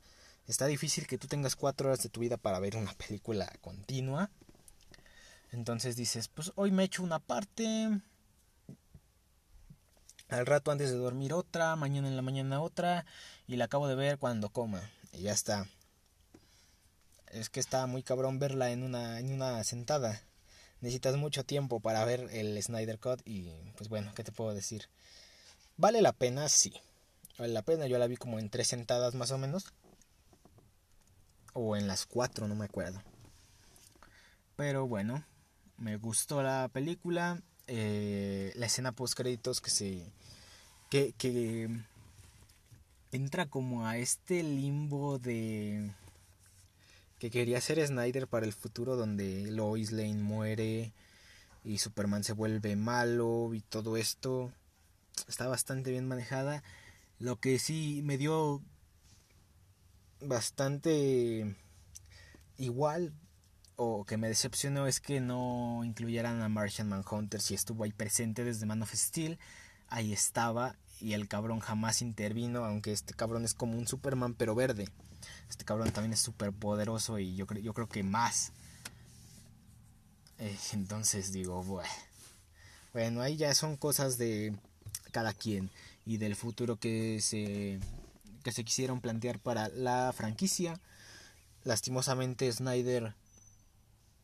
está 0.47 0.67
difícil 0.67 1.07
que 1.07 1.19
tú 1.19 1.29
tengas 1.29 1.57
cuatro 1.57 1.89
horas 1.89 2.03
de 2.03 2.09
tu 2.09 2.21
vida 2.21 2.37
para 2.37 2.59
ver 2.59 2.77
una 2.77 2.93
película 2.95 3.53
continua. 3.61 4.31
Entonces 5.53 5.97
dices, 5.97 6.29
pues 6.29 6.53
hoy 6.57 6.71
me 6.71 6.85
echo 6.85 7.03
una 7.03 7.19
parte, 7.19 8.01
al 10.29 10.47
rato 10.47 10.71
antes 10.71 10.91
de 10.91 10.97
dormir 10.97 11.33
otra, 11.33 11.77
mañana 11.77 12.09
en 12.09 12.17
la 12.17 12.23
mañana 12.23 12.61
otra, 12.61 13.07
y 13.47 13.57
la 13.57 13.67
acabo 13.67 13.89
de 13.89 13.95
ver 13.95 14.19
cuando 14.19 14.51
coma. 14.51 14.83
Y 15.13 15.23
ya 15.23 15.33
está. 15.33 15.67
Es 17.29 17.51
que 17.51 17.61
está 17.61 17.87
muy 17.87 18.03
cabrón 18.03 18.39
verla 18.39 18.71
en 18.71 18.83
una, 18.83 19.19
en 19.21 19.33
una 19.33 19.63
sentada. 19.65 20.23
Necesitas 20.81 21.17
mucho 21.17 21.45
tiempo 21.45 21.81
para 21.81 22.05
ver 22.05 22.29
el 22.31 22.63
Snyder 22.63 22.99
Cut 22.99 23.21
y 23.25 23.51
pues 23.77 23.89
bueno, 23.89 24.13
¿qué 24.15 24.23
te 24.23 24.33
puedo 24.33 24.55
decir? 24.55 24.89
¿Vale 25.77 26.03
la 26.03 26.13
pena? 26.13 26.49
Sí. 26.49 26.73
Vale 27.39 27.53
la 27.53 27.63
pena, 27.63 27.87
yo 27.87 27.99
la 27.99 28.07
vi 28.07 28.17
como 28.17 28.39
en 28.39 28.51
tres 28.51 28.69
sentadas 28.69 29.15
más 29.15 29.31
o 29.31 29.39
menos. 29.39 29.73
O 31.53 31.77
en 31.77 31.89
las 31.89 32.07
cuatro, 32.07 32.47
no 32.47 32.55
me 32.55 32.67
acuerdo. 32.67 33.03
Pero 34.57 34.87
bueno, 34.87 35.25
me 35.77 35.97
gustó 35.97 36.43
la 36.43 36.69
película. 36.73 37.43
Eh, 37.69 38.53
la 38.57 38.67
escena 38.67 38.93
post 38.93 39.15
créditos 39.15 39.61
que 39.61 39.71
se. 39.71 40.03
Que, 40.91 41.13
que 41.19 41.69
entra 43.13 43.47
como 43.47 43.87
a 43.87 43.99
este 43.99 44.43
limbo 44.43 45.19
de. 45.19 45.93
que 47.19 47.31
quería 47.31 47.59
hacer 47.59 47.87
Snyder 47.87 48.27
para 48.27 48.47
el 48.47 48.53
futuro, 48.53 48.97
donde 48.97 49.51
Lois 49.51 49.93
Lane 49.93 50.15
muere 50.15 50.93
y 51.63 51.79
Superman 51.79 52.25
se 52.25 52.33
vuelve 52.33 52.75
malo 52.77 53.53
y 53.53 53.61
todo 53.61 53.97
esto. 53.99 54.51
Está 55.29 55.47
bastante 55.47 55.91
bien 55.91 56.09
manejada. 56.09 56.63
Lo 57.19 57.37
que 57.37 57.59
sí 57.59 58.01
me 58.05 58.17
dio 58.17 58.63
bastante 60.21 61.57
igual 62.57 63.13
o 63.81 64.05
que 64.05 64.17
me 64.17 64.27
decepcionó 64.27 64.89
es 64.89 64.99
que 64.99 65.21
no 65.21 65.83
incluyeran 65.85 66.43
a 66.43 66.49
Martian 66.49 66.89
Manhunter 66.89 67.41
si 67.41 67.55
estuvo 67.55 67.85
ahí 67.85 67.93
presente 67.93 68.43
desde 68.43 68.67
Man 68.67 68.83
of 68.83 68.93
Steel. 68.93 69.39
Ahí 69.87 70.13
estaba 70.13 70.75
y 71.01 71.13
el 71.13 71.29
cabrón 71.29 71.61
jamás 71.61 72.03
intervino, 72.03 72.65
aunque 72.65 72.93
este 72.93 73.15
cabrón 73.15 73.45
es 73.45 73.55
como 73.55 73.79
un 73.79 73.87
Superman 73.87 74.35
pero 74.35 74.57
verde. 74.57 74.89
Este 75.49 75.65
cabrón 75.65 75.93
también 75.93 76.13
es 76.13 76.19
súper 76.19 76.53
poderoso 76.53 77.21
y 77.21 77.37
yo, 77.37 77.47
yo 77.47 77.73
creo 77.73 77.89
que 77.89 78.03
más. 78.03 78.51
Eh, 80.39 80.59
entonces 80.73 81.31
digo, 81.31 81.63
bueno, 81.63 81.89
bueno, 82.93 83.21
ahí 83.21 83.37
ya 83.37 83.55
son 83.55 83.77
cosas 83.77 84.19
de 84.19 84.57
cada 85.13 85.33
quien 85.33 85.71
y 86.05 86.17
del 86.17 86.35
futuro 86.35 86.81
que 86.81 87.21
se, 87.21 87.79
que 88.43 88.51
se 88.51 88.65
quisieron 88.65 89.01
plantear 89.01 89.39
para 89.39 89.69
la 89.69 90.13
franquicia. 90.13 90.81
Lastimosamente 91.63 92.53
Snyder 92.53 93.15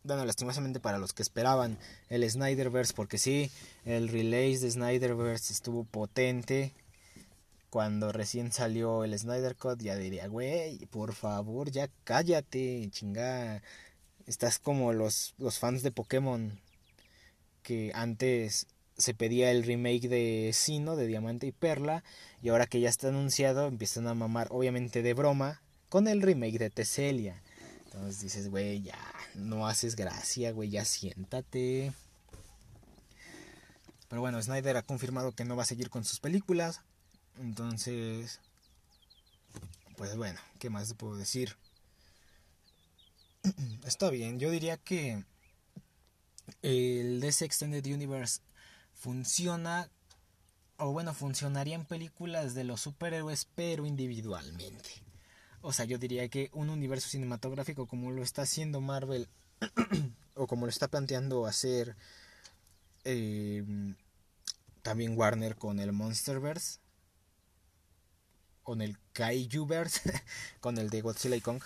bueno, 0.05 0.25
lastimosamente 0.27 0.81
para 0.81 0.99
los 0.99 1.15
que 1.15 1.23
esperaban 1.23 1.79
el 2.11 2.29
Snyderverse, 2.31 2.93
porque 2.93 3.19
sí, 3.19 3.51
el 3.87 4.09
release 4.09 4.65
de 4.65 4.71
Snyderverse 4.71 5.53
estuvo 5.53 5.85
potente. 5.85 6.75
Cuando 7.71 8.13
recién 8.13 8.53
salió 8.53 9.03
el 9.03 9.19
Snyder 9.19 9.57
Cut, 9.57 9.81
ya 9.81 9.97
diría, 9.97 10.29
güey, 10.29 10.87
por 10.87 11.15
favor, 11.15 11.71
ya 11.71 11.89
cállate, 12.05 12.87
chingada. 12.91 13.63
Estás 14.27 14.59
como 14.59 14.93
los, 14.93 15.35
los 15.39 15.59
fans 15.59 15.83
de 15.83 15.91
Pokémon, 15.91 16.61
que 17.63 17.91
antes 17.95 18.67
se 18.97 19.15
pedía 19.15 19.51
el 19.51 19.65
remake 19.65 20.09
de 20.09 20.51
Sino, 20.53 20.97
de 20.97 21.07
Diamante 21.07 21.47
y 21.47 21.53
Perla, 21.53 22.05
y 22.43 22.51
ahora 22.51 22.67
que 22.67 22.81
ya 22.81 22.91
está 22.91 23.09
anunciado, 23.09 23.67
empiezan 23.67 24.07
a 24.07 24.15
mamar, 24.15 24.49
obviamente 24.51 25.03
de 25.03 25.15
broma, 25.15 25.63
con 25.89 26.09
el 26.09 26.23
remake 26.23 26.59
de 26.59 26.71
Teselia. 26.71 27.43
Entonces 27.95 28.21
dices, 28.23 28.51
güey, 28.51 28.83
ya, 28.83 28.99
no 29.35 29.69
haces 29.69 29.95
gracia, 29.95 30.51
güey, 30.51 30.69
ya 30.69 30.85
siéntate. 30.85 31.93
Pero 34.09 34.21
bueno, 34.21 34.43
Snyder 34.43 34.77
ha 34.77 34.83
confirmado 34.83 35.33
que 35.33 35.45
no 35.45 35.55
va 35.55 35.63
a 35.63 35.67
seguir 35.67 35.91
con 35.91 36.05
sus 36.05 36.19
películas. 36.19 36.81
Entonces, 37.39 38.41
pues 39.97 40.17
bueno, 40.17 40.41
¿qué 40.59 40.71
más 40.71 40.93
puedo 40.95 41.17
decir? 41.17 41.57
Está 43.85 44.11
bien, 44.11 44.41
yo 44.41 44.51
diría 44.51 44.77
que 44.77 45.25
el 46.63 47.21
DC 47.21 47.45
Extended 47.45 47.87
Universe 47.87 48.41
funciona, 48.93 49.89
o 50.79 50.91
bueno, 50.91 51.15
funcionaría 51.15 51.77
en 51.77 51.85
películas 51.85 52.55
de 52.55 52.65
los 52.65 52.81
superhéroes, 52.81 53.47
pero 53.55 53.87
individualmente. 53.87 55.04
O 55.67 55.73
sea, 55.73 55.85
yo 55.87 55.99
diría 55.99 56.29
que 56.29 56.51
un 56.53 56.69
universo 56.69 57.09
cinematográfico 57.09 57.87
como 57.87 58.11
lo 58.11 58.23
está 58.23 58.43
haciendo 58.43 58.81
Marvel 58.81 59.29
o 60.35 60.47
como 60.47 60.67
lo 60.67 60.71
está 60.71 60.89
planteando 60.89 61.47
hacer 61.47 61.97
Em, 63.05 63.95
también 64.83 65.17
Warner 65.17 65.57
con 65.57 65.79
el 65.79 65.93
Monsterverse. 65.93 66.79
Con 68.63 68.81
el 68.81 68.99
Kaijuverse. 69.13 70.01
con 70.61 70.79
el 70.79 70.91
de 70.91 71.03
Godzilla 71.03 71.37
y 71.37 71.41
Kong. 71.41 71.63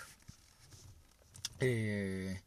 Eh, 1.61 2.41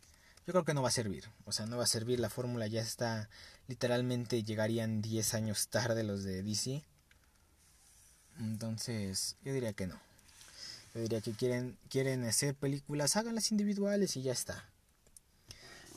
yo 0.46 0.52
creo 0.52 0.64
que 0.64 0.74
no 0.74 0.82
va 0.82 0.88
a 0.88 0.92
servir. 0.92 1.24
O 1.46 1.52
sea, 1.52 1.66
no 1.66 1.78
va 1.78 1.84
a 1.84 1.86
servir. 1.86 2.20
La 2.20 2.30
fórmula 2.30 2.66
ya 2.66 2.82
está. 2.82 3.28
Literalmente 3.66 4.42
llegarían 4.42 5.00
10 5.00 5.34
años 5.34 5.68
tarde 5.68 6.02
los 6.04 6.22
de 6.24 6.42
DC. 6.42 6.84
Entonces, 8.38 9.36
yo 9.42 9.52
diría 9.52 9.72
que 9.72 9.86
no. 9.86 9.98
Yo 10.94 11.00
diría 11.00 11.20
que 11.20 11.32
quieren, 11.32 11.78
quieren 11.88 12.24
hacer 12.24 12.54
películas, 12.54 13.16
háganlas 13.16 13.50
individuales 13.50 14.16
y 14.16 14.22
ya 14.22 14.32
está. 14.32 14.68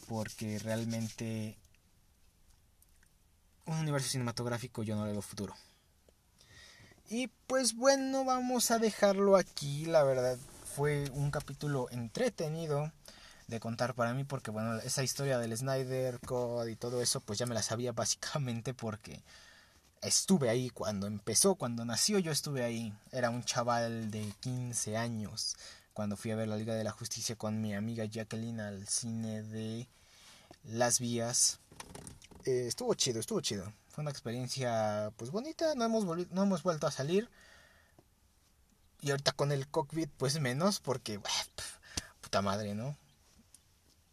Porque 0.07 0.59
realmente 0.59 1.57
un 3.65 3.77
universo 3.77 4.09
cinematográfico 4.09 4.83
yo 4.83 4.95
no 4.95 5.05
le 5.05 5.11
veo 5.11 5.21
futuro. 5.21 5.55
Y 7.09 7.27
pues 7.47 7.75
bueno, 7.75 8.25
vamos 8.25 8.71
a 8.71 8.79
dejarlo 8.79 9.35
aquí. 9.35 9.85
La 9.85 10.03
verdad 10.03 10.37
fue 10.75 11.09
un 11.11 11.31
capítulo 11.31 11.87
entretenido 11.91 12.91
de 13.47 13.59
contar 13.59 13.93
para 13.93 14.13
mí 14.13 14.23
porque 14.23 14.51
bueno, 14.51 14.77
esa 14.79 15.03
historia 15.03 15.37
del 15.37 15.55
Snyder 15.55 16.19
Code 16.19 16.71
y 16.71 16.75
todo 16.75 17.01
eso 17.01 17.21
pues 17.21 17.37
ya 17.37 17.45
me 17.45 17.53
la 17.53 17.61
sabía 17.61 17.91
básicamente 17.93 18.73
porque 18.73 19.21
estuve 20.07 20.49
ahí 20.49 20.69
cuando 20.69 21.07
empezó, 21.07 21.55
cuando 21.55 21.85
nació 21.85 22.19
yo 22.19 22.31
estuve 22.31 22.63
ahí. 22.63 22.93
Era 23.11 23.29
un 23.29 23.43
chaval 23.43 24.11
de 24.11 24.31
15 24.41 24.97
años 24.97 25.55
cuando 25.93 26.17
fui 26.17 26.31
a 26.31 26.35
ver 26.35 26.47
la 26.47 26.57
Liga 26.57 26.75
de 26.75 26.83
la 26.83 26.91
Justicia 26.91 27.35
con 27.35 27.61
mi 27.61 27.73
amiga 27.73 28.05
Jacqueline 28.05 28.59
al 28.59 28.87
cine 28.87 29.43
de 29.43 29.87
Las 30.63 30.99
Vías. 30.99 31.59
Eh, 32.45 32.65
estuvo 32.67 32.93
chido, 32.93 33.19
estuvo 33.19 33.41
chido. 33.41 33.71
Fue 33.89 34.01
una 34.01 34.11
experiencia 34.11 35.11
pues 35.15 35.31
bonita, 35.31 35.73
no 35.75 35.85
hemos, 35.85 36.05
no 36.05 36.43
hemos 36.43 36.63
vuelto 36.63 36.85
a 36.85 36.91
salir. 36.91 37.29
Y 39.01 39.11
ahorita 39.11 39.31
con 39.31 39.51
el 39.51 39.67
cockpit 39.67 40.09
pues 40.17 40.39
menos 40.39 40.79
porque... 40.79 41.19
puta 42.21 42.41
madre, 42.41 42.75
¿no? 42.75 42.97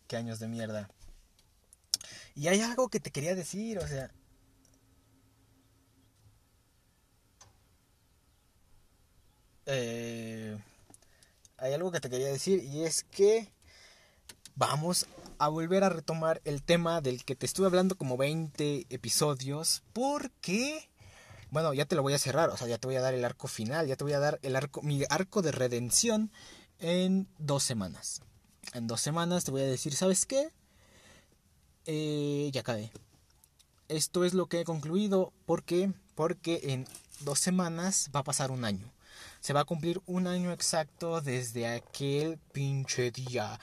Qué 0.06 0.16
años 0.16 0.38
de 0.38 0.48
mierda. 0.48 0.88
Y 2.34 2.48
hay 2.48 2.60
algo 2.60 2.88
que 2.88 3.00
te 3.00 3.10
quería 3.10 3.34
decir, 3.34 3.78
o 3.78 3.88
sea, 3.88 4.10
Eh, 9.66 10.58
hay 11.58 11.72
algo 11.72 11.92
que 11.92 12.00
te 12.00 12.10
quería 12.10 12.28
decir 12.28 12.64
y 12.64 12.82
es 12.82 13.04
que 13.04 13.48
vamos 14.56 15.06
a 15.38 15.48
volver 15.48 15.84
a 15.84 15.88
retomar 15.88 16.40
el 16.44 16.62
tema 16.62 17.00
del 17.00 17.24
que 17.24 17.36
te 17.36 17.46
estuve 17.46 17.66
hablando 17.66 17.96
como 17.96 18.16
20 18.16 18.86
episodios 18.90 19.82
porque 19.92 20.88
bueno, 21.50 21.74
ya 21.74 21.84
te 21.84 21.96
lo 21.96 22.02
voy 22.02 22.14
a 22.14 22.18
cerrar, 22.18 22.48
o 22.48 22.56
sea, 22.56 22.66
ya 22.66 22.78
te 22.78 22.86
voy 22.86 22.96
a 22.96 23.02
dar 23.02 23.12
el 23.12 23.24
arco 23.24 23.46
final, 23.46 23.86
ya 23.86 23.94
te 23.94 24.04
voy 24.04 24.14
a 24.14 24.18
dar 24.18 24.38
el 24.42 24.56
arco 24.56 24.80
mi 24.82 25.02
arco 25.10 25.42
de 25.42 25.52
redención 25.52 26.32
en 26.78 27.28
dos 27.38 27.62
semanas. 27.62 28.22
En 28.72 28.86
dos 28.86 29.02
semanas 29.02 29.44
te 29.44 29.50
voy 29.50 29.60
a 29.60 29.66
decir, 29.66 29.94
¿sabes 29.94 30.24
qué? 30.24 30.48
Eh, 31.84 32.50
ya 32.52 32.62
acabé. 32.62 32.90
Esto 33.88 34.24
es 34.24 34.32
lo 34.32 34.46
que 34.46 34.60
he 34.60 34.64
concluido. 34.64 35.32
¿Por 35.44 35.62
qué? 35.62 35.92
Porque 36.14 36.60
en 36.64 36.88
dos 37.20 37.38
semanas 37.38 38.08
va 38.16 38.20
a 38.20 38.24
pasar 38.24 38.50
un 38.50 38.64
año 38.64 38.90
se 39.42 39.52
va 39.52 39.60
a 39.60 39.64
cumplir 39.64 40.00
un 40.06 40.28
año 40.28 40.52
exacto 40.52 41.20
desde 41.20 41.66
aquel 41.66 42.38
pinche 42.52 43.10
día 43.10 43.58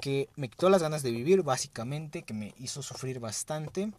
que 0.00 0.30
me 0.36 0.48
quitó 0.48 0.70
las 0.70 0.80
ganas 0.82 1.02
de 1.02 1.10
vivir, 1.10 1.42
básicamente, 1.42 2.22
que 2.22 2.32
me 2.32 2.54
hizo 2.56 2.82
sufrir 2.82 3.20
bastante. 3.20 3.92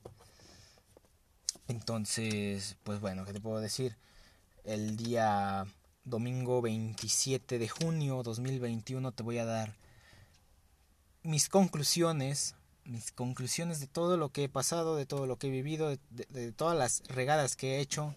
Entonces, 1.68 2.78
pues 2.84 3.00
bueno, 3.00 3.26
¿qué 3.26 3.34
te 3.34 3.40
puedo 3.40 3.60
decir? 3.60 3.96
El 4.64 4.98
día 4.98 5.68
domingo 6.04 6.64
27 6.64 7.60
de 7.60 7.70
junio 7.70 8.24
2021 8.24 9.12
te 9.12 9.22
voy 9.22 9.38
a 9.38 9.46
dar 9.46 9.76
mis 11.22 11.48
conclusiones, 11.48 12.56
mis 12.86 13.12
conclusiones 13.12 13.80
de 13.80 13.86
todo 13.86 14.18
lo 14.18 14.30
que 14.30 14.46
he 14.46 14.50
pasado, 14.50 14.96
de 14.96 15.06
todo 15.06 15.28
lo 15.28 15.38
que 15.38 15.50
he 15.50 15.52
vivido, 15.52 15.90
de, 15.90 16.00
de 16.10 16.52
todas 16.54 16.76
las 16.76 17.04
regadas 17.08 17.56
que 17.56 17.76
he 17.76 17.82
hecho 17.82 18.16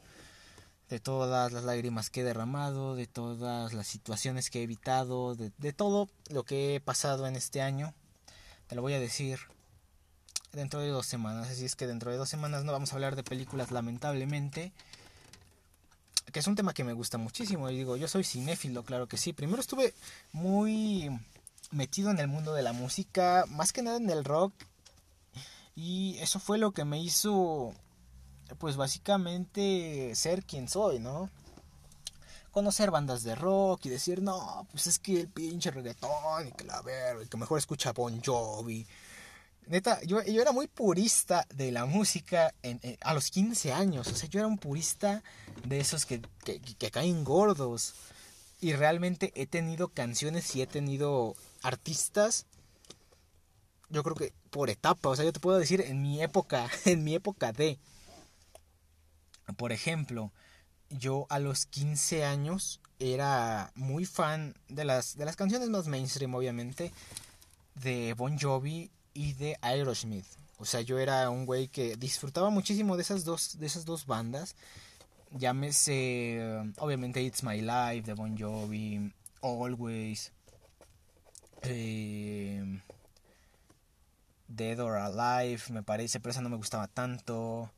de 0.92 1.00
todas 1.00 1.52
las 1.52 1.64
lágrimas 1.64 2.10
que 2.10 2.20
he 2.20 2.24
derramado, 2.24 2.94
de 2.94 3.06
todas 3.06 3.72
las 3.72 3.86
situaciones 3.86 4.50
que 4.50 4.60
he 4.60 4.64
evitado, 4.64 5.34
de, 5.34 5.72
todo 5.72 6.10
lo 6.28 6.44
que 6.44 6.74
he 6.74 6.80
pasado 6.80 7.26
en 7.26 7.34
este 7.34 7.62
año. 7.62 7.94
Te 8.66 8.74
lo 8.74 8.82
voy 8.82 8.92
a 8.92 9.00
decir 9.00 9.38
dentro 10.52 10.80
de 10.80 10.88
dos 10.88 11.06
semanas. 11.06 11.48
Así 11.48 11.64
es 11.64 11.76
que 11.76 11.86
dentro 11.86 12.10
de 12.10 12.18
dos 12.18 12.28
semanas 12.28 12.64
no 12.64 12.72
vamos 12.72 12.92
a 12.92 12.96
hablar 12.96 13.16
de 13.16 13.22
películas, 13.22 13.70
lamentablemente. 13.70 14.74
Que 16.30 16.40
es 16.40 16.46
un 16.46 16.56
tema 16.56 16.74
que 16.74 16.84
me 16.84 16.92
gusta 16.92 17.16
muchísimo. 17.16 17.70
Y 17.70 17.76
digo, 17.78 17.96
yo 17.96 18.06
soy 18.06 18.22
cinéfilo, 18.22 18.84
claro 18.84 19.08
que 19.08 19.16
sí. 19.16 19.32
Primero 19.32 19.62
estuve 19.62 19.94
muy 20.32 21.08
metido 21.70 22.10
en 22.10 22.18
el 22.18 22.28
mundo 22.28 22.52
de 22.52 22.60
la 22.60 22.74
música, 22.74 23.46
más 23.48 23.72
que 23.72 23.80
nada 23.80 23.96
en 23.96 24.10
el 24.10 24.26
rock. 24.26 24.52
Y 25.74 26.18
eso 26.18 26.38
fue 26.38 26.58
lo 26.58 26.72
que 26.72 26.84
me 26.84 27.02
hizo 27.02 27.74
pues 28.58 28.76
básicamente 28.76 30.12
ser 30.14 30.44
quien 30.44 30.68
soy, 30.68 30.98
¿no? 30.98 31.30
Conocer 32.50 32.90
bandas 32.90 33.22
de 33.22 33.34
rock 33.34 33.86
y 33.86 33.88
decir, 33.88 34.20
no, 34.20 34.66
pues 34.70 34.86
es 34.86 34.98
que 34.98 35.20
el 35.20 35.28
pinche 35.28 35.70
reggaetón 35.70 36.48
y 36.48 36.52
que 36.52 36.64
la 36.64 36.82
verga, 36.82 37.24
que 37.24 37.36
mejor 37.36 37.58
escucha 37.58 37.92
Bon 37.92 38.22
Jovi. 38.22 38.86
Neta, 39.68 40.02
yo, 40.02 40.22
yo 40.22 40.42
era 40.42 40.52
muy 40.52 40.66
purista 40.66 41.46
de 41.54 41.70
la 41.72 41.86
música 41.86 42.52
a 43.00 43.14
los 43.14 43.30
15 43.30 43.72
años. 43.72 44.08
O 44.08 44.14
sea, 44.14 44.28
yo 44.28 44.40
era 44.40 44.48
un 44.48 44.58
purista 44.58 45.22
de 45.64 45.80
esos 45.80 46.04
que, 46.04 46.20
que, 46.44 46.60
que 46.60 46.90
caen 46.90 47.24
gordos. 47.24 47.94
Y 48.60 48.74
realmente 48.74 49.32
he 49.34 49.46
tenido 49.46 49.88
canciones 49.88 50.54
y 50.54 50.62
he 50.62 50.66
tenido 50.66 51.34
artistas 51.62 52.46
yo 53.92 54.02
creo 54.02 54.16
que 54.16 54.32
por 54.50 54.70
etapa, 54.70 55.10
o 55.10 55.16
sea, 55.16 55.24
yo 55.24 55.32
te 55.32 55.40
puedo 55.40 55.58
decir 55.58 55.82
en 55.82 56.02
mi 56.02 56.22
época, 56.22 56.68
en 56.84 57.04
mi 57.04 57.14
época 57.14 57.52
de 57.52 57.78
por 59.56 59.72
ejemplo, 59.72 60.32
yo 60.90 61.26
a 61.30 61.38
los 61.38 61.66
15 61.66 62.24
años 62.24 62.80
era 62.98 63.72
muy 63.74 64.04
fan 64.04 64.54
de 64.68 64.84
las, 64.84 65.16
de 65.16 65.24
las 65.24 65.36
canciones 65.36 65.68
más 65.70 65.88
mainstream, 65.88 66.34
obviamente, 66.34 66.92
de 67.74 68.14
Bon 68.14 68.38
Jovi 68.38 68.90
y 69.14 69.32
de 69.34 69.56
Aerosmith. 69.60 70.26
O 70.58 70.64
sea, 70.64 70.80
yo 70.80 70.98
era 70.98 71.28
un 71.30 71.44
güey 71.46 71.68
que 71.68 71.96
disfrutaba 71.96 72.50
muchísimo 72.50 72.96
de 72.96 73.02
esas 73.02 73.24
dos, 73.24 73.58
de 73.58 73.66
esas 73.66 73.84
dos 73.84 74.06
bandas. 74.06 74.54
Llámese, 75.32 76.72
obviamente, 76.78 77.22
It's 77.22 77.42
My 77.42 77.60
Life 77.60 78.02
de 78.02 78.14
Bon 78.14 78.38
Jovi, 78.38 79.12
Always, 79.40 80.30
eh, 81.62 82.80
Dead 84.46 84.78
or 84.78 84.98
Alive, 84.98 85.62
me 85.70 85.82
parece, 85.82 86.20
pero 86.20 86.30
esa 86.30 86.42
no 86.42 86.48
me 86.50 86.56
gustaba 86.56 86.86
tanto. 86.86 87.70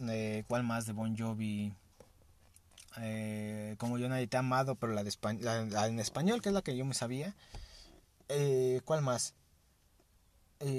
Eh, 0.00 0.44
¿Cuál 0.48 0.64
más 0.64 0.86
de 0.86 0.92
Bon 0.92 1.16
Jovi? 1.16 1.72
Eh, 3.00 3.74
como 3.78 3.98
yo 3.98 4.08
nadie 4.08 4.26
te 4.26 4.36
ha 4.36 4.40
amado, 4.40 4.76
pero 4.76 4.92
la, 4.92 5.04
de 5.04 5.10
en 5.86 6.00
español, 6.00 6.40
que 6.42 6.48
es 6.48 6.54
la 6.54 6.62
que 6.62 6.76
yo 6.76 6.84
me 6.84 6.94
sabía. 6.94 7.34
Eh, 8.28 8.80
¿Cuál 8.84 9.02
más? 9.02 9.34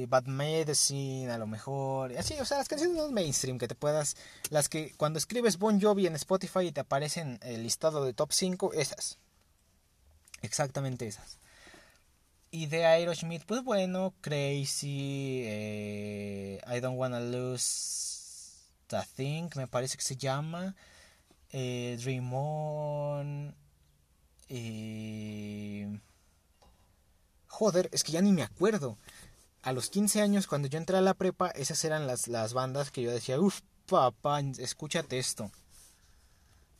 Bad 0.08 0.26
Medicine, 0.26 1.30
a 1.30 1.38
lo 1.38 1.46
mejor. 1.46 2.18
Así, 2.18 2.34
o 2.40 2.46
sea, 2.46 2.58
las 2.58 2.68
canciones 2.68 2.98
más 2.98 3.12
mainstream 3.12 3.60
que 3.60 3.68
te 3.68 3.76
puedas. 3.76 4.18
Las 4.50 4.68
que 4.68 4.96
cuando 4.98 5.20
escribes 5.20 5.60
Bon 5.60 5.80
Jovi 5.80 6.08
en 6.08 6.16
Spotify 6.16 6.62
y 6.62 6.72
te 6.72 6.82
aparecen 6.82 7.38
el 7.44 7.62
listado 7.62 8.04
de 8.04 8.14
top 8.14 8.32
5, 8.32 8.74
esas. 8.74 9.20
Exactamente 10.42 11.06
esas. 11.06 11.38
Y 12.50 12.66
de 12.66 12.86
Aerosmith, 12.86 13.44
pues 13.46 13.64
bueno, 13.64 14.16
Crazy, 14.22 15.44
I 16.68 16.80
Don't 16.80 16.98
Wanna 16.98 17.20
Lose 17.20 18.15
The 18.88 19.02
Thing, 19.16 19.50
me 19.56 19.68
parece 19.68 19.98
que 19.98 20.04
se 20.04 20.16
llama. 20.16 20.76
Eh, 21.52 21.98
Dream 22.02 22.34
On. 22.34 23.56
Eh, 24.50 26.00
joder, 27.48 27.90
es 27.92 28.04
que 28.04 28.12
ya 28.12 28.22
ni 28.22 28.32
me 28.32 28.44
acuerdo. 28.44 28.98
A 29.62 29.72
los 29.72 29.90
15 29.90 30.22
años, 30.22 30.48
cuando 30.48 30.68
yo 30.68 30.78
entré 30.78 30.98
a 30.98 31.02
la 31.02 31.16
prepa, 31.16 31.50
esas 31.50 31.84
eran 31.86 32.06
las, 32.06 32.28
las 32.28 32.54
bandas 32.54 32.92
que 32.92 33.02
yo 33.02 33.12
decía, 33.12 33.40
uff, 33.40 33.62
papá, 33.88 34.42
escúchate 34.60 35.18
esto. 35.18 35.52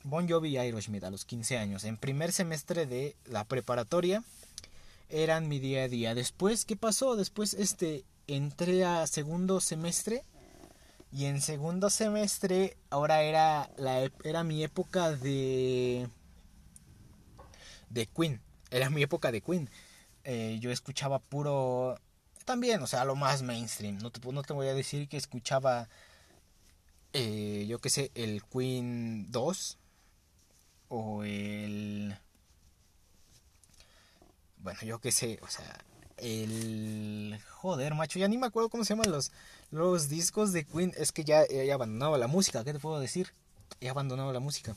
Bon 0.04 0.30
Jovi 0.30 0.50
y 0.50 0.58
Aerosmith 0.58 1.04
a 1.04 1.10
los 1.10 1.26
15 1.26 1.58
años. 1.58 1.84
En 1.84 1.98
primer 1.98 2.32
semestre 2.32 2.86
de 2.86 3.16
la 3.26 3.44
preparatoria 3.44 4.24
eran 5.10 5.48
mi 5.48 5.60
día 5.60 5.84
a 5.84 5.88
día. 5.88 6.14
Después, 6.14 6.66
¿qué 6.66 6.76
pasó? 6.76 7.16
Después, 7.16 7.56
este, 7.56 8.06
entré 8.28 8.86
a 8.86 9.08
segundo 9.08 9.62
semestre 9.62 10.24
y 11.12 11.26
en 11.26 11.42
segundo 11.42 11.90
semestre, 11.90 12.78
ahora 12.90 13.22
era, 13.22 13.70
la, 13.78 14.12
era 14.24 14.44
mi 14.44 14.64
época 14.64 15.12
de... 15.12 16.10
de 17.90 18.08
Queen. 18.08 18.42
Era 18.70 18.90
mi 18.90 19.04
época 19.04 19.32
de 19.32 19.42
Queen. 19.42 19.70
Eh, 20.24 20.58
yo 20.60 20.72
escuchaba 20.72 21.20
puro 21.20 22.00
también, 22.46 22.82
o 22.82 22.88
sea, 22.88 23.06
lo 23.06 23.16
más 23.16 23.42
mainstream. 23.42 23.98
No 23.98 24.12
te, 24.12 24.20
no 24.32 24.44
te 24.44 24.54
voy 24.54 24.68
a 24.68 24.74
decir 24.74 25.08
que 25.10 25.18
escuchaba, 25.18 25.90
eh, 27.14 27.66
yo 27.68 27.80
qué 27.80 27.90
sé, 27.90 28.12
el 28.16 28.44
Queen 28.44 29.32
2 29.32 29.78
o 30.90 31.24
el... 31.24 32.18
Bueno, 34.58 34.80
yo 34.82 35.00
qué 35.00 35.12
sé, 35.12 35.40
o 35.42 35.48
sea, 35.48 35.86
el... 36.18 37.40
Joder, 37.56 37.94
macho, 37.96 38.20
ya 38.20 38.28
ni 38.28 38.38
me 38.38 38.48
acuerdo 38.48 38.70
cómo 38.70 38.84
se 38.84 38.94
llaman 38.94 39.12
los, 39.12 39.32
los 39.76 40.10
discos 40.10 40.54
de 40.54 40.66
Queen. 40.66 40.94
Es 40.98 41.12
que 41.12 41.24
ya 41.24 41.44
he 41.44 41.72
abandonado 41.72 42.18
la 42.18 42.28
música, 42.28 42.64
¿qué 42.64 42.74
te 42.74 42.80
puedo 42.80 43.00
decir? 43.00 43.34
He 43.82 43.90
abandonado 43.90 44.32
la 44.32 44.40
música 44.40 44.76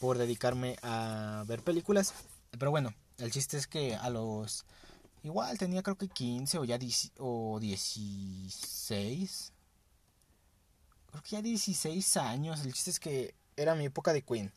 por 0.00 0.18
dedicarme 0.18 0.76
a 0.82 1.44
ver 1.46 1.62
películas. 1.62 2.14
Pero 2.50 2.70
bueno, 2.70 2.94
el 3.18 3.30
chiste 3.30 3.56
es 3.56 3.66
que 3.66 3.94
a 3.94 4.10
los... 4.10 4.64
Igual 5.22 5.56
tenía 5.58 5.82
creo 5.82 5.96
que 5.96 6.08
15 6.08 6.58
o 6.58 6.64
ya 6.64 6.78
10, 6.78 7.12
o 7.18 7.58
16. 7.60 9.52
Creo 11.10 11.22
que 11.22 11.30
ya 11.30 11.42
16 11.42 12.16
años. 12.16 12.64
El 12.64 12.72
chiste 12.72 12.90
es 12.90 12.98
que 12.98 13.34
era 13.56 13.74
mi 13.74 13.84
época 13.84 14.12
de 14.12 14.22
Queen. 14.22 14.50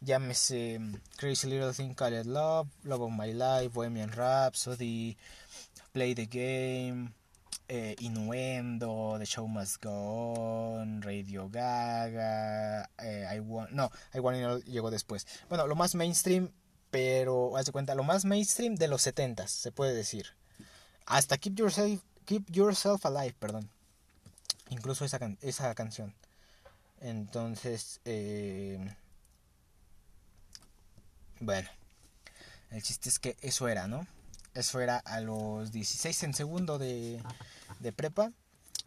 Llámese 0.00 0.78
mm, 0.78 0.94
Crazy 1.16 1.48
Little 1.48 1.72
Thing 1.72 1.94
Called 1.94 2.26
Love, 2.26 2.68
Love 2.82 3.02
of 3.02 3.12
My 3.12 3.32
Life, 3.32 3.68
Bohemian 3.68 4.12
Rhapsody, 4.12 5.16
Play 5.92 6.14
the 6.14 6.26
Game, 6.26 7.12
eh, 7.68 7.94
Innuendo, 8.00 9.16
The 9.18 9.26
Show 9.26 9.46
Must 9.46 9.82
Go 9.84 10.32
On, 10.80 11.02
Radio 11.02 11.48
Gaga, 11.50 12.90
eh, 12.98 13.28
I 13.36 13.40
Want... 13.40 13.70
No, 13.72 13.90
I 14.14 14.18
Want 14.20 14.64
llegó 14.64 14.90
después. 14.90 15.26
Bueno, 15.48 15.66
lo 15.66 15.74
más 15.76 15.94
mainstream, 15.94 16.50
pero 16.90 17.56
haz 17.56 17.66
de 17.66 17.72
cuenta, 17.72 17.94
lo 17.94 18.04
más 18.04 18.24
mainstream 18.24 18.74
de 18.74 18.88
los 18.88 19.02
70 19.02 19.46
se 19.48 19.70
puede 19.70 19.94
decir. 19.94 20.34
Hasta 21.06 21.36
Keep 21.36 21.56
Yourself, 21.56 22.02
Keep 22.24 22.50
Yourself 22.50 23.04
Alive, 23.04 23.34
perdón. 23.38 23.70
Incluso 24.70 25.04
esa, 25.04 25.18
esa 25.42 25.74
canción. 25.74 26.14
Entonces, 27.00 28.00
eh, 28.04 28.94
bueno, 31.40 31.68
el 32.70 32.82
chiste 32.82 33.08
es 33.08 33.18
que 33.18 33.36
eso 33.40 33.68
era, 33.68 33.86
¿no? 33.86 34.06
Eso 34.58 34.80
era 34.80 34.96
a 34.98 35.20
los 35.20 35.70
16 35.70 36.24
en 36.24 36.34
segundo 36.34 36.78
de, 36.78 37.22
de 37.78 37.92
prepa. 37.92 38.32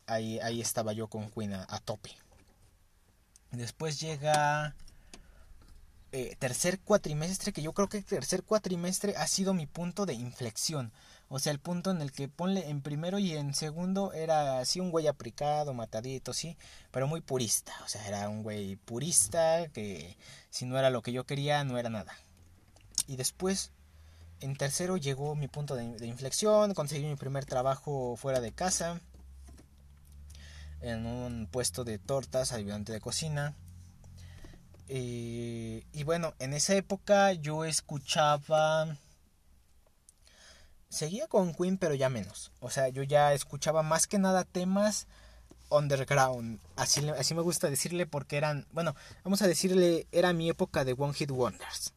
Ahí, 0.06 0.38
ahí 0.40 0.60
estaba 0.60 0.92
yo 0.92 1.08
con 1.08 1.32
Queen 1.32 1.54
a, 1.54 1.80
tope. 1.86 2.12
Después 3.52 4.02
llega 4.02 4.76
eh, 6.12 6.36
tercer 6.40 6.82
cuatrimestre, 6.82 7.54
que 7.54 7.62
yo 7.62 7.72
creo 7.72 7.88
que 7.88 8.02
tercer 8.02 8.44
cuatrimestre 8.44 9.16
ha 9.16 9.26
sido 9.28 9.54
mi 9.54 9.66
punto 9.66 10.06
de 10.06 10.14
inflexión. 10.14 10.92
O 11.30 11.40
sea, 11.40 11.54
el 11.54 11.60
punto 11.60 11.90
en 11.90 12.02
el 12.02 12.12
que 12.12 12.28
ponle 12.28 12.68
en 12.70 12.82
primero 12.82 13.18
y 13.18 13.38
en 13.38 13.54
segundo 13.54 14.12
era 14.12 14.60
así 14.60 14.82
un 14.82 14.92
güey 14.92 15.08
aplicado, 15.08 15.74
matadito, 15.74 16.34
sí, 16.34 16.58
pero 16.92 17.08
muy 17.08 17.22
purista. 17.22 17.72
O 17.86 17.88
sea, 17.88 18.06
era 18.06 18.28
un 18.28 18.44
güey 18.44 18.76
purista 18.76 19.70
que 19.70 20.18
si 20.50 20.66
no 20.66 20.78
era 20.78 20.90
lo 20.90 21.02
que 21.02 21.14
yo 21.14 21.24
quería, 21.24 21.64
no 21.64 21.78
era 21.78 21.90
nada. 21.90 22.14
Y 23.08 23.16
después, 23.16 23.72
en 24.42 24.56
tercero, 24.56 24.98
llegó 24.98 25.36
mi 25.36 25.48
punto 25.48 25.76
de, 25.76 26.06
inflexión, 26.06 26.74
conseguí 26.74 27.06
mi 27.06 27.16
primer 27.16 27.46
trabajo 27.46 28.16
fuera 28.18 28.42
de 28.42 28.52
casa, 28.52 29.00
en 30.82 31.06
un 31.06 31.48
puesto 31.48 31.84
de 31.84 32.00
tortas, 32.00 32.52
ayudante 32.52 32.92
de 32.92 33.00
cocina. 33.00 33.56
Eh, 34.88 35.86
y 35.94 36.04
bueno, 36.04 36.34
en 36.40 36.54
esa 36.54 36.76
época 36.76 37.34
yo 37.34 37.64
escuchaba... 37.64 38.98
Seguía 40.90 41.28
con 41.28 41.54
Queen, 41.54 41.78
pero 41.78 41.96
ya 41.96 42.10
menos. 42.10 42.52
O 42.60 42.70
sea, 42.70 42.90
yo 42.90 43.04
ya 43.04 43.34
escuchaba 43.34 43.82
más 43.82 44.08
que 44.08 44.18
nada 44.18 44.44
temas 44.44 45.08
underground. 45.70 46.60
Así, 46.76 47.08
así 47.12 47.34
me 47.34 47.42
gusta 47.42 47.70
decirle 47.70 48.06
porque 48.06 48.36
eran, 48.36 48.68
bueno, 48.74 48.94
vamos 49.24 49.42
a 49.42 49.48
decirle, 49.48 50.08
era 50.12 50.34
mi 50.34 50.50
época 50.50 50.84
de 50.84 50.94
One 50.98 51.14
Hit 51.14 51.32
Wonders 51.32 51.94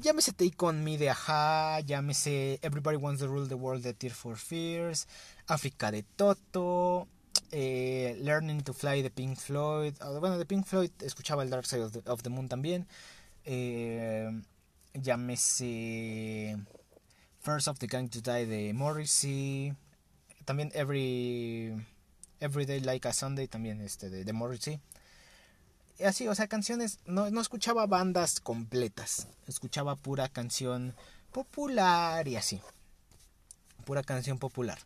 llámese 0.00 0.32
Take 0.32 0.56
On 0.58 0.82
Me 0.82 0.98
de 0.98 1.10
Aja, 1.10 1.80
llámese 1.80 2.58
Everybody 2.62 2.96
Wants 2.96 3.20
to 3.20 3.26
Rule 3.26 3.48
the 3.48 3.54
World 3.54 3.82
de 3.82 3.94
Tear 3.94 4.12
for 4.12 4.36
Fears, 4.36 5.06
África 5.46 5.90
de 5.90 6.02
Toto, 6.02 7.08
eh, 7.50 8.16
Learning 8.20 8.62
to 8.62 8.72
Fly 8.72 9.02
de 9.02 9.10
Pink 9.10 9.38
Floyd, 9.38 9.94
bueno, 10.20 10.38
de 10.38 10.46
Pink 10.46 10.66
Floyd 10.66 10.90
escuchaba 11.00 11.42
el 11.42 11.50
Dark 11.50 11.66
Side 11.66 12.02
of 12.06 12.22
the, 12.22 12.30
Moon 12.30 12.48
también, 12.48 12.86
eh, 13.44 14.30
llámese 14.94 16.56
First 17.40 17.68
of 17.68 17.78
the 17.78 17.86
Gang 17.86 18.08
to 18.08 18.20
Die 18.20 18.46
de 18.46 18.72
Morrissey, 18.72 19.74
también 20.44 20.70
Every, 20.74 21.74
Every 22.40 22.64
Day 22.66 22.80
Like 22.80 23.08
a 23.08 23.12
Sunday 23.12 23.48
también 23.48 23.80
este 23.80 24.10
de 24.10 24.32
Morrissey 24.32 24.80
así, 26.02 26.26
o 26.28 26.34
sea, 26.34 26.48
canciones, 26.48 26.98
no, 27.06 27.30
no 27.30 27.40
escuchaba 27.40 27.86
bandas 27.86 28.40
completas, 28.40 29.28
escuchaba 29.46 29.96
pura 29.96 30.28
canción 30.28 30.94
popular 31.32 32.26
y 32.26 32.36
así, 32.36 32.60
pura 33.84 34.02
canción 34.02 34.38
popular 34.38 34.78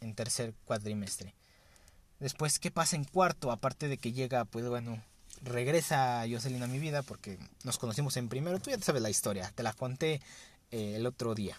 en 0.00 0.14
tercer 0.14 0.54
cuatrimestre. 0.64 1.34
Después, 2.20 2.58
¿qué 2.58 2.70
pasa 2.70 2.96
en 2.96 3.04
cuarto? 3.04 3.50
Aparte 3.50 3.88
de 3.88 3.98
que 3.98 4.12
llega, 4.12 4.44
pues 4.44 4.66
bueno, 4.68 5.02
regresa 5.42 6.24
Jocelyn 6.30 6.62
a 6.62 6.66
mi 6.66 6.78
vida 6.78 7.02
porque 7.02 7.38
nos 7.64 7.78
conocimos 7.78 8.16
en 8.16 8.28
primero. 8.28 8.60
Tú 8.60 8.70
ya 8.70 8.78
te 8.78 8.84
sabes 8.84 9.02
la 9.02 9.10
historia, 9.10 9.50
te 9.54 9.62
la 9.62 9.72
conté 9.72 10.20
eh, 10.70 10.94
el 10.96 11.06
otro 11.06 11.34
día. 11.34 11.58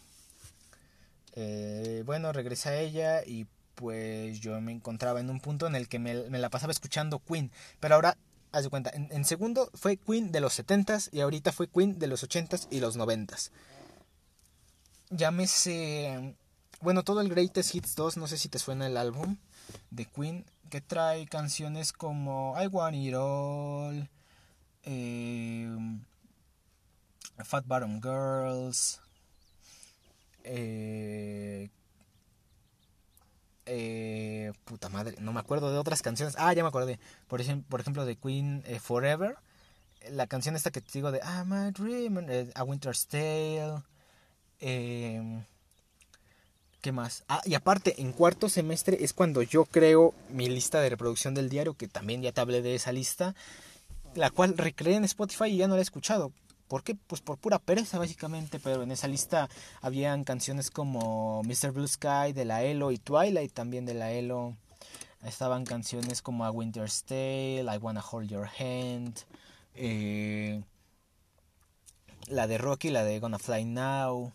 Eh, 1.34 2.03
bueno, 2.06 2.32
regresa 2.32 2.76
ella 2.78 3.24
y 3.26 3.45
pues 3.76 4.39
yo 4.39 4.60
me 4.62 4.72
encontraba 4.72 5.20
en 5.20 5.30
un 5.30 5.41
punto 5.41 5.68
en 5.68 5.76
el 5.76 5.89
que 5.89 5.99
me, 5.99 6.30
me, 6.30 6.39
la 6.39 6.49
pasaba 6.49 6.72
escuchando 6.72 7.20
Queen. 7.20 7.51
Pero 7.80 7.95
ahora 7.95 8.18
haz 8.56 8.64
de 8.64 8.70
cuenta, 8.70 8.89
en, 8.93 9.26
segundo 9.26 9.70
fue 9.74 9.97
Queen 9.97 10.32
de 10.32 10.39
los 10.39 10.58
70s 10.58 11.10
y 11.12 11.20
ahorita 11.20 11.51
fue 11.51 11.68
Queen 11.68 11.99
de 11.99 12.08
los 12.08 12.24
80s 12.24 12.68
y 12.72 12.80
los 12.80 12.97
90s. 12.97 13.51
Llámese, 15.10 16.36
bueno, 16.80 17.03
todo 17.03 17.20
el 17.20 17.30
Greatest 17.30 17.76
Hits 17.76 17.95
2, 17.95 18.16
no 18.16 18.28
sé 18.28 18.38
si 18.38 18.47
te 18.47 18.58
suena 18.58 18.88
el 18.88 18.95
álbum 18.95 19.36
de 19.91 20.06
Queen, 20.06 20.45
que 20.70 20.80
trae 20.80 21.26
canciones 21.28 21.91
como 21.91 22.56
I 22.58 22.68
Want 22.68 22.95
It 22.95 23.14
All, 23.16 24.10
eh, 24.84 25.99
Fat 27.43 27.66
Bottom 27.68 27.99
Girls, 28.01 29.01
eh, 30.45 31.70
eh, 33.66 34.51
puta 34.63 34.89
madre, 34.89 35.16
no 35.20 35.34
me 35.34 35.39
acuerdo 35.39 35.72
de 35.72 35.78
otras 35.78 36.01
canciones. 36.01 36.36
Ah, 36.38 36.53
ya 36.53 36.63
me 36.63 36.70
acordé. 36.70 36.99
Por, 37.28 37.41
ejemplo, 37.41 37.68
por 37.70 37.82
ejemplo 37.82 38.05
de 38.05 38.16
Queen 38.16 38.63
eh, 38.66 38.80
Forever. 38.80 39.38
La 40.11 40.28
canción 40.28 40.55
esta 40.55 40.72
que 40.72 40.82
te 40.82 40.91
digo 40.93 41.11
de 41.11 41.20
I'm 41.20 41.51
a 41.53 41.72
Dream, 41.72 42.30
eh, 42.30 42.51
A 42.53 42.63
Winter's 42.63 43.07
Tale. 43.07 43.82
Eh, 44.59 45.43
¿Qué 46.82 46.91
más? 46.91 47.24
Ah, 47.28 47.41
y 47.45 47.55
aparte, 47.55 47.99
en 47.99 48.11
cuarto 48.11 48.47
semestre 48.47 49.03
es 49.03 49.13
cuando 49.13 49.41
yo 49.41 49.66
creo 49.66 50.13
mi 50.30 50.47
lista 50.47 50.80
de 50.82 50.89
reproducción 50.89 51.34
del 51.34 51.49
diario, 51.49 51.74
que 51.74 51.88
también 51.88 52.22
ya 52.22 52.32
te 52.32 52.41
hablé 52.41 52.61
de 52.61 52.76
esa 52.76 52.91
lista, 52.91 53.34
la 54.13 54.30
cual 54.30 54.55
recreé 54.55 54.95
en 54.95 55.05
Spotify 55.05 55.45
y 55.45 55.57
ya 55.57 55.68
no 55.68 55.74
la 55.74 55.80
he 55.80 55.84
escuchado. 55.84 56.32
¿Por 56.68 56.84
qué? 56.84 56.95
Pues 56.95 57.22
por 57.22 57.38
pura 57.38 57.59
pereza 57.59 57.99
básicamente, 57.99 58.59
pero 58.59 58.84
en 58.84 58.91
esa 58.91 59.07
lista 59.07 59.49
habían 59.82 60.24
canciones 60.24 60.72
como 60.72 61.43
Mr. 61.43 61.72
Blue 61.72 61.88
Sky 61.88 62.34
de 62.34 62.45
la 62.45 62.63
Elo 62.63 62.91
y 62.91 62.97
Twilight 62.97 63.53
también 63.53 63.86
de 63.86 63.93
la 63.93 64.11
Elo. 64.11 64.55
Estaban 65.24 65.66
canciones 65.66 66.22
como 66.22 66.45
A 66.45 66.51
Winter's 66.51 67.03
Tale, 67.03 67.63
I 67.63 67.78
Wanna 67.80 68.03
Hold 68.11 68.30
Your 68.30 68.47
Hand, 68.59 69.20
eh, 69.76 70.61
la 72.28 72.47
de 72.47 72.57
Rocky, 72.57 72.89
la 72.89 73.03
de 73.03 73.20
Gonna 73.20 73.39
Fly 73.39 73.66
Now, 73.66 74.34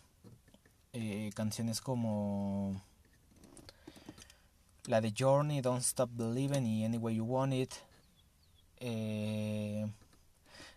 eh, 0.93 1.31
canciones 1.33 1.81
como 1.81 2.81
la 4.85 5.01
de 5.01 5.13
Journey, 5.17 5.61
Don't 5.61 5.81
Stop 5.81 6.09
Believing 6.13 6.65
y 6.65 6.85
Any 6.85 6.97
Way 6.97 7.15
You 7.15 7.25
Want 7.25 7.53
It. 7.53 7.73
Eh, 8.79 9.85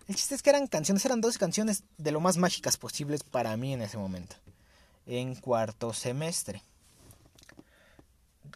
el 0.09 0.14
chiste 0.14 0.34
es 0.34 0.42
que 0.42 0.50
eran 0.50 0.66
canciones, 0.66 1.05
eran 1.05 1.20
dos 1.20 1.38
canciones 1.38 1.84
de 1.96 2.12
lo 2.12 2.20
más 2.20 2.36
mágicas 2.36 2.76
posibles 2.76 3.22
para 3.22 3.57
mí 3.57 3.72
en 3.72 3.82
ese 3.82 3.96
momento. 3.96 4.36
En 5.07 5.34
cuarto 5.34 5.92
semestre. 5.92 6.62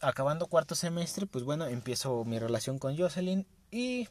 Acabando 0.01 0.46
cuarto 0.46 0.74
semestre, 0.74 1.26
pues 1.26 1.44
bueno, 1.44 1.66
empiezo 1.66 2.24
mi 2.24 2.38
relación 2.38 2.78
con 2.78 2.96
Jocelyn 2.96 3.46
y 3.70 4.09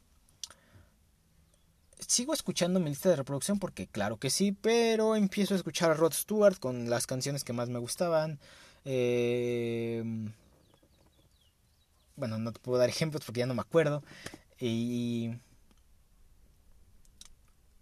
sigo 2.05 2.33
escuchando 2.33 2.79
mi 2.79 2.89
lista 2.89 3.09
de 3.09 3.15
reproducción 3.15 3.59
porque 3.59 3.87
claro 3.87 4.17
que 4.17 4.29
sí, 4.29 4.51
pero 4.51 5.15
empiezo 5.15 5.53
a 5.53 5.57
escuchar 5.57 5.91
a 5.91 5.93
Rod 5.93 6.13
Stewart 6.13 6.59
con 6.59 6.89
las 6.89 7.07
canciones 7.07 7.43
que 7.43 7.53
más 7.53 7.69
me 7.69 7.79
gustaban. 7.79 8.39
Eh, 8.85 10.03
bueno, 12.15 12.37
no 12.39 12.51
te 12.51 12.59
puedo 12.59 12.79
dar 12.79 12.89
ejemplos 12.89 13.23
porque 13.25 13.39
ya 13.39 13.45
no 13.45 13.53
me 13.53 13.61
acuerdo. 13.61 14.03
Y 14.59 15.31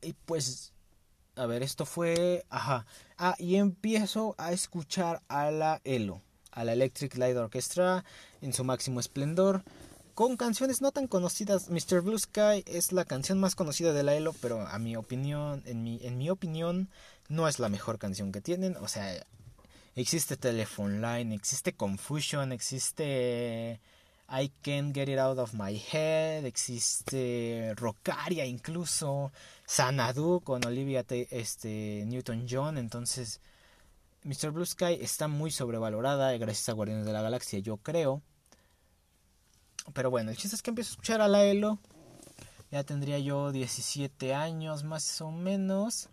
y 0.06 0.14
pues, 0.14 0.74
a 1.36 1.46
ver, 1.46 1.64
esto 1.64 1.86
fue, 1.86 2.46
ajá. 2.50 2.86
Ah, 3.18 3.36
y 3.40 3.56
empiezo 3.56 4.36
a 4.38 4.52
escuchar 4.54 5.22
a 5.28 5.52
la 5.52 5.82
Elo. 5.84 6.22
a 6.52 6.64
la 6.64 6.74
Electric 6.74 7.18
Light 7.18 7.36
Orchestra 7.36 8.06
en 8.42 8.54
su 8.54 8.64
máximo 8.64 9.02
esplendor 9.02 9.64
con 10.16 10.38
canciones 10.38 10.82
no 10.82 10.92
tan 10.92 11.08
conocidas. 11.08 11.70
Mr. 11.70 12.02
Blue 12.02 12.18
Sky 12.18 12.64
es 12.66 12.94
la 12.94 13.04
canción 13.04 13.38
más 13.38 13.54
conocida 13.54 13.92
de 13.92 14.02
la 14.02 14.16
ELO, 14.16 14.34
pero 14.42 14.62
a 14.62 14.80
mi 14.80 14.96
opinión, 14.96 15.62
en 15.66 15.84
mi, 15.84 16.00
en 16.02 16.18
mi 16.18 16.30
opinión, 16.30 16.90
no 17.28 17.48
es 17.50 17.60
la 17.60 17.70
mejor 17.70 18.00
canción 18.00 18.32
que 18.32 18.40
tienen. 18.40 18.78
O 18.78 18.88
sea, 18.88 19.14
existe 19.96 20.38
Telephone 20.38 21.02
Line, 21.02 21.36
existe 21.36 21.74
Confusion, 21.74 22.54
existe 22.54 23.82
I 24.30 24.52
Can't 24.62 24.94
Get 24.94 25.10
It 25.10 25.20
Out 25.20 25.38
of 25.38 25.54
My 25.54 25.82
Head, 25.92 26.46
existe 26.46 27.74
Rockaria 27.76 28.46
incluso, 28.46 29.32
Sanadu 29.66 30.42
con 30.42 30.66
Olivia 30.66 31.06
este, 31.10 32.04
Newton-John, 32.08 32.78
entonces 32.78 33.40
Mr. 34.24 34.50
Blue 34.50 34.66
Sky 34.66 34.98
está 35.00 35.28
muy 35.28 35.52
sobrevalorada 35.52 36.36
gracias 36.38 36.70
a 36.70 36.74
Guardianes 36.74 37.06
de 37.06 37.14
la 37.14 37.22
Galaxia, 37.22 37.60
yo 37.60 37.78
creo. 37.78 38.24
Pero 39.94 40.10
bueno, 40.10 40.32
el 40.32 40.38
chiste 40.38 40.56
es 40.56 40.64
que 40.64 40.72
empiezo 40.72 40.90
a 40.90 40.94
escuchar 40.94 41.22
a 41.22 41.28
la 41.28 41.44
Elo. 41.44 41.78
Ya 42.72 42.84
tendría 42.84 43.20
yo 43.20 43.52
17 43.52 44.34
años 44.34 44.84
más 44.84 45.22
o 45.22 45.30
menos. 45.30 46.10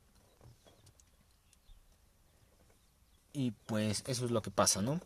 Y 3.33 3.53
pues 3.53 4.05
eso 4.07 4.27
es 4.27 4.31
lo 4.31 4.43
que 4.43 4.51
pasa, 4.51 4.83
¿no? 4.83 5.01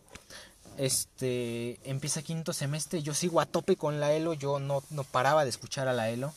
Este 0.77 1.79
empieza 1.85 2.22
quinto 2.22 2.53
semestre, 2.53 3.03
yo 3.03 3.14
sigo 3.14 3.41
a 3.41 3.47
tope 3.47 3.77
con 3.77 3.99
la 3.99 4.12
Elo, 4.12 4.35
yo 4.35 4.59
no, 4.59 4.83
no 4.91 5.05
paraba 5.05 5.45
de 5.45 5.51
escuchar 5.51 5.89
a 5.89 5.93
la 5.93 6.11
Elo. 6.11 6.35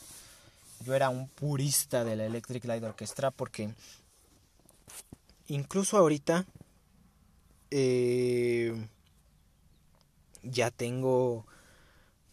Yo 0.84 0.94
era 0.94 1.10
un 1.10 1.28
purista 1.28 2.04
de 2.04 2.16
la 2.16 2.24
Electric 2.24 2.64
Light 2.64 2.82
Orchestra 2.82 3.30
porque 3.30 3.74
incluso 5.48 5.98
ahorita 5.98 6.46
eh, 7.70 8.74
ya 10.42 10.70
tengo 10.70 11.44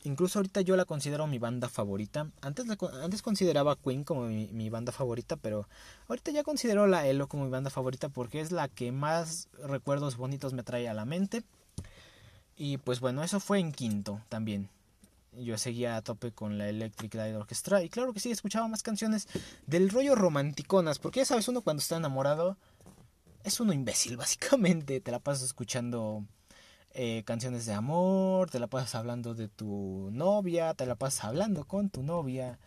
Incluso 0.08 0.40
ahorita 0.40 0.62
yo 0.62 0.78
la 0.78 0.86
considero 0.86 1.28
mi 1.28 1.38
banda 1.38 1.68
favorita. 1.68 2.30
Antes, 2.42 2.66
antes 3.04 3.22
consideraba 3.22 3.76
Queen 3.76 4.06
como 4.06 4.22
mi, 4.22 4.70
banda 4.70 4.94
favorita, 4.94 5.36
pero 5.36 5.68
ahorita 6.08 6.32
ya 6.32 6.44
considero 6.44 6.88
la 6.88 7.06
Elo 7.08 7.28
como 7.28 7.44
mi 7.44 7.50
banda 7.50 7.70
favorita 7.70 8.08
porque 8.08 8.40
es 8.40 8.54
la 8.54 8.70
que 8.70 8.94
más 8.94 9.50
recuerdos 9.66 10.16
bonitos 10.16 10.54
me 10.54 10.64
trae 10.64 10.88
a 10.88 10.94
la 10.94 11.04
mente. 11.04 11.44
Y 12.58 12.78
pues 12.78 13.00
bueno, 13.00 13.24
eso 13.24 13.40
fue 13.40 13.60
en 13.60 13.72
quinto 13.72 14.22
también. 14.30 14.70
Yo 15.34 15.58
seguía 15.60 15.96
a 15.96 16.02
tope 16.02 16.32
con 16.32 16.58
la 16.58 16.68
Electric 16.68 17.14
Light 17.14 17.36
Orchestra. 17.36 17.84
Y 17.84 17.90
claro 17.90 18.14
que 18.14 18.20
sí, 18.20 18.32
escuchaba 18.32 18.68
más 18.68 18.82
canciones 18.82 19.28
del 19.68 19.90
rollo 19.90 20.16
romanticonas. 20.16 20.98
Porque 20.98 21.20
ya 21.20 21.26
sabes, 21.26 21.48
uno 21.48 21.62
cuando 21.62 21.82
está 21.82 21.98
enamorado 21.98 22.58
es 23.44 23.60
uno 23.60 23.74
imbécil, 23.74 24.18
básicamente. 24.18 25.00
Te 25.00 25.12
la 25.12 25.20
pasas 25.20 25.44
escuchando 25.44 26.26
eh, 26.94 27.22
canciones 27.26 27.68
de 27.68 27.74
amor, 27.74 28.50
te 28.50 28.60
la 28.60 28.66
pasas 28.66 28.96
hablando 28.96 29.36
de 29.36 29.48
tu 29.48 30.10
novia, 30.12 30.74
te 30.74 30.88
la 30.88 30.96
pasas 30.96 31.26
hablando 31.26 31.66
con 31.66 31.92
tu 31.92 32.02
novia. 32.02 32.58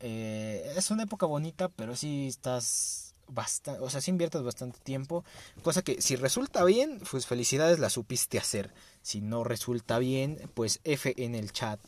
Eh, 0.00 0.72
es 0.76 0.90
una 0.90 1.04
época 1.04 1.26
bonita, 1.26 1.68
pero 1.68 1.94
si 1.94 2.26
estás 2.26 3.05
bastante, 3.28 3.80
o 3.80 3.90
sea, 3.90 4.00
si 4.00 4.10
inviertes 4.10 4.42
bastante 4.42 4.78
tiempo, 4.80 5.24
cosa 5.62 5.82
que 5.82 6.00
si 6.00 6.16
resulta 6.16 6.64
bien, 6.64 7.00
pues 7.10 7.26
felicidades 7.26 7.78
la 7.78 7.90
supiste 7.90 8.38
hacer. 8.38 8.72
Si 9.02 9.20
no 9.20 9.44
resulta 9.44 9.98
bien, 9.98 10.50
pues 10.54 10.80
F 10.84 11.14
en 11.16 11.34
el 11.34 11.52
chat. 11.52 11.80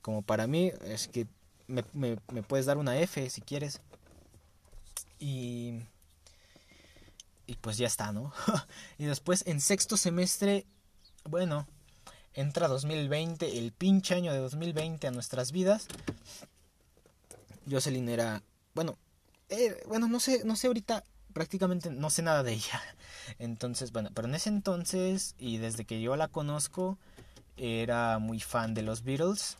Como 0.00 0.22
para 0.22 0.46
mí, 0.46 0.72
es 0.84 1.08
que 1.08 1.26
me, 1.66 1.84
me, 1.92 2.18
me 2.32 2.42
puedes 2.42 2.66
dar 2.66 2.78
una 2.78 2.98
F 2.98 3.28
si 3.30 3.40
quieres. 3.40 3.80
Y 5.18 5.80
y 7.46 7.56
pues 7.56 7.76
ya 7.76 7.86
está, 7.86 8.12
¿no? 8.12 8.32
y 8.98 9.04
después 9.04 9.44
en 9.46 9.60
sexto 9.60 9.96
semestre 9.96 10.64
bueno, 11.28 11.66
entra 12.34 12.68
2020, 12.68 13.58
el 13.58 13.72
pinche 13.72 14.14
año 14.14 14.32
de 14.32 14.38
2020 14.38 15.06
a 15.06 15.10
nuestras 15.10 15.52
vidas. 15.52 15.86
Jocelyn 17.70 18.08
era, 18.08 18.42
bueno, 18.74 18.98
eh, 19.52 19.82
bueno, 19.86 20.08
no 20.08 20.20
sé, 20.20 20.42
no 20.44 20.56
sé 20.56 20.66
ahorita, 20.66 21.04
prácticamente 21.32 21.90
no 21.90 22.10
sé 22.10 22.22
nada 22.22 22.42
de 22.42 22.54
ella. 22.54 22.80
Entonces, 23.38 23.92
bueno, 23.92 24.10
pero 24.14 24.28
en 24.28 24.34
ese 24.34 24.48
entonces 24.48 25.34
y 25.38 25.58
desde 25.58 25.84
que 25.84 26.00
yo 26.00 26.16
la 26.16 26.28
conozco, 26.28 26.98
era 27.56 28.18
muy 28.18 28.40
fan 28.40 28.74
de 28.74 28.82
los 28.82 29.02
Beatles. 29.04 29.58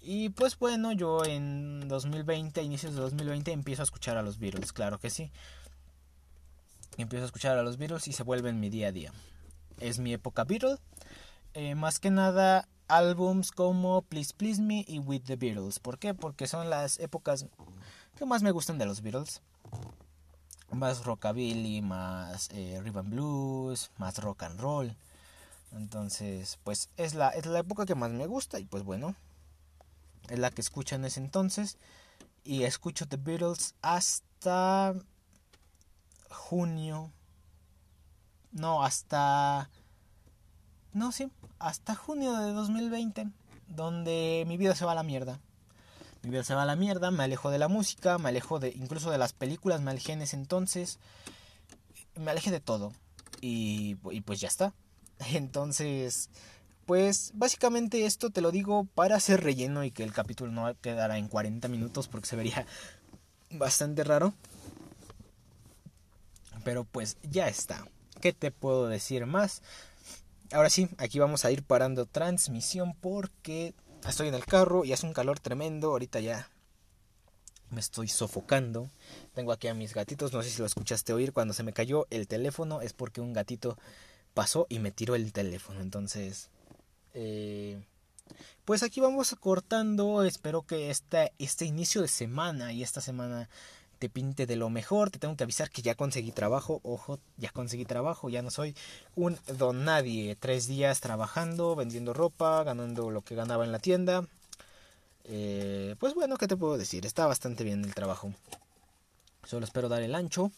Y 0.00 0.30
pues 0.30 0.58
bueno, 0.58 0.90
yo 0.92 1.24
en 1.24 1.86
2020, 1.86 2.60
inicios 2.62 2.94
de 2.94 3.00
2020, 3.00 3.52
empiezo 3.52 3.82
a 3.82 3.84
escuchar 3.84 4.16
a 4.16 4.22
los 4.22 4.38
Beatles, 4.38 4.72
claro 4.72 4.98
que 4.98 5.10
sí. 5.10 5.30
Empiezo 6.96 7.22
a 7.24 7.26
escuchar 7.26 7.56
a 7.56 7.62
los 7.62 7.78
Beatles 7.78 8.08
y 8.08 8.12
se 8.12 8.24
vuelven 8.24 8.58
mi 8.58 8.68
día 8.68 8.88
a 8.88 8.92
día 8.92 9.12
es 9.82 9.98
mi 9.98 10.12
época 10.12 10.44
Beatles. 10.44 10.78
Eh, 11.54 11.74
más 11.74 11.98
que 11.98 12.10
nada 12.10 12.68
álbums 12.88 13.50
como 13.50 14.02
Please 14.02 14.32
Please 14.36 14.60
Me 14.60 14.84
y 14.86 14.98
With 14.98 15.22
the 15.24 15.36
Beatles. 15.36 15.78
¿Por 15.78 15.98
qué? 15.98 16.14
Porque 16.14 16.46
son 16.46 16.70
las 16.70 16.98
épocas 16.98 17.46
que 18.22 18.26
más 18.26 18.44
me 18.44 18.52
gustan 18.52 18.78
de 18.78 18.86
los 18.86 19.02
Beatles. 19.02 19.42
Más 20.70 21.04
rockabilly, 21.04 21.82
más 21.82 22.50
eh, 22.52 22.80
blues, 23.04 23.90
más 23.98 24.18
rock 24.18 24.44
and 24.44 24.60
roll. 24.60 24.96
Entonces, 25.72 26.60
pues 26.62 26.88
es 26.96 27.14
la, 27.14 27.30
es 27.30 27.46
la 27.46 27.58
época 27.58 27.84
que 27.84 27.96
más 27.96 28.12
me 28.12 28.28
gusta 28.28 28.60
y 28.60 28.64
pues 28.64 28.84
bueno, 28.84 29.16
es 30.28 30.38
la 30.38 30.52
que 30.52 30.60
escucho 30.60 30.94
en 30.94 31.04
ese 31.04 31.18
entonces. 31.18 31.78
Y 32.44 32.62
escucho 32.62 33.08
The 33.08 33.16
Beatles 33.16 33.74
hasta 33.82 34.94
junio 36.28 37.10
no, 38.52 38.84
hasta... 38.84 39.68
No, 40.92 41.10
sí, 41.10 41.28
hasta 41.58 41.96
junio 41.96 42.34
de 42.34 42.52
2020, 42.52 43.30
donde 43.66 44.44
mi 44.46 44.56
vida 44.58 44.76
se 44.76 44.84
va 44.84 44.92
a 44.92 44.94
la 44.94 45.02
mierda. 45.02 45.40
Mi 46.22 46.30
vida 46.30 46.44
se 46.44 46.54
va 46.54 46.62
a 46.62 46.66
la 46.66 46.76
mierda, 46.76 47.10
me 47.10 47.24
alejo 47.24 47.50
de 47.50 47.58
la 47.58 47.68
música, 47.68 48.18
me 48.18 48.28
alejo 48.28 48.60
de 48.60 48.70
incluso 48.70 49.10
de 49.10 49.18
las 49.18 49.32
películas, 49.32 49.80
me 49.80 49.90
alejé 49.90 50.12
en 50.12 50.22
ese 50.22 50.36
entonces, 50.36 50.98
me 52.14 52.30
alejé 52.30 52.50
de 52.50 52.60
todo. 52.60 52.92
Y, 53.40 53.96
y 54.10 54.20
pues 54.20 54.40
ya 54.40 54.48
está. 54.48 54.72
Entonces, 55.32 56.30
pues 56.86 57.32
básicamente 57.34 58.06
esto 58.06 58.30
te 58.30 58.40
lo 58.40 58.50
digo 58.50 58.84
para 58.94 59.16
hacer 59.16 59.42
relleno 59.42 59.84
y 59.84 59.90
que 59.90 60.04
el 60.04 60.12
capítulo 60.12 60.52
no 60.52 60.72
quedara 60.80 61.18
en 61.18 61.28
40 61.28 61.68
minutos 61.68 62.08
porque 62.08 62.28
se 62.28 62.36
vería 62.36 62.66
bastante 63.50 64.04
raro. 64.04 64.34
Pero 66.64 66.84
pues 66.84 67.16
ya 67.22 67.48
está. 67.48 67.84
¿Qué 68.20 68.32
te 68.32 68.52
puedo 68.52 68.86
decir 68.86 69.26
más? 69.26 69.62
Ahora 70.52 70.70
sí, 70.70 70.88
aquí 70.98 71.18
vamos 71.18 71.44
a 71.44 71.50
ir 71.50 71.62
parando 71.62 72.06
transmisión 72.06 72.94
porque 72.94 73.74
estoy 74.10 74.28
en 74.28 74.34
el 74.34 74.44
carro 74.44 74.84
y 74.84 74.92
hace 74.92 75.06
un 75.06 75.12
calor 75.12 75.40
tremendo. 75.40 75.90
Ahorita 75.90 76.20
ya 76.20 76.48
me 77.70 77.80
estoy 77.80 78.08
sofocando. 78.08 78.90
Tengo 79.34 79.52
aquí 79.52 79.68
a 79.68 79.74
mis 79.74 79.94
gatitos, 79.94 80.32
no 80.32 80.42
sé 80.42 80.50
si 80.50 80.58
lo 80.60 80.66
escuchaste 80.66 81.12
oír. 81.12 81.32
Cuando 81.32 81.54
se 81.54 81.62
me 81.62 81.72
cayó 81.72 82.06
el 82.10 82.28
teléfono 82.28 82.80
es 82.80 82.92
porque 82.92 83.20
un 83.20 83.32
gatito 83.32 83.78
pasó 84.34 84.66
y 84.68 84.78
me 84.78 84.92
tiró 84.92 85.14
el 85.14 85.32
teléfono. 85.32 85.80
Entonces, 85.80 86.50
eh, 87.14 87.82
pues 88.64 88.82
aquí 88.82 89.00
vamos 89.00 89.34
cortando. 89.40 90.24
Espero 90.24 90.62
que 90.62 90.90
este, 90.90 91.32
este 91.38 91.64
inicio 91.64 92.02
de 92.02 92.08
semana 92.08 92.72
y 92.72 92.82
esta 92.82 93.00
semana 93.00 93.48
te 94.02 94.10
pinte 94.10 94.46
de 94.46 94.56
lo 94.56 94.68
mejor. 94.68 95.10
Te 95.10 95.20
tengo 95.20 95.36
que 95.36 95.44
avisar 95.44 95.70
que 95.70 95.80
ya 95.80 95.94
conseguí 95.94 96.32
trabajo. 96.32 96.80
Ojo, 96.82 97.20
ya 97.36 97.50
conseguí 97.50 97.84
trabajo. 97.84 98.28
Ya 98.30 98.42
no 98.42 98.50
soy 98.50 98.74
un 99.14 99.38
don 99.56 99.84
nadie. 99.84 100.34
Tres 100.34 100.66
días 100.66 101.00
trabajando, 101.00 101.76
vendiendo 101.76 102.12
ropa, 102.12 102.64
ganando 102.64 103.12
lo 103.12 103.22
que 103.22 103.36
ganaba 103.36 103.64
en 103.64 103.70
la 103.70 103.78
tienda. 103.78 104.26
Eh, 105.22 105.94
pues 106.00 106.14
bueno, 106.14 106.36
¿qué 106.36 106.48
te 106.48 106.56
puedo 106.56 106.76
decir? 106.78 107.06
Está 107.06 107.28
bastante 107.28 107.62
bien 107.62 107.84
el 107.84 107.94
trabajo. 107.94 108.34
Solo 109.44 109.64
espero 109.66 109.88
dar 109.88 110.02
el 110.02 110.16
ancho. 110.16 110.50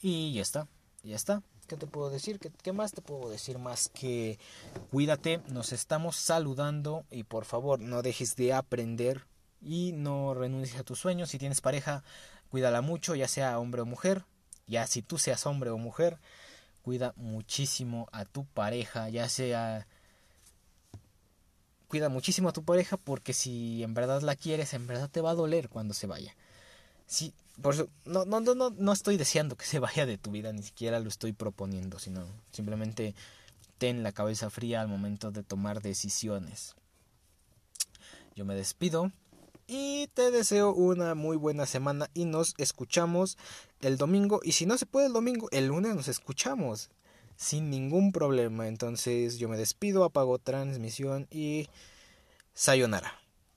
Y 0.00 0.32
ya 0.34 0.42
está. 0.42 0.68
Ya 1.02 1.16
está. 1.16 1.42
¿Qué 1.66 1.76
te 1.76 1.88
puedo 1.88 2.10
decir? 2.10 2.38
¿Qué, 2.38 2.52
¿Qué, 2.62 2.70
más 2.70 2.92
te 2.92 3.02
puedo 3.02 3.28
decir 3.28 3.58
más 3.58 3.88
que 3.88 4.38
cuídate? 4.92 5.40
Nos 5.48 5.72
estamos 5.72 6.14
saludando 6.14 7.04
y 7.10 7.24
por 7.24 7.44
favor 7.44 7.80
no 7.80 8.02
dejes 8.02 8.36
de 8.36 8.52
aprender 8.52 9.26
y 9.60 9.92
no 9.92 10.34
renuncies 10.34 10.78
a 10.78 10.84
tus 10.84 10.98
sueños. 10.98 11.30
Si 11.30 11.38
tienes 11.38 11.60
pareja, 11.60 12.04
cuídala 12.50 12.80
mucho, 12.80 13.14
ya 13.14 13.28
sea 13.28 13.58
hombre 13.58 13.82
o 13.82 13.86
mujer, 13.86 14.24
ya 14.66 14.86
si 14.86 15.02
tú 15.02 15.18
seas 15.18 15.46
hombre 15.46 15.70
o 15.70 15.78
mujer, 15.78 16.18
cuida 16.82 17.12
muchísimo 17.16 18.08
a 18.12 18.24
tu 18.24 18.44
pareja, 18.44 19.08
ya 19.08 19.28
sea 19.28 19.86
cuida 21.88 22.08
muchísimo 22.08 22.50
a 22.50 22.52
tu 22.52 22.64
pareja 22.64 22.96
porque 22.96 23.32
si 23.32 23.82
en 23.82 23.94
verdad 23.94 24.20
la 24.22 24.36
quieres, 24.36 24.74
en 24.74 24.86
verdad 24.86 25.10
te 25.10 25.20
va 25.20 25.30
a 25.30 25.34
doler 25.34 25.68
cuando 25.68 25.94
se 25.94 26.06
vaya. 26.06 26.36
Sí, 27.06 27.32
por 27.60 27.74
eso 27.74 27.88
no 28.04 28.24
no 28.24 28.40
no 28.40 28.54
no 28.54 28.70
no 28.70 28.92
estoy 28.92 29.16
deseando 29.16 29.56
que 29.56 29.66
se 29.66 29.78
vaya 29.86 30.06
de 30.06 30.18
tu 30.18 30.30
vida, 30.30 30.52
ni 30.52 30.62
siquiera 30.62 31.00
lo 31.00 31.08
estoy 31.08 31.32
proponiendo, 31.32 31.98
sino 31.98 32.26
simplemente 32.52 33.14
ten 33.78 34.02
la 34.02 34.12
cabeza 34.12 34.50
fría 34.50 34.80
al 34.80 34.88
momento 34.88 35.30
de 35.30 35.42
tomar 35.42 35.80
decisiones. 35.80 36.74
Yo 38.34 38.44
me 38.44 38.54
despido. 38.54 39.12
Y 39.70 40.06
te 40.14 40.30
deseo 40.30 40.72
una 40.72 41.14
muy 41.14 41.36
buena 41.36 41.66
semana 41.66 42.08
y 42.14 42.24
nos 42.24 42.54
escuchamos 42.56 43.36
el 43.82 43.98
domingo. 43.98 44.40
Y 44.42 44.52
si 44.52 44.64
no 44.64 44.78
se 44.78 44.86
puede 44.86 45.08
el 45.08 45.12
domingo, 45.12 45.48
el 45.52 45.66
lunes 45.66 45.94
nos 45.94 46.08
escuchamos. 46.08 46.90
sin 47.36 47.70
ningún 47.70 48.10
problema. 48.12 48.66
Entonces 48.66 49.38
yo 49.38 49.48
me 49.48 49.56
despido, 49.58 50.04
apago 50.04 50.38
transmisión 50.38 51.28
y 51.30 51.68
sayonara. 52.54 53.14